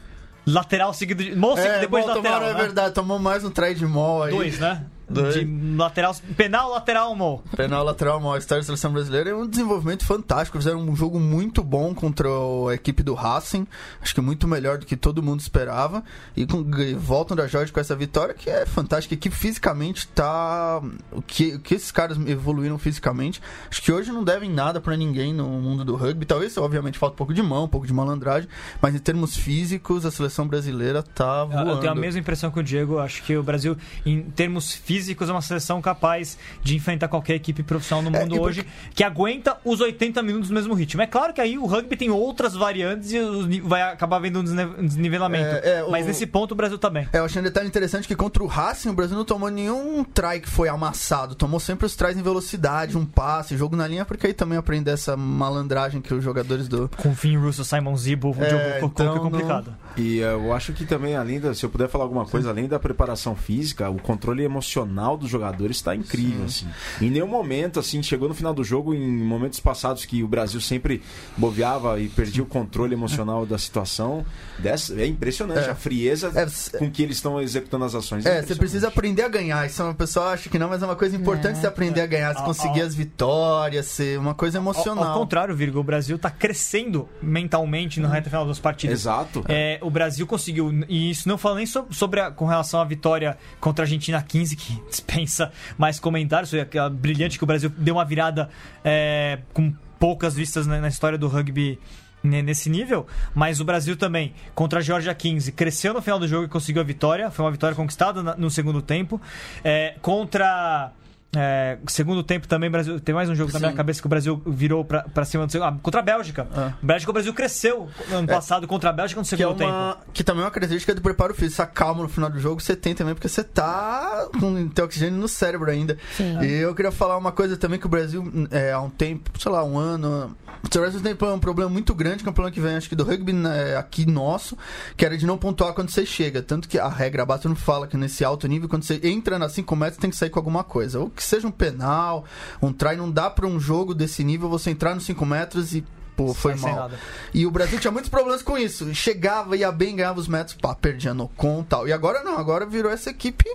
Lateral 0.46 0.94
seguido 0.94 1.24
de. 1.24 1.36
Mão 1.36 1.56
seguido 1.56 1.80
depois 1.80 2.06
bom, 2.06 2.12
de 2.12 2.18
lateral. 2.18 2.40
tomaram, 2.40 2.54
né? 2.54 2.60
é 2.60 2.66
verdade, 2.66 2.94
tomou 2.94 3.20
mais 3.20 3.44
um 3.44 3.50
try 3.50 3.74
de 3.74 3.86
mall 3.86 4.24
aí. 4.24 4.32
Dois, 4.32 4.60
né? 4.60 4.86
Dois. 5.10 5.36
De 5.36 5.76
lateral. 5.76 6.16
Penal, 6.36 6.72
lateral, 6.72 7.16
mão. 7.16 7.42
Penal 7.56 7.84
lateral, 7.84 8.20
mal 8.20 8.38
história 8.38 8.62
da 8.62 8.66
seleção 8.66 8.92
brasileira 8.92 9.30
é 9.30 9.36
um 9.36 9.48
desenvolvimento 9.48 10.06
fantástico. 10.06 10.58
Fizeram 10.58 10.80
um 10.80 10.96
jogo 10.96 11.20
muito 11.20 11.64
bom 11.64 11.94
contra 11.94 12.28
a 12.28 12.74
equipe 12.74 13.04
do 13.04 13.14
Racing. 13.14 13.68
Acho 14.02 14.16
que 14.16 14.22
muito 14.22 14.48
melhor 14.48 14.78
do 14.78 14.86
que 14.86 14.96
todo 14.96 15.22
mundo 15.22 15.40
esperava. 15.40 16.04
E, 16.36 16.46
com, 16.46 16.66
e 16.80 16.94
voltam 16.96 17.38
da 17.38 17.48
Jorge 17.48 17.72
com 17.72 17.80
essa 17.80 17.96
vitória, 17.96 18.34
que 18.34 18.50
é 18.50 18.66
fantástica. 18.66 19.14
A 19.14 19.18
equipe 19.18 19.36
fisicamente 19.36 20.08
tá. 20.08 20.82
O 21.12 21.22
que, 21.22 21.56
o 21.56 21.60
que 21.60 21.76
esses 21.76 21.92
caras 21.92 22.18
evoluíram 22.28 22.78
fisicamente. 22.80 23.42
Acho 23.70 23.82
que 23.82 23.92
hoje 23.92 24.12
não 24.12 24.24
devem 24.24 24.50
nada 24.50 24.82
pra 24.82 24.98
ninguém 24.98 25.34
no 25.34 25.48
mundo 25.48 25.86
do 25.86 25.96
rugby. 25.96 26.26
Talvez, 26.26 26.58
obviamente, 26.58 26.98
falta 26.98 27.14
um 27.14 27.18
pouco 27.18 27.34
de 27.34 27.44
mão, 27.44 27.66
um 27.66 27.70
pouco 27.70 27.86
de 27.86 27.94
malandragem. 27.94 28.50
Mas 28.82 28.96
em 28.96 29.00
termos 29.00 29.38
físicos, 29.38 30.06
a 30.06 30.12
seleção 30.12 30.48
brasileira 30.48 31.04
tá 31.04 31.44
voando. 31.44 31.72
Eu 31.72 31.80
tenho 31.80 31.92
a 31.92 31.96
mesma 31.96 32.20
impressão 32.20 32.50
que 32.50 32.60
o 32.60 32.64
Diego. 32.64 32.98
Acho 32.98 33.22
que 33.24 33.38
o 33.38 33.44
Brasil, 33.44 33.78
em 34.06 34.22
termos 34.22 34.74
físicos, 34.74 34.95
é 35.00 35.32
uma 35.32 35.42
seleção 35.42 35.82
capaz 35.82 36.38
de 36.64 36.76
enfrentar 36.76 37.08
qualquer 37.08 37.36
equipe 37.36 37.64
profissional 37.64 38.10
no 38.10 38.16
É, 38.16 38.22
mundo 38.22 38.36
por- 38.38 38.48
hoje 38.48 38.66
que 38.94 39.04
aguenta 39.04 39.58
os 39.64 39.80
80 39.82 40.22
minutos 40.24 40.50
no 40.50 40.56
mesmo 40.56 40.74
ritmo. 40.74 41.02
É 41.02 41.08
claro 41.08 41.34
que 41.34 41.42
aí 41.42 41.58
o 41.58 41.66
rugby 41.66 41.96
tem 41.98 42.10
outras 42.10 42.54
variantes 42.56 43.12
e 43.12 43.60
vai 43.62 43.82
acabar 43.82 44.20
vendo 44.20 44.40
um 44.40 44.44
desnivelamento. 44.86 45.56
É, 45.66 45.80
é, 45.80 45.84
o- 45.84 45.92
Mas 45.92 46.06
nesse 46.06 46.26
ponto 46.26 46.52
o 46.54 46.56
Brasil 46.56 46.78
tá 46.78 46.90
bem. 46.90 47.08
É, 47.14 47.20
eu 47.20 47.26
achei 47.26 47.42
um 47.42 47.44
detalhe 47.46 47.68
interessante 47.68 48.08
que 48.08 48.16
contra 48.16 48.44
o 48.44 48.48
Racing 48.48 48.90
o 48.90 48.94
Brasil 48.94 49.16
não 49.18 49.26
tomou 49.26 49.50
nenhum 49.50 50.04
try 50.04 50.40
que 50.40 50.50
foi 50.50 50.70
amassado. 50.70 51.36
Tomou 51.36 51.60
sempre 51.60 51.86
os 51.86 51.96
tries 51.96 52.18
em 52.18 52.22
velocidade, 52.22 52.98
um 52.98 53.06
passe, 53.06 53.58
jogo 53.58 53.76
na 53.76 53.88
linha, 53.88 54.06
porque 54.06 54.28
aí 54.28 54.34
também 54.34 54.58
aprende 54.58 54.90
essa 54.90 55.16
malandragem 55.18 56.02
que 56.02 56.14
os 56.14 56.24
jogadores 56.24 56.68
do. 56.68 56.90
Com 56.98 57.10
o 57.10 57.16
Finn 57.16 57.40
Russo, 57.40 57.64
Simon 57.64 57.96
Zibo, 57.98 58.36
o 58.38 58.44
É, 58.44 58.50
jogo 58.50 58.64
ficou 58.74 58.90
então 58.90 59.14
ficou 59.14 59.32
complicado. 59.32 59.76
E 59.98 60.20
eh, 60.22 60.34
eu 60.34 60.54
acho 60.54 60.74
que 60.74 60.86
também, 60.86 61.16
além 61.16 61.40
da. 61.40 61.54
Se 61.54 61.66
eu 61.66 61.70
puder 61.70 61.88
falar 61.88 62.04
alguma 62.06 62.26
coisa, 62.26 62.50
além 62.50 62.68
da 62.68 62.78
preparação 62.80 63.36
física, 63.36 63.90
o 63.90 63.98
controle 64.00 64.44
emocional 64.44 65.18
dos 65.18 65.30
jogadores 65.30 65.78
está 65.78 65.96
incrível, 65.96 66.46
assim. 66.46 66.68
Em 67.02 67.10
nenhum 67.10 67.28
momento, 67.28 67.80
assim, 67.80 68.02
chegou 68.04 68.28
no 68.28 68.36
final 68.36 68.54
do 68.54 68.64
jogo, 68.64 68.94
em 68.94 69.08
momentos 69.24 69.60
passados 69.60 70.06
que 70.06 70.22
o 70.24 70.28
Brasil 70.28 70.60
sempre 70.60 71.02
bobeava 71.38 72.00
e 72.00 72.08
perdia 72.10 72.44
o 72.44 72.46
controle 72.46 72.94
emocional 72.94 73.46
da 73.46 73.58
situação. 73.58 74.26
Dessa, 74.60 74.94
é 75.00 75.06
impressionante 75.06 75.68
É. 75.68 75.72
a 75.72 75.76
frieza 75.76 76.32
É, 76.36 76.78
com 76.78 76.90
que 76.90 77.04
eles 77.04 77.18
estão 77.18 77.42
executando 77.42 77.86
as 77.86 77.94
ações. 77.96 78.26
É, 78.26 78.30
você 78.30 78.36
impressionante. 78.38 78.60
precisa 78.60 78.88
aprender 78.88 79.22
a 79.24 79.28
ganhar. 79.30 79.66
Isso 79.66 79.82
é 79.82 79.86
uma 79.86 79.94
pessoa 79.94 80.28
acha 80.32 80.50
que 80.50 80.58
não, 80.60 80.70
mas 80.70 80.82
é 80.82 80.86
uma 80.86 80.96
coisa 80.96 81.16
importante 81.16 81.58
É. 81.58 81.62
você 81.62 81.68
aprender 81.68 82.02
a 82.02 82.06
ganhar, 82.06 82.34
você 82.34 82.40
Ao- 82.40 82.46
conseguir 82.46 82.82
ao- 82.82 82.88
as 82.88 82.96
vitórias, 82.96 83.86
ser 83.86 84.20
uma 84.20 84.34
coisa 84.34 84.58
Ao, 84.58 84.64
emocional. 84.64 85.04
ao 85.14 85.20
contrário, 85.20 85.56
Virgo, 85.56 85.80
o 85.80 85.84
Brasil 85.84 86.18
tá 86.18 86.30
crescendo 86.30 87.08
mentalmente 87.22 88.00
no 88.00 88.08
reta 88.08 88.30
final 88.30 88.46
das 88.46 88.60
partidas. 88.60 89.00
Exato. 89.02 89.44
É, 89.48 89.80
o 89.86 89.90
Brasil 89.90 90.26
conseguiu, 90.26 90.72
e 90.90 91.10
isso 91.12 91.28
não 91.28 91.38
falo 91.38 91.56
nem 91.56 91.66
so- 91.66 91.86
sobre 91.92 92.20
a- 92.20 92.32
com 92.32 92.46
relação 92.46 92.80
à 92.80 92.84
vitória 92.86 93.38
contra 93.60 93.84
a 93.84 93.86
Argentina 93.86 94.22
15, 94.22 94.56
que 94.56 94.82
dispensa 94.90 95.52
mais 95.78 96.00
comentários, 96.00 96.50
foi 96.50 96.60
aquela 96.62 96.90
brilhante 96.90 97.38
que 97.38 97.44
o 97.44 97.48
Brasil 97.48 97.70
deu 97.78 97.96
uma 97.96 98.06
virada 98.06 98.50
é, 98.84 99.40
com 99.54 99.74
poucas 100.00 100.36
vistas 100.36 100.68
na, 100.68 100.80
na 100.82 100.88
história 100.88 101.18
do 101.18 101.28
rugby 101.28 101.80
ne- 102.24 102.42
nesse 102.42 102.70
nível, 102.70 103.06
mas 103.34 103.60
o 103.60 103.66
Brasil 103.66 103.96
também, 103.96 104.34
contra 104.54 104.80
a 104.80 104.82
Georgia 104.82 105.14
15, 105.14 105.52
cresceu 105.52 105.94
no 105.94 106.02
final 106.02 106.20
do 106.20 106.28
jogo 106.28 106.46
e 106.46 106.48
conseguiu 106.48 106.82
a 106.82 106.86
vitória, 106.86 107.30
foi 107.32 107.46
uma 107.46 107.52
vitória 107.52 107.76
conquistada 107.76 108.22
no 108.36 108.50
segundo 108.50 108.82
tempo. 108.82 109.22
É, 109.64 109.96
contra. 110.02 110.92
É, 111.36 111.78
segundo 111.88 112.24
tempo 112.24 112.48
também, 112.48 112.70
Brasil. 112.70 113.00
Tem 113.00 113.14
mais 113.14 113.30
um 113.30 113.36
jogo 113.36 113.52
na 113.54 113.60
minha 113.60 113.72
Sim. 113.72 113.78
cabeça 113.78 114.02
que 114.02 114.08
o 114.08 114.10
Brasil 114.10 114.42
virou 114.46 114.84
pra, 114.86 115.04
pra 115.04 115.26
cima 115.26 115.46
do 115.46 115.52
segundo. 115.52 115.68
Ah, 115.68 115.78
contra 115.82 116.00
a 116.00 116.04
Bélgica. 116.04 116.48
Ah. 116.56 116.74
Bélgica, 116.82 117.10
o 117.12 117.14
Brasil 117.14 117.34
cresceu 117.34 117.90
no 118.10 118.16
ano 118.18 118.32
É. 118.32 118.34
passado 118.34 118.68
contra 118.68 118.90
a 118.90 118.94
Bélgica 118.94 119.20
no 119.20 119.28
Que, 119.28 119.36
é 119.36 119.38
segundo 119.38 119.58
tempo. 119.58 119.70
uma, 119.72 119.98
que 120.14 120.24
também 120.24 120.42
é 120.42 120.46
uma 120.46 120.52
característica 120.52 120.94
do 120.96 121.02
preparo 121.02 121.34
físico. 121.34 121.56
Essa 121.62 121.66
calma 121.66 122.04
no 122.04 122.10
final 122.10 122.30
do 122.30 122.40
jogo 122.40 122.62
você 122.62 122.76
tem 122.76 122.94
também, 122.96 123.14
porque 123.14 123.28
você 123.30 123.44
tá 123.44 124.28
com 124.40 124.68
tem 124.70 124.84
oxigênio 124.86 125.20
no 125.20 125.28
cérebro 125.28 125.70
ainda. 125.70 125.98
Sim. 126.16 126.40
E 126.42 126.52
eu 126.54 126.74
queria 126.76 126.92
falar 126.92 127.18
uma 127.18 127.32
coisa 127.32 127.56
também 127.58 127.80
que 127.80 127.86
o 127.86 127.90
Brasil, 127.90 128.24
é, 128.52 128.72
há 128.72 128.80
um 128.82 128.90
tempo, 128.90 129.30
sei 129.40 129.52
lá, 129.52 129.64
um 129.64 129.78
ano. 129.78 130.36
O 130.64 130.80
Brasil 130.80 131.00
tem 131.02 131.14
um 131.14 131.40
problema 131.40 131.70
muito 131.70 131.94
grande, 131.94 132.24
que 132.24 132.28
é 132.28 132.32
um 132.32 132.34
problema 132.34 132.54
que 132.54 132.60
vem, 132.60 132.76
acho 132.76 132.90
que 132.90 132.96
do 132.96 133.04
rugby 133.04 133.32
né, 133.34 133.78
aqui 133.78 134.06
nosso, 134.06 134.58
que 134.98 135.06
era 135.06 135.16
de 135.18 135.26
não 135.26 135.38
pontuar 135.38 135.74
quando 135.74 135.90
você 135.92 136.06
chega. 136.06 136.42
Tanto 136.42 136.68
que 136.68 136.80
a 136.80 136.88
regra 136.88 137.24
a 137.24 137.40
não 137.48 137.56
fala 137.56 137.86
que 137.88 137.96
nesse 137.98 138.26
alto 138.26 138.48
nível, 138.48 138.68
quando 138.68 138.84
você 138.84 139.00
entra 139.04 139.38
nas 139.38 139.52
5 139.52 139.76
metros, 139.76 139.98
tem 139.98 140.10
que 140.10 140.16
sair 140.16 140.30
com 140.30 140.40
alguma 140.40 140.64
coisa. 140.64 141.00
Ou 141.00 141.10
que 141.10 141.24
seja 141.26 141.48
um 141.48 141.52
penal, 141.52 142.26
um 142.62 142.72
try, 142.72 142.96
não 142.96 143.12
dá 143.12 143.30
pra 143.30 143.48
um 143.48 143.60
jogo 143.60 143.94
desse 143.94 144.24
nível 144.24 144.50
você 144.50 144.70
entrar 144.70 144.94
nos 144.96 145.06
5 145.06 145.26
metros 145.26 145.74
e. 145.76 145.84
Pô, 146.16 146.34
foi 146.34 146.54
Sai 146.58 146.70
sem 146.70 146.80
mal. 146.80 146.90
E 147.34 147.46
o 147.46 147.52
Brasil 147.52 147.78
tinha 147.80 147.92
muitos 147.92 148.10
problemas 148.10 148.42
com 148.42 148.58
isso. 148.58 148.94
Chegava, 148.96 149.58
ia 149.58 149.72
bem, 149.72 149.96
ganhava 149.96 150.20
os 150.20 150.28
metros, 150.28 150.56
pá, 150.56 150.74
perdia 150.74 151.14
no 151.14 151.28
com 151.30 151.62
tal. 151.64 151.88
E 151.88 151.92
agora 151.94 152.24
não, 152.24 152.38
agora 152.38 152.66
virou 152.66 152.90
essa 152.92 153.10
equipe. 153.10 153.46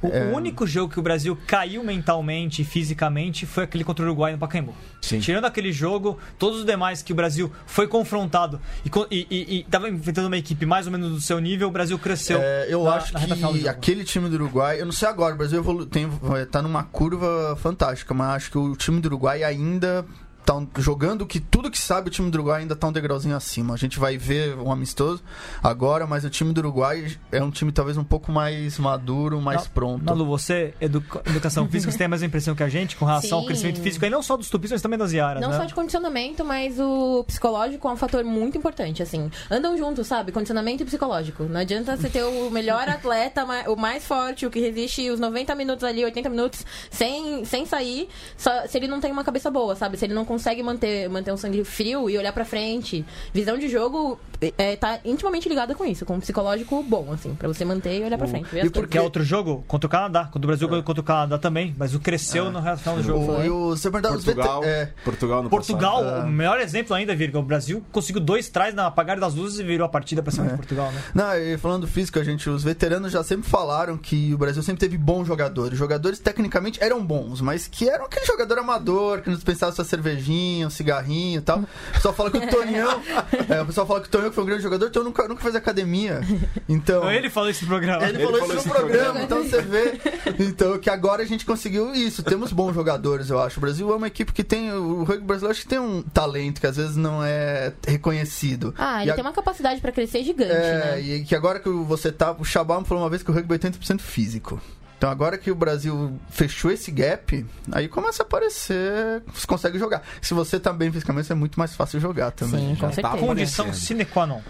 O, 0.00 0.08
É. 0.08 0.26
o 0.26 0.36
único 0.36 0.66
jogo 0.66 0.92
que 0.92 1.00
o 1.00 1.02
Brasil 1.02 1.36
caiu 1.46 1.82
mentalmente 1.82 2.62
e 2.62 2.64
fisicamente 2.64 3.44
foi 3.46 3.64
aquele 3.64 3.82
contra 3.82 4.04
o 4.04 4.06
Uruguai 4.08 4.32
no 4.32 4.38
Pacaembu. 4.38 4.72
Sim. 5.02 5.18
Tirando 5.18 5.46
aquele 5.46 5.72
jogo, 5.72 6.16
todos 6.38 6.60
os 6.60 6.64
demais 6.66 7.02
que 7.02 7.12
o 7.12 7.16
Brasil 7.16 7.50
foi 7.66 7.88
confrontado 7.88 8.60
e, 8.84 8.90
co- 8.90 9.06
e, 9.10 9.26
e, 9.30 9.56
e 9.58 9.64
tava 9.64 9.88
enfrentando 9.88 10.28
uma 10.28 10.36
equipe 10.36 10.64
mais 10.66 10.86
ou 10.86 10.92
menos 10.92 11.10
do 11.10 11.20
seu 11.20 11.40
nível, 11.40 11.66
o 11.68 11.70
Brasil 11.72 11.98
cresceu. 11.98 12.38
É, 12.40 12.66
eu 12.68 12.84
na- 12.84 12.94
acho 12.94 13.12
na 13.14 13.20
que 13.20 13.68
aquele 13.68 14.04
time 14.04 14.28
do 14.28 14.34
Uruguai, 14.36 14.80
eu 14.80 14.84
não 14.84 14.92
sei 14.92 15.08
agora, 15.08 15.34
o 15.34 15.38
Brasil 15.38 15.58
evolu 15.58 15.86
tem, 15.86 16.08
tá 16.52 16.62
numa 16.62 16.84
curva 16.84 17.56
fantástica, 17.60 18.14
mas 18.14 18.36
acho 18.36 18.50
que 18.52 18.58
o 18.58 18.76
time 18.76 19.00
do 19.00 19.06
Uruguai 19.06 19.42
ainda 19.42 20.04
tá 20.46 20.54
jogando 20.78 21.26
que 21.26 21.40
tudo 21.40 21.70
que 21.70 21.78
sabe 21.78 22.08
o 22.08 22.10
time 22.10 22.30
do 22.30 22.36
Uruguai 22.36 22.60
ainda 22.62 22.76
tá 22.76 22.86
um 22.86 22.92
degrauzinho 22.92 23.34
acima. 23.36 23.74
A 23.74 23.76
gente 23.76 23.98
vai 23.98 24.16
ver 24.16 24.56
um 24.56 24.70
amistoso 24.72 25.22
agora, 25.62 26.06
mas 26.06 26.24
o 26.24 26.30
time 26.30 26.52
do 26.52 26.58
Uruguai 26.58 27.16
é 27.32 27.42
um 27.42 27.50
time 27.50 27.72
talvez 27.72 27.96
um 27.98 28.04
pouco 28.04 28.30
mais 28.30 28.78
maduro, 28.78 29.40
mais 29.40 29.64
Na- 29.64 29.70
pronto. 29.70 30.04
Nalu, 30.04 30.24
você, 30.24 30.72
educa- 30.80 31.20
educação 31.26 31.66
física, 31.68 31.90
você 31.90 31.98
tem 31.98 32.04
a 32.04 32.08
mesma 32.08 32.26
impressão 32.26 32.54
que 32.54 32.62
a 32.62 32.68
gente 32.68 32.96
com 32.96 33.04
relação 33.04 33.38
ao 33.38 33.42
Sim. 33.42 33.48
crescimento 33.48 33.80
físico, 33.80 34.04
e 34.04 34.10
não 34.10 34.22
só 34.22 34.36
dos 34.36 34.48
tupis, 34.48 34.70
mas 34.70 34.80
também 34.80 34.98
das 34.98 35.12
Iaras, 35.12 35.42
Não 35.42 35.50
né? 35.50 35.56
só 35.56 35.64
de 35.64 35.74
condicionamento, 35.74 36.44
mas 36.44 36.78
o 36.78 37.24
psicológico 37.24 37.88
é 37.88 37.92
um 37.92 37.96
fator 37.96 38.22
muito 38.24 38.56
importante, 38.56 39.02
assim. 39.02 39.28
Andam 39.50 39.76
juntos, 39.76 40.06
sabe? 40.06 40.30
Condicionamento 40.30 40.82
e 40.82 40.86
psicológico. 40.86 41.42
Não 41.44 41.60
adianta 41.60 41.96
você 41.96 42.08
ter 42.08 42.22
o 42.22 42.50
melhor 42.50 42.88
atleta, 42.88 43.44
o 43.68 43.74
mais 43.76 44.06
forte, 44.06 44.46
o 44.46 44.50
que 44.50 44.60
resiste 44.60 45.10
os 45.10 45.18
90 45.18 45.54
minutos 45.56 45.82
ali, 45.84 46.04
80 46.04 46.28
minutos, 46.30 46.64
sem, 46.90 47.44
sem 47.44 47.66
sair, 47.66 48.08
só- 48.36 48.66
se 48.68 48.78
ele 48.78 48.86
não 48.86 49.00
tem 49.00 49.10
uma 49.10 49.24
cabeça 49.24 49.50
boa, 49.50 49.74
sabe? 49.74 49.96
Se 49.96 50.04
ele 50.04 50.14
não 50.14 50.24
consegue 50.24 50.35
manter, 50.62 51.08
manter 51.08 51.32
um 51.32 51.36
sangue 51.36 51.64
frio 51.64 52.08
e 52.08 52.16
olhar 52.16 52.32
pra 52.32 52.44
frente. 52.44 53.04
Visão 53.32 53.58
de 53.58 53.68
jogo 53.68 54.18
é, 54.58 54.76
tá 54.76 55.00
intimamente 55.04 55.48
ligada 55.48 55.74
com 55.74 55.84
isso, 55.84 56.04
com 56.04 56.14
um 56.14 56.20
psicológico 56.20 56.82
bom, 56.82 57.12
assim, 57.12 57.34
pra 57.34 57.48
você 57.48 57.64
manter 57.64 58.00
e 58.00 58.04
olhar 58.04 58.18
pra 58.18 58.26
frente. 58.26 58.46
e 58.46 58.64
por 58.64 58.72
coisas. 58.72 58.90
Que 58.90 58.98
é 58.98 59.02
outro 59.02 59.24
jogo 59.24 59.64
contra 59.66 59.86
o 59.86 59.90
Canadá. 59.90 60.24
Contra 60.24 60.38
o 60.38 60.46
Brasil 60.46 60.68
contra 60.82 61.00
o 61.00 61.04
Canadá 61.04 61.38
também. 61.38 61.74
Mas 61.78 61.94
o 61.94 62.00
cresceu 62.00 62.50
no 62.50 62.60
final 62.60 62.96
do 62.96 63.02
jogo. 63.02 63.32
O, 63.32 63.44
e 63.44 63.50
o, 63.50 63.74
perguntar 63.80 64.12
os 64.12 64.24
Portugal, 64.24 64.64
é, 64.64 64.92
Portugal 65.04 65.42
no 65.42 65.50
Portugal, 65.50 66.02
passado. 66.02 66.26
o 66.26 66.30
melhor 66.30 66.60
exemplo 66.60 66.94
ainda, 66.94 67.14
Virga. 67.14 67.38
O 67.38 67.42
Brasil 67.42 67.84
conseguiu 67.92 68.20
dois 68.20 68.48
trás 68.48 68.74
na 68.74 68.86
apagar 68.86 69.18
das 69.18 69.34
luzes 69.34 69.58
e 69.58 69.62
virou 69.62 69.86
a 69.86 69.88
partida 69.88 70.22
pra 70.22 70.32
cima 70.32 70.48
de 70.48 70.54
Portugal, 70.56 70.90
né? 70.92 71.02
Não, 71.14 71.34
e 71.36 71.56
falando 71.58 71.82
do 71.82 71.86
físico, 71.86 72.18
a 72.18 72.24
gente, 72.24 72.48
os 72.48 72.62
veteranos 72.62 73.12
já 73.12 73.22
sempre 73.22 73.48
falaram 73.48 73.96
que 73.96 74.34
o 74.34 74.38
Brasil 74.38 74.62
sempre 74.62 74.80
teve 74.80 74.98
bons 74.98 75.26
jogadores. 75.26 75.78
Jogadores 75.78 76.18
tecnicamente 76.18 76.82
eram 76.82 77.04
bons, 77.04 77.40
mas 77.40 77.66
que 77.66 77.88
eram 77.88 78.06
aquele 78.06 78.26
jogador 78.26 78.58
amador, 78.58 79.22
que 79.22 79.28
não 79.28 79.36
dispensava 79.36 79.72
sua 79.72 79.84
cervejinha, 80.26 80.66
um 80.66 80.70
cigarrinho 80.70 81.38
e 81.38 81.42
tal. 81.42 81.60
O 81.60 81.92
pessoal 81.92 82.14
fala 82.14 82.30
que 82.30 82.38
o 82.38 82.48
Tonhão. 82.48 83.02
é, 83.48 83.62
o 83.62 83.66
pessoal 83.66 83.86
fala 83.86 84.00
que 84.00 84.08
o 84.08 84.10
Tonhão 84.10 84.28
que 84.28 84.34
foi 84.34 84.44
um 84.44 84.46
grande 84.46 84.62
jogador, 84.62 84.86
o 84.86 84.90
Tonhão 84.90 85.04
nunca, 85.06 85.28
nunca 85.28 85.42
fez 85.42 85.54
academia. 85.54 86.20
Então. 86.68 86.96
Então 86.98 87.12
ele 87.12 87.30
falou 87.30 87.50
isso 87.50 87.62
no 87.64 87.68
programa. 87.68 88.02
Ele, 88.04 88.16
Ele 88.18 88.24
falou, 88.24 88.40
falou 88.40 88.56
isso 88.56 88.68
no 88.68 88.74
no 88.74 88.80
programa, 88.80 89.22
então 89.22 89.42
você 89.42 89.62
vê. 89.62 89.98
Então, 90.38 90.78
que 90.78 90.90
agora 90.90 91.22
a 91.22 91.26
gente 91.26 91.44
conseguiu 91.44 91.94
isso. 91.94 92.22
Temos 92.22 92.52
bons 92.52 92.74
jogadores, 92.74 93.30
eu 93.30 93.40
acho. 93.40 93.58
O 93.58 93.60
Brasil 93.60 93.90
é 93.92 93.96
uma 93.96 94.06
equipe 94.08 94.32
que 94.32 94.44
tem. 94.44 94.72
O 94.72 95.04
rugby 95.04 95.24
brasileiro 95.24 95.52
acho 95.52 95.62
que 95.62 95.68
tem 95.68 95.78
um 95.78 96.02
talento 96.02 96.60
que 96.60 96.66
às 96.66 96.76
vezes 96.76 96.96
não 96.96 97.22
é 97.24 97.72
reconhecido. 97.86 98.74
Ah, 98.76 99.00
E 99.00 99.02
ele 99.04 99.10
a- 99.12 99.14
tem 99.14 99.24
uma 99.24 99.32
capacidade 99.32 99.80
pra 99.80 99.92
crescer 99.92 100.22
gigante, 100.24 100.52
É, 100.52 100.78
né? 100.96 101.00
e 101.00 101.24
que 101.24 101.34
agora 101.34 101.60
que 101.60 101.68
você 101.68 102.10
tá. 102.12 102.32
O 102.32 102.44
Shabam 102.44 102.84
falou 102.84 103.02
uma 103.04 103.10
vez 103.10 103.22
que 103.22 103.30
o 103.30 103.34
rugby 103.34 103.54
é 103.54 103.58
80% 103.58 104.00
físico. 104.00 104.60
Então 104.96 105.10
agora 105.10 105.36
que 105.36 105.50
o 105.50 105.54
Brasil 105.54 106.18
fechou 106.30 106.70
esse 106.70 106.90
gap, 106.90 107.44
aí 107.70 107.86
começa 107.86 108.22
a 108.22 108.26
aparecer. 108.26 109.22
Você 109.32 109.46
consegue 109.46 109.78
jogar. 109.78 110.02
Se 110.22 110.32
você 110.32 110.58
tá 110.58 110.72
bem 110.72 110.90
fisicamente, 110.90 111.30
é 111.30 111.34
muito 111.34 111.58
mais 111.58 111.76
fácil 111.76 112.00
jogar 112.00 112.30
também. 112.30 112.74
Sim, 112.74 112.76
com 112.76 112.90
tá. 112.90 113.10
Condição 113.16 113.72
sine 113.74 114.04
qua 114.06 114.26
non 114.26 114.40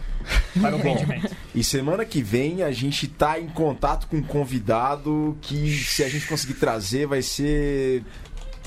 para 0.60 0.76
o 0.76 0.78
rendimento. 0.78 1.34
E 1.54 1.64
semana 1.64 2.04
que 2.04 2.22
vem 2.22 2.62
a 2.62 2.70
gente 2.70 3.08
tá 3.08 3.40
em 3.40 3.48
contato 3.48 4.06
com 4.06 4.18
um 4.18 4.22
convidado 4.22 5.36
que, 5.40 5.70
se 5.84 6.04
a 6.04 6.08
gente 6.08 6.26
conseguir 6.26 6.54
trazer, 6.54 7.06
vai 7.06 7.22
ser 7.22 8.04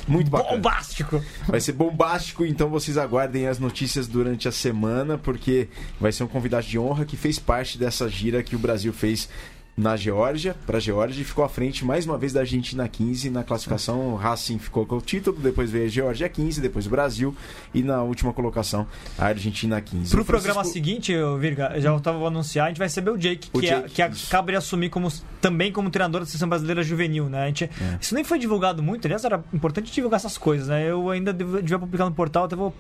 muito 0.07 0.29
bacana. 0.29 0.57
Bombástico. 0.57 1.23
Vai 1.47 1.61
ser 1.61 1.73
bombástico, 1.73 2.45
então 2.45 2.69
vocês 2.69 2.97
aguardem 2.97 3.47
as 3.47 3.59
notícias 3.59 4.07
durante 4.07 4.47
a 4.47 4.51
semana, 4.51 5.17
porque 5.17 5.69
vai 5.99 6.11
ser 6.11 6.23
um 6.23 6.27
convidado 6.27 6.65
de 6.65 6.77
honra 6.77 7.05
que 7.05 7.15
fez 7.15 7.39
parte 7.39 7.77
dessa 7.77 8.09
gira 8.09 8.43
que 8.43 8.55
o 8.55 8.59
Brasil 8.59 8.91
fez 8.91 9.29
na 9.79 9.95
Geórgia, 9.95 10.55
para 10.67 10.75
a 10.77 10.79
Geórgia, 10.79 11.21
e 11.21 11.23
ficou 11.23 11.43
à 11.45 11.47
frente 11.49 11.85
mais 11.85 12.05
uma 12.05 12.17
vez 12.17 12.33
da 12.33 12.41
Argentina 12.41 12.85
15 12.87 13.29
na 13.29 13.43
classificação. 13.45 14.09
O 14.13 14.15
Racing 14.15 14.59
ficou 14.59 14.85
com 14.85 14.97
o 14.97 15.01
título, 15.01 15.37
depois 15.39 15.71
veio 15.71 15.85
a 15.85 15.87
Geórgia 15.87 16.27
15, 16.27 16.59
depois 16.59 16.85
o 16.85 16.89
Brasil 16.89 17.33
e 17.73 17.81
na 17.81 18.03
última 18.03 18.33
colocação 18.33 18.85
a 19.17 19.27
Argentina 19.27 19.79
15. 19.79 20.11
Pro 20.11 20.21
O 20.21 20.25
programa 20.25 20.55
Francisco- 20.61 20.73
seguinte, 20.73 21.15
ô, 21.15 21.37
Virga, 21.37 21.79
já 21.79 21.97
tava 21.99 22.17
vou 22.17 22.27
anunciar, 22.27 22.65
a 22.65 22.67
gente 22.69 22.77
vai 22.77 22.87
receber 22.87 23.11
o 23.11 23.17
Jake, 23.17 23.49
O 23.53 23.59
que, 23.61 23.67
é- 23.67 23.81
Jake, 23.83 23.93
que 23.93 24.01
isso. 24.03 24.27
acaba 24.27 24.51
de 24.51 24.57
assumir 24.57 24.89
como, 24.89 25.07
também 25.39 25.71
como 25.71 25.89
treinador 25.89 26.19
da 26.21 26.27
seleção 26.27 26.49
brasileira 26.49 26.83
juvenil, 26.83 27.29
né? 27.29 27.43
A 27.43 27.47
gente, 27.47 27.69
Isso 28.01 28.13
nem 28.13 28.23
foi 28.25 28.37
divulgado 28.37 28.83
muito, 28.83 29.05
aliás, 29.07 29.23
era 29.23 29.41
importante 29.53 29.91
divulgar 29.93 30.17
essas 30.17 30.37
coisas, 30.37 30.67
né? 30.67 30.89
Eu 30.89 31.09
ainda 31.09 31.31
devo- 31.31 31.61
devia 31.61 31.79
publicar 31.79 32.05
no 32.05 32.11
portal, 32.11 32.43
até 32.45 32.55
vou 32.55 32.75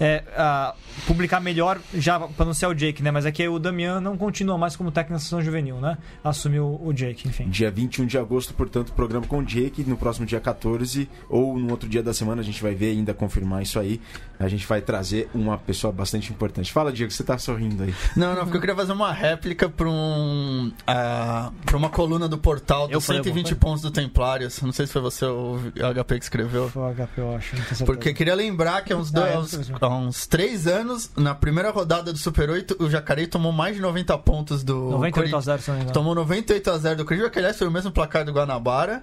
é, 0.00 0.24
ah, 0.36 0.74
publicar 1.06 1.40
melhor 1.40 1.78
já 1.94 2.18
pra 2.18 2.44
anunciar 2.44 2.70
o 2.70 2.74
Jake, 2.74 3.02
né? 3.02 3.10
Mas 3.10 3.26
é 3.26 3.32
que 3.32 3.46
o 3.46 3.58
Damian 3.58 4.00
não 4.00 4.16
continua 4.16 4.56
mais 4.56 4.76
como 4.76 4.90
técnico 4.90 5.14
da 5.14 5.18
seleção 5.18 5.42
juvenil, 5.42 5.76
né? 5.76 5.98
Assumiu 6.38 6.80
o 6.80 6.92
Jake, 6.92 7.26
enfim. 7.26 7.48
Dia 7.48 7.68
21 7.70 8.06
de 8.06 8.16
agosto, 8.16 8.54
portanto, 8.54 8.92
programa 8.92 9.26
com 9.26 9.38
o 9.40 9.44
Jake. 9.44 9.82
No 9.82 9.96
próximo 9.96 10.24
dia 10.24 10.38
14 10.40 11.08
ou 11.28 11.58
no 11.58 11.70
outro 11.70 11.88
dia 11.88 12.00
da 12.02 12.14
semana, 12.14 12.40
a 12.40 12.44
gente 12.44 12.62
vai 12.62 12.74
ver 12.74 12.90
ainda 12.92 13.12
confirmar 13.12 13.60
isso 13.62 13.78
aí. 13.78 14.00
A 14.38 14.46
gente 14.46 14.64
vai 14.66 14.80
trazer 14.80 15.28
uma 15.34 15.58
pessoa 15.58 15.92
bastante 15.92 16.32
importante. 16.32 16.72
Fala, 16.72 16.92
Diego, 16.92 17.10
você 17.10 17.24
tá 17.24 17.36
sorrindo 17.38 17.82
aí. 17.82 17.92
Não, 18.14 18.34
não, 18.36 18.42
porque 18.44 18.56
eu 18.56 18.60
queria 18.60 18.76
fazer 18.76 18.92
uma 18.92 19.12
réplica 19.12 19.68
pra, 19.68 19.88
um, 19.88 20.70
ah, 20.86 21.50
pra 21.66 21.76
uma 21.76 21.90
coluna 21.90 22.28
do 22.28 22.38
portal 22.38 22.86
dos 22.86 23.04
falei 23.04 23.20
120 23.22 23.44
alguma 23.46 23.60
pontos 23.60 23.82
do 23.82 23.90
Templários. 23.90 24.62
Não 24.62 24.70
sei 24.72 24.86
se 24.86 24.92
foi 24.92 25.02
você 25.02 25.24
ou 25.24 25.56
o 25.56 25.60
HP 26.04 26.18
que 26.18 26.24
escreveu. 26.24 26.68
Foi 26.68 26.82
o 26.82 26.94
HP, 26.94 27.20
eu 27.20 27.34
acho. 27.34 27.56
Porque 27.84 28.14
queria 28.14 28.36
lembrar 28.36 28.82
que 28.84 28.92
há 28.92 28.96
uns, 28.96 29.12
Ah, 29.12 29.18
dois, 29.20 29.28
é, 29.28 29.34
há 29.34 29.40
uns, 29.40 29.72
há 29.82 29.88
uns 29.88 30.26
três 30.28 30.68
anos, 30.68 31.10
na 31.16 31.34
primeira 31.34 31.70
rodada 31.72 32.12
do 32.12 32.18
Super 32.18 32.48
8, 32.48 32.76
o 32.78 32.88
Jacareí 32.88 33.26
tomou 33.26 33.50
mais 33.50 33.74
de 33.74 33.82
90 33.82 34.16
pontos 34.18 34.62
do 34.62 34.74
98 34.90 35.08
a 35.08 35.12
Corinthians. 35.12 35.44
0, 35.44 35.62
se 35.62 35.68
não 35.70 35.76
me 35.76 35.82
engano. 35.82 35.94
Tomou 35.94 36.14
98 36.28 36.70
a 36.70 36.78
0 36.78 36.96
do 36.96 37.04
Corinthians, 37.06 37.32
que 37.32 37.38
aliás 37.38 37.56
foi 37.56 37.66
o 37.66 37.70
mesmo 37.70 37.90
placar 37.90 38.22
do 38.22 38.32
Guanabara. 38.32 39.02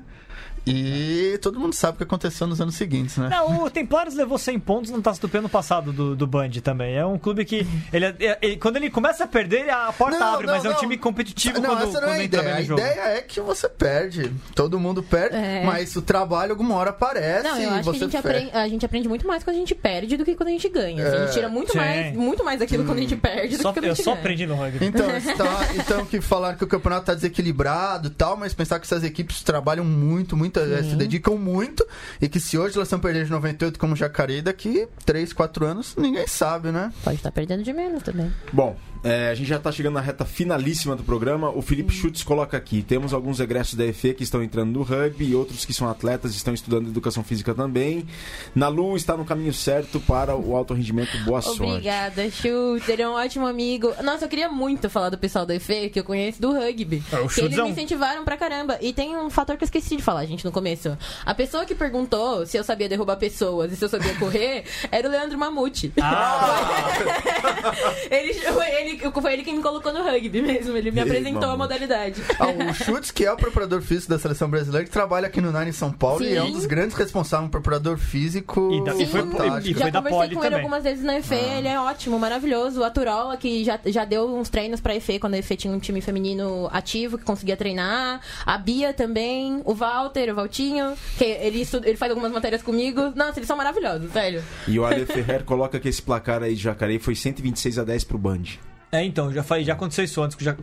E 0.68 1.38
todo 1.42 1.60
mundo 1.60 1.74
sabe 1.74 1.96
o 1.96 1.98
que 1.98 2.04
aconteceu 2.04 2.48
nos 2.48 2.60
anos 2.60 2.76
seguintes, 2.76 3.18
né? 3.18 3.30
Não, 3.30 3.64
o 3.64 3.70
Templários 3.70 4.16
levou 4.16 4.38
100 4.38 4.60
pontos 4.60 4.92
no 4.92 5.02
Taça 5.02 5.22
do 5.22 5.30
P 5.30 5.40
no 5.40 5.48
passado 5.50 5.94
do, 5.94 6.16
do 6.16 6.26
Band 6.26 6.50
também. 6.64 6.96
É 6.96 7.06
um 7.06 7.18
clube 7.20 7.46
que. 7.46 7.66
Ele, 7.94 8.06
é- 8.06 8.38
ele- 8.42 8.58
quando 8.58 8.78
ele 8.78 8.90
começa 8.90 9.26
a 9.26 9.28
perder, 9.28 9.70
a 9.70 9.92
porta 9.94 10.18
Não, 10.18 10.34
abre, 10.34 10.48
não, 10.48 10.54
mas 10.56 10.66
é 10.66 10.70
um 10.70 10.72
não. 10.74 10.80
time 10.80 10.98
competitivo 10.98 11.60
não, 11.60 11.70
quando, 11.70 11.84
essa 11.84 12.02
não 12.02 12.08
quando 12.08 12.16
é 12.16 12.20
a 12.20 12.24
entra 12.24 12.40
ideia. 12.42 12.44
bem 12.44 12.54
A 12.54 12.60
no 12.62 12.66
jogo. 12.66 12.82
ideia 12.82 13.02
é 13.18 13.22
que 13.22 13.40
você 13.42 13.70
perde. 13.70 14.32
Todo 14.56 14.80
mundo 14.80 15.04
perde, 15.04 15.36
É. 15.36 15.64
mas 15.64 15.96
o 15.96 16.02
trabalho 16.02 16.52
alguma 16.52 16.76
hora 16.76 16.90
aparece 16.90 17.44
Não, 17.48 17.58
eu 17.58 17.62
e 17.62 17.66
acho 17.80 17.92
que 17.92 17.98
a 17.98 18.00
gente, 18.00 18.18
aprende, 18.18 18.52
a 18.52 18.68
gente 18.68 18.86
aprende 18.86 19.08
muito 19.08 19.28
mais 19.28 19.44
quando 19.44 19.56
a 19.58 19.60
gente 19.60 19.76
perde 19.76 20.18
do 20.18 20.26
que 20.26 20.36
quando 20.36 20.50
a 20.50 20.52
gente 20.52 20.68
ganha. 20.70 21.06
assim, 21.08 21.16
a 21.18 21.20
gente 21.26 21.34
tira 21.34 21.50
muito 21.50 21.72
Sim. 21.74 21.78
mais, 21.78 22.16
muito 22.16 22.44
mais 22.44 22.60
daquilo 22.60 22.84
quando 22.86 22.98
a 22.98 23.02
gente 23.02 23.16
perde 23.16 23.58
do 23.58 23.62
Só, 23.62 23.70
que 23.72 23.80
quando 23.80 23.86
a 23.86 23.88
eu 23.90 23.96
gente 23.96 24.04
só 24.04 24.12
ganha. 24.12 24.20
aprendi 24.22 24.48
no 24.48 24.56
rugby. 24.56 24.86
Então, 24.86 25.06
está- 25.16 25.68
então 25.76 26.06
que 26.06 26.20
falaram 26.22 26.58
que 26.58 26.64
o 26.64 26.68
campeonato 26.68 27.06
tá 27.06 27.14
desequilibrado 27.14 28.08
e 28.08 28.12
tal, 28.12 28.36
mas 28.36 28.54
pensar 28.54 28.80
que 28.80 28.86
essas 28.86 29.04
equipes 29.04 29.44
trabalham 29.44 29.86
muito, 29.86 30.36
muito, 30.36 30.55
eh, 30.60 30.84
se 30.84 30.96
dedicam 30.96 31.38
muito, 31.38 31.86
e 32.22 32.28
que 32.28 32.40
se 32.40 32.58
hoje 32.58 32.76
elas 32.76 32.88
estão 32.88 33.00
perdendo 33.00 33.26
de 33.26 33.32
98 33.32 33.80
como 33.80 33.96
Jacareí, 33.96 34.42
daqui 34.42 34.88
3, 35.06 35.34
4 35.34 35.66
anos, 35.66 35.96
ninguém 35.98 36.28
sabe, 36.28 36.72
né? 36.72 36.92
Pode 37.04 37.18
estar 37.18 37.32
perdendo 37.32 37.64
de 37.64 37.74
menos 37.74 38.04
também. 38.04 38.32
Bom, 38.52 38.76
é, 39.04 39.30
a 39.30 39.36
gente 39.36 39.48
já 39.48 39.58
está 39.58 39.72
chegando 39.72 39.96
na 39.96 40.02
reta 40.02 40.26
finalíssima 40.26 40.96
do 40.96 41.04
programa. 41.04 41.50
O 41.50 41.62
Felipe 41.62 41.94
Schutz 41.94 42.24
coloca 42.24 42.58
aqui: 42.58 42.82
temos 42.82 43.14
alguns 43.14 43.40
egressos 43.40 43.76
da 43.76 43.86
EFE 43.86 44.14
que 44.14 44.24
estão 44.24 44.44
entrando 44.44 44.72
no 44.72 44.84
rugby 44.84 45.26
e 45.26 45.36
outros 45.36 45.66
que 45.66 45.74
são 45.74 45.90
atletas 45.90 46.34
e 46.34 46.38
estão 46.38 46.54
estudando 46.54 46.90
educação 46.90 47.24
física 47.24 47.54
também. 47.54 48.06
Nalu 48.54 48.96
está 48.96 49.16
no 49.16 49.26
caminho 49.26 49.54
certo 49.54 50.00
para 50.00 50.36
o 50.36 50.56
alto 50.56 50.74
rendimento. 50.74 51.18
Boa 51.24 51.42
sorte. 51.42 51.64
Obrigada, 51.64 52.30
Schultz. 52.30 52.88
Ele 52.90 53.02
é 53.02 53.10
um 53.10 53.14
ótimo 53.14 53.46
amigo. 53.46 53.94
Nossa, 54.04 54.26
eu 54.26 54.30
queria 54.30 54.50
muito 54.50 54.90
falar 54.90 55.10
do 55.10 55.18
pessoal 55.18 55.46
da 55.46 55.56
EFE, 55.56 55.90
que 55.90 56.00
eu 56.00 56.04
conheço 56.04 56.42
do 56.42 56.54
rugby. 56.54 57.04
É, 57.12 57.20
o 57.20 57.28
que 57.28 57.42
eles 57.42 57.58
é 57.58 57.64
me 57.64 57.70
incentivaram 57.70 58.24
pra 58.24 58.38
caramba. 58.38 58.78
E 58.82 58.94
tem 58.94 59.16
um 59.18 59.30
fator 59.30 59.58
que 59.58 59.64
eu 59.64 59.68
esqueci 59.68 59.96
de 59.96 60.04
falar, 60.04 60.26
gente, 60.26 60.46
no 60.46 60.52
começo. 60.52 60.98
A 61.26 61.34
pessoa 61.34 61.66
que 61.66 61.76
perguntou 61.76 62.46
se 62.46 62.58
eu 62.58 62.64
sabia 62.64 62.90
derrubar 62.90 63.18
pessoas 63.18 63.72
e 63.72 63.76
se 63.76 63.84
eu 63.84 63.90
sabia 63.90 64.14
correr 64.16 64.66
era 64.92 65.08
o 65.08 65.12
Leandro 65.12 65.38
Mamute. 65.38 65.92
ele, 68.10 68.34
foi, 68.34 68.72
ele, 69.02 69.12
foi 69.12 69.34
ele 69.34 69.44
quem 69.44 69.56
me 69.58 69.62
colocou 69.64 69.92
no 69.94 70.04
rugby 70.04 70.42
mesmo. 70.42 70.76
Ele 70.76 70.92
me 70.92 70.98
Ei, 71.00 71.04
apresentou 71.04 71.50
a 71.50 71.58
modalidade. 71.58 72.22
Ah, 72.40 72.48
o 72.70 72.74
Schutz, 72.74 73.12
que 73.12 73.26
é 73.26 73.32
o 73.32 73.36
preparador 73.38 73.82
físico 73.82 74.10
da 74.12 74.20
seleção 74.20 74.50
brasileira, 74.50 74.86
que 74.86 74.92
trabalha 74.92 75.28
aqui 75.28 75.42
no 75.42 75.52
Nine 75.52 75.70
em 75.70 75.74
São 75.74 75.92
Paulo 75.92 76.24
e 76.24 76.36
é 76.36 76.42
um 76.42 76.48
Sim. 76.48 76.54
dos 76.54 76.66
grandes 76.66 76.96
responsáveis, 76.96 77.48
um 77.48 77.52
preparador 77.52 77.98
físico. 77.98 78.72
E 78.74 78.84
da- 78.84 78.96
e 78.96 79.06
foi- 79.06 79.22
fantástico. 79.22 79.68
e 79.68 79.74
Já 79.74 79.82
foi 79.82 79.92
da 79.92 80.00
conversei 80.00 80.20
Poli 80.20 80.36
com 80.36 80.42
ele 80.42 80.50
também. 80.50 80.60
algumas 80.60 80.84
vezes 80.84 81.04
na 81.04 81.18
EFE, 81.18 81.36
Ah. 81.36 81.58
ele 81.58 81.68
é 81.68 81.80
ótimo, 81.80 82.20
maravilhoso. 82.20 82.80
O 82.82 82.84
Aturola, 82.84 83.38
que 83.38 83.64
já, 83.64 83.80
já 83.86 84.06
deu 84.06 84.36
uns 84.36 84.50
treinos 84.50 84.80
pra 84.80 84.96
EFE 84.96 85.20
quando 85.20 85.34
a 85.34 85.38
EFE 85.38 85.56
tinha 85.58 85.74
um 85.74 85.80
time 85.80 86.02
feminino 86.02 86.70
ativo 86.72 87.18
que 87.18 87.24
conseguia 87.26 87.58
treinar. 87.58 88.22
A 88.46 88.58
Bia 88.58 88.94
também, 88.94 89.62
o 89.66 89.74
Walter, 89.74 90.32
o 90.32 90.36
Valtinho, 90.36 90.94
que 91.18 91.24
ele, 91.26 91.62
estu- 91.62 91.82
ele 91.84 91.98
faz 91.98 92.12
algumas 92.12 92.32
matérias 92.32 92.62
comigo. 92.64 93.12
Nossa, 93.16 93.40
eles 93.40 93.48
são 93.48 93.58
maravilhosos, 93.58 94.12
velho. 94.12 94.44
E 94.68 94.80
o 94.80 94.86
Ale 94.86 95.06
Ferrer 95.06 95.44
coloca 95.44 95.80
que 95.80 95.88
esse 95.90 96.02
placar 96.02 96.42
aí 96.44 96.56
de 96.56 96.62
Jacareí 96.62 97.00
foi 97.00 97.16
126 97.16 97.78
a 97.80 97.84
10 97.84 98.04
pro 98.04 98.18
Band. 98.18 98.44
É, 98.96 99.04
então, 99.04 99.32
já, 99.32 99.44
falei, 99.44 99.66
já 99.66 99.74
aconteceu 99.74 100.06
isso 100.06 100.22
antes, 100.22 100.38
já, 100.40 100.56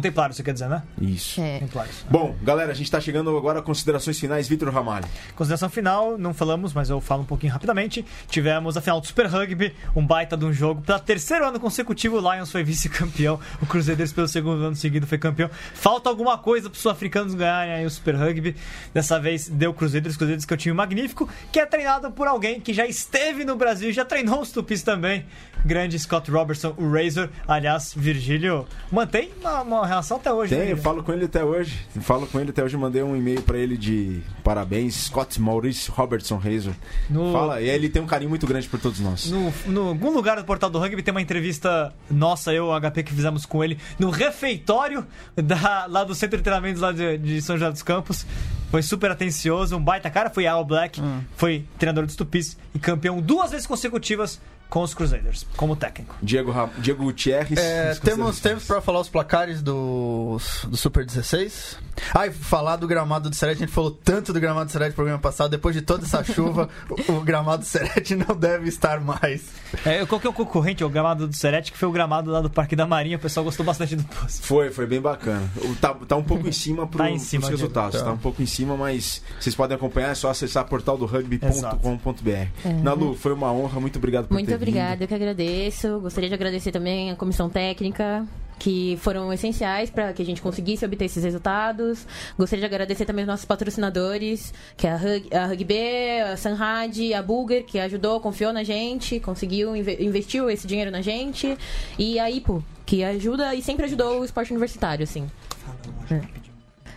Templários, 0.00 0.36
você 0.36 0.42
quer 0.42 0.54
dizer, 0.54 0.68
né? 0.68 0.82
Isso. 1.00 1.38
É. 1.40 1.58
Templários. 1.58 2.04
Bom, 2.10 2.34
galera, 2.42 2.72
a 2.72 2.74
gente 2.74 2.86
está 2.86 2.98
chegando 2.98 3.36
agora 3.36 3.58
a 3.58 3.62
considerações 3.62 4.18
finais. 4.18 4.48
Vitor 4.48 4.72
Ramalho. 4.72 5.04
Consideração 5.36 5.68
final, 5.68 6.16
não 6.16 6.32
falamos, 6.32 6.72
mas 6.72 6.88
eu 6.88 6.98
falo 7.00 7.22
um 7.22 7.26
pouquinho 7.26 7.52
rapidamente. 7.52 8.04
Tivemos 8.28 8.76
a 8.76 8.80
final 8.80 9.00
do 9.00 9.06
Super 9.06 9.26
Rugby, 9.26 9.74
um 9.94 10.06
baita 10.06 10.36
de 10.36 10.46
um 10.46 10.52
jogo. 10.52 10.80
Pela 10.80 10.98
terceiro 10.98 11.46
ano 11.46 11.60
consecutivo, 11.60 12.18
o 12.18 12.32
Lions 12.32 12.50
foi 12.50 12.64
vice-campeão. 12.64 13.38
O 13.60 13.66
Crusaders, 13.66 14.12
pelo 14.12 14.28
segundo 14.28 14.64
ano 14.64 14.76
seguido, 14.76 15.06
foi 15.06 15.18
campeão. 15.18 15.50
Falta 15.74 16.08
alguma 16.08 16.38
coisa 16.38 16.70
para 16.70 16.76
os 16.76 16.82
sul-africanos 16.82 17.34
ganharem 17.34 17.74
aí 17.74 17.86
o 17.86 17.90
Super 17.90 18.16
Rugby. 18.16 18.56
Dessa 18.94 19.20
vez 19.20 19.48
deu 19.48 19.74
Crusaders, 19.74 20.16
Crusaders 20.16 20.46
que 20.46 20.54
é 20.54 20.56
um 20.56 20.58
time 20.58 20.74
magnífico, 20.74 21.28
que 21.52 21.60
é 21.60 21.66
treinado 21.66 22.10
por 22.12 22.26
alguém 22.26 22.60
que 22.60 22.72
já 22.72 22.86
esteve 22.86 23.44
no 23.44 23.56
Brasil, 23.56 23.92
já 23.92 24.04
treinou 24.04 24.40
os 24.40 24.50
Tupis 24.50 24.82
também. 24.82 25.26
Grande 25.64 25.98
Scott 25.98 26.30
Robertson, 26.30 26.74
o 26.76 26.90
Razor. 26.92 27.28
Aliás, 27.46 27.92
Virgílio 27.96 28.66
mantém 28.90 29.30
uma, 29.40 29.62
uma 29.62 29.86
relação 29.86 30.16
até 30.16 30.32
hoje. 30.32 30.54
Tem, 30.54 30.66
né, 30.66 30.72
eu 30.72 30.76
falo 30.76 31.02
com 31.02 31.12
ele 31.12 31.24
até 31.26 31.44
hoje. 31.44 31.78
Eu 31.94 32.02
falo 32.02 32.26
com 32.26 32.38
ele 32.40 32.50
até 32.50 32.62
hoje, 32.64 32.76
mandei 32.76 33.02
um 33.02 33.16
e-mail 33.16 33.42
pra 33.42 33.58
ele 33.58 33.76
de 33.76 34.20
parabéns, 34.44 34.94
Scott 35.06 35.40
Maurice 35.40 35.90
Robertson 35.90 36.36
Razor. 36.36 36.74
No- 37.10 37.32
Fala, 37.32 37.60
e 37.60 37.68
ele 37.68 37.88
tem 37.88 38.00
um 38.02 38.06
carinho 38.06 38.28
muito 38.30 38.46
grande 38.46 38.68
por 38.68 38.78
todos 38.80 39.00
nós. 39.00 39.30
No, 39.30 39.52
no 39.66 39.88
algum 39.88 40.10
lugar 40.10 40.36
do 40.38 40.44
portal 40.44 40.70
do 40.70 40.78
rugby 40.78 41.02
tem 41.02 41.12
uma 41.12 41.20
entrevista 41.22 41.92
nossa, 42.10 42.52
eu, 42.52 42.66
o 42.68 42.80
HP, 42.80 43.02
que 43.02 43.12
fizemos 43.12 43.44
com 43.46 43.62
ele 43.62 43.78
no 43.98 44.10
refeitório 44.10 45.06
da, 45.36 45.86
lá 45.86 46.04
do 46.04 46.14
centro 46.14 46.36
de 46.38 46.42
treinamentos 46.42 46.80
lá 46.80 46.92
de, 46.92 47.18
de 47.18 47.42
São 47.42 47.56
José 47.58 47.70
dos 47.70 47.82
Campos. 47.82 48.24
Foi 48.70 48.82
super 48.82 49.10
atencioso, 49.10 49.76
um 49.76 49.82
baita 49.82 50.10
cara, 50.10 50.28
foi 50.30 50.46
Al 50.46 50.64
Black, 50.64 51.00
Hum. 51.00 51.20
foi 51.36 51.64
treinador 51.78 52.04
dos 52.06 52.14
Tupis 52.16 52.56
e 52.74 52.78
campeão 52.78 53.20
duas 53.20 53.50
vezes 53.50 53.66
consecutivas 53.66 54.40
com 54.68 54.82
os 54.82 54.92
Crusaders, 54.94 55.46
como 55.56 55.74
técnico. 55.76 56.14
Diego, 56.22 56.50
Ra- 56.50 56.68
Diego 56.78 57.04
Gutierrez. 57.04 57.58
É, 57.58 57.94
temos 57.94 58.38
tempos 58.40 58.64
pra 58.64 58.80
falar 58.80 59.00
os 59.00 59.08
placares 59.08 59.62
do, 59.62 60.38
do 60.66 60.76
Super 60.76 61.04
16. 61.06 61.78
Ah, 62.14 62.26
e 62.26 62.30
falar 62.32 62.76
do 62.76 62.86
gramado 62.86 63.28
do 63.30 63.34
Serete. 63.34 63.62
A 63.62 63.66
gente 63.66 63.74
falou 63.74 63.90
tanto 63.90 64.32
do 64.32 64.38
gramado 64.38 64.66
do 64.66 64.72
Serete 64.72 64.90
no 64.90 64.94
programa 64.96 65.18
passado. 65.18 65.50
Depois 65.50 65.74
de 65.74 65.82
toda 65.82 66.04
essa 66.04 66.22
chuva, 66.22 66.68
o, 67.08 67.12
o 67.14 67.20
gramado 67.22 67.62
do 67.62 67.66
Serete 67.66 68.14
não 68.14 68.36
deve 68.36 68.68
estar 68.68 69.00
mais. 69.00 69.46
É, 69.84 70.00
eu 70.00 70.06
coloquei 70.06 70.30
o 70.30 70.32
concorrente, 70.32 70.84
o 70.84 70.88
gramado 70.88 71.26
do 71.26 71.34
Serete, 71.34 71.72
que 71.72 71.78
foi 71.78 71.88
o 71.88 71.92
gramado 71.92 72.30
lá 72.30 72.40
do 72.40 72.50
Parque 72.50 72.76
da 72.76 72.86
Marinha, 72.86 73.16
o 73.16 73.20
pessoal 73.20 73.42
gostou 73.44 73.64
bastante 73.66 73.96
do 73.96 74.04
post. 74.04 74.42
Foi, 74.46 74.70
foi 74.70 74.86
bem 74.86 75.00
bacana. 75.00 75.48
O- 75.56 75.74
Tá, 75.78 75.94
tá 75.94 76.16
um 76.16 76.22
pouco 76.24 76.46
em 76.48 76.52
cima 76.52 76.86
pro, 76.86 76.98
Tá 76.98 77.10
em 77.10 77.18
cima, 77.18 77.46
pros 77.46 77.60
resultados. 77.60 77.92
Diego. 77.92 78.04
Tá. 78.04 78.10
Tá. 78.10 78.14
um 78.16 78.18
pouco 78.20 78.42
em 78.42 78.46
cima, 78.46 78.76
mas 78.76 79.22
vocês 79.40 79.54
podem 79.54 79.76
acompanhar, 79.76 80.10
é 80.10 80.14
só 80.14 80.28
acessar 80.30 80.64
portal 80.66 80.96
do 80.98 81.06
rugby.com.br. 81.06 82.72
Nalu, 82.82 83.14
foi 83.14 83.32
uma 83.32 83.52
honra, 83.52 83.80
muito 83.80 83.96
obrigado 83.98 84.26
por 84.28 84.34
Muito 84.34 84.46
ter 84.48 84.57
obrigada, 84.58 85.04
eu 85.04 85.08
que 85.08 85.14
agradeço. 85.14 86.00
Gostaria 86.00 86.28
de 86.28 86.34
agradecer 86.34 86.70
também 86.72 87.10
a 87.10 87.16
comissão 87.16 87.48
técnica, 87.48 88.26
que 88.58 88.98
foram 89.00 89.32
essenciais 89.32 89.88
para 89.88 90.12
que 90.12 90.20
a 90.20 90.24
gente 90.24 90.42
conseguisse 90.42 90.84
obter 90.84 91.04
esses 91.06 91.22
resultados. 91.22 92.06
Gostaria 92.36 92.60
de 92.68 92.74
agradecer 92.74 93.04
também 93.04 93.22
os 93.24 93.28
nossos 93.28 93.44
patrocinadores, 93.46 94.52
que 94.76 94.86
é 94.86 94.90
a, 94.90 95.42
a 95.42 95.46
Rugby, 95.46 96.20
a 96.32 96.36
Sanhad, 96.36 96.96
a 97.16 97.22
Bulger, 97.22 97.64
que 97.64 97.78
ajudou, 97.78 98.20
confiou 98.20 98.52
na 98.52 98.64
gente, 98.64 99.20
conseguiu, 99.20 99.76
inve- 99.76 99.98
investiu 100.00 100.50
esse 100.50 100.66
dinheiro 100.66 100.90
na 100.90 101.00
gente. 101.02 101.56
E 101.98 102.18
a 102.18 102.30
IPO, 102.30 102.62
que 102.84 103.04
ajuda 103.04 103.54
e 103.54 103.62
sempre 103.62 103.84
ajudou 103.86 104.20
o 104.20 104.24
esporte 104.24 104.50
universitário, 104.50 105.04
assim. 105.04 105.28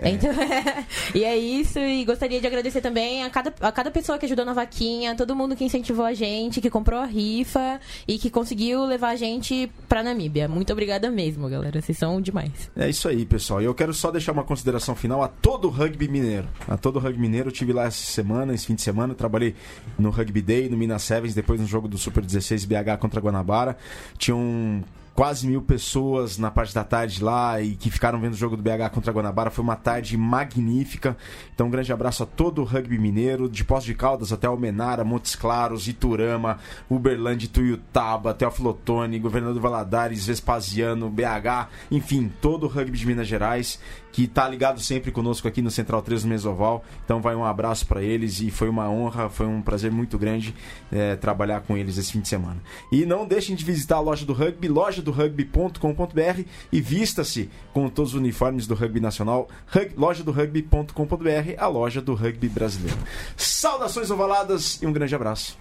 Então, 0.01 0.31
e 1.13 1.23
é 1.23 1.37
isso, 1.37 1.77
e 1.79 2.03
gostaria 2.03 2.41
de 2.41 2.47
agradecer 2.47 2.81
também 2.81 3.23
a 3.23 3.29
cada, 3.29 3.53
a 3.61 3.71
cada 3.71 3.91
pessoa 3.91 4.17
que 4.17 4.25
ajudou 4.25 4.43
na 4.43 4.53
vaquinha, 4.53 5.15
todo 5.15 5.35
mundo 5.35 5.55
que 5.55 5.63
incentivou 5.63 6.05
a 6.05 6.13
gente, 6.13 6.59
que 6.59 6.69
comprou 6.69 6.99
a 6.99 7.05
rifa 7.05 7.79
e 8.07 8.17
que 8.17 8.29
conseguiu 8.29 8.83
levar 8.85 9.09
a 9.09 9.15
gente 9.15 9.71
pra 9.87 10.01
Namíbia. 10.01 10.47
Muito 10.47 10.73
obrigada 10.73 11.09
mesmo, 11.11 11.47
galera. 11.47 11.81
Vocês 11.81 11.97
são 11.97 12.19
demais. 12.19 12.71
É 12.75 12.89
isso 12.89 13.07
aí, 13.07 13.25
pessoal. 13.25 13.61
E 13.61 13.65
eu 13.65 13.75
quero 13.75 13.93
só 13.93 14.11
deixar 14.11 14.31
uma 14.31 14.43
consideração 14.43 14.95
final 14.95 15.21
a 15.21 15.27
todo 15.27 15.67
o 15.67 15.71
rugby 15.71 16.07
mineiro. 16.07 16.47
A 16.67 16.77
todo 16.77 16.95
o 16.95 16.99
rugby 16.99 17.19
mineiro, 17.19 17.49
eu 17.49 17.53
tive 17.53 17.71
lá 17.71 17.85
essa 17.85 18.03
semana, 18.03 18.53
esse 18.53 18.65
fim 18.65 18.75
de 18.75 18.81
semana, 18.81 19.13
trabalhei 19.13 19.55
no 19.99 20.09
Rugby 20.09 20.41
Day, 20.41 20.69
no 20.69 20.77
Minas 20.77 21.03
Sevens, 21.03 21.35
depois 21.35 21.59
no 21.59 21.67
jogo 21.67 21.87
do 21.87 21.97
Super 21.97 22.25
16 22.25 22.65
BH 22.65 22.97
contra 22.99 23.21
Guanabara. 23.21 23.77
Tinham 24.17 24.83
quase 25.13 25.47
mil 25.47 25.61
pessoas 25.61 26.37
na 26.37 26.49
parte 26.49 26.73
da 26.73 26.83
tarde 26.83 27.23
lá 27.23 27.61
e 27.61 27.75
que 27.75 27.89
ficaram 27.89 28.19
vendo 28.19 28.33
o 28.33 28.37
jogo 28.37 28.55
do 28.55 28.63
BH 28.63 28.89
contra 28.93 29.11
Guanabara. 29.11 29.49
Foi 29.49 29.63
uma 29.63 29.75
tarde 29.75 30.15
magnífica. 30.17 31.17
Então, 31.53 31.67
um 31.67 31.69
grande 31.69 31.91
abraço 31.91 32.23
a 32.23 32.25
todo 32.25 32.61
o 32.61 32.65
rugby 32.65 32.97
mineiro, 32.97 33.49
de 33.49 33.63
Poços 33.63 33.85
de 33.85 33.93
Caldas 33.93 34.31
até 34.31 34.47
Almenara, 34.47 35.03
Montes 35.03 35.35
Claros, 35.35 35.87
Iturama, 35.87 36.59
Uberlândia, 36.89 37.49
Tuiutaba, 37.51 38.33
Teófilo 38.33 38.69
Otoni, 38.69 39.19
Governador 39.19 39.61
Valadares, 39.61 40.25
Vespasiano, 40.25 41.09
BH, 41.09 41.69
enfim, 41.91 42.31
todo 42.41 42.65
o 42.65 42.69
rugby 42.69 42.97
de 42.97 43.05
Minas 43.05 43.27
Gerais 43.27 43.79
que 44.11 44.27
tá 44.27 44.47
ligado 44.47 44.79
sempre 44.79 45.11
conosco 45.11 45.47
aqui 45.47 45.61
no 45.61 45.71
Central 45.71 46.01
3 46.01 46.23
do 46.23 46.27
Mesoval. 46.27 46.83
Então 47.05 47.21
vai 47.21 47.35
um 47.35 47.45
abraço 47.45 47.85
para 47.85 48.03
eles 48.03 48.41
e 48.41 48.51
foi 48.51 48.69
uma 48.69 48.89
honra, 48.89 49.29
foi 49.29 49.45
um 49.45 49.61
prazer 49.61 49.91
muito 49.91 50.17
grande 50.17 50.53
eh, 50.91 51.15
trabalhar 51.15 51.61
com 51.61 51.77
eles 51.77 51.97
esse 51.97 52.11
fim 52.11 52.19
de 52.19 52.27
semana. 52.27 52.61
E 52.91 53.05
não 53.05 53.25
deixem 53.25 53.55
de 53.55 53.63
visitar 53.63 53.97
a 53.97 54.01
loja 54.01 54.25
do 54.25 54.33
rugby, 54.33 54.67
loja 54.67 55.01
do 55.01 55.11
rugby.com.br 55.11 56.41
e 56.71 56.81
vista-se 56.81 57.49
com 57.73 57.89
todos 57.89 58.13
os 58.13 58.19
uniformes 58.19 58.67
do 58.67 58.75
rugby 58.75 58.99
nacional, 58.99 59.47
rug, 59.67 59.91
loja 59.95 60.23
do 60.23 60.31
rugby.com.br, 60.31 61.55
a 61.57 61.67
loja 61.67 62.01
do 62.01 62.13
rugby 62.13 62.49
brasileiro. 62.49 62.97
Saudações 63.35 64.11
ovaladas 64.11 64.81
e 64.81 64.85
um 64.85 64.93
grande 64.93 65.15
abraço. 65.15 65.57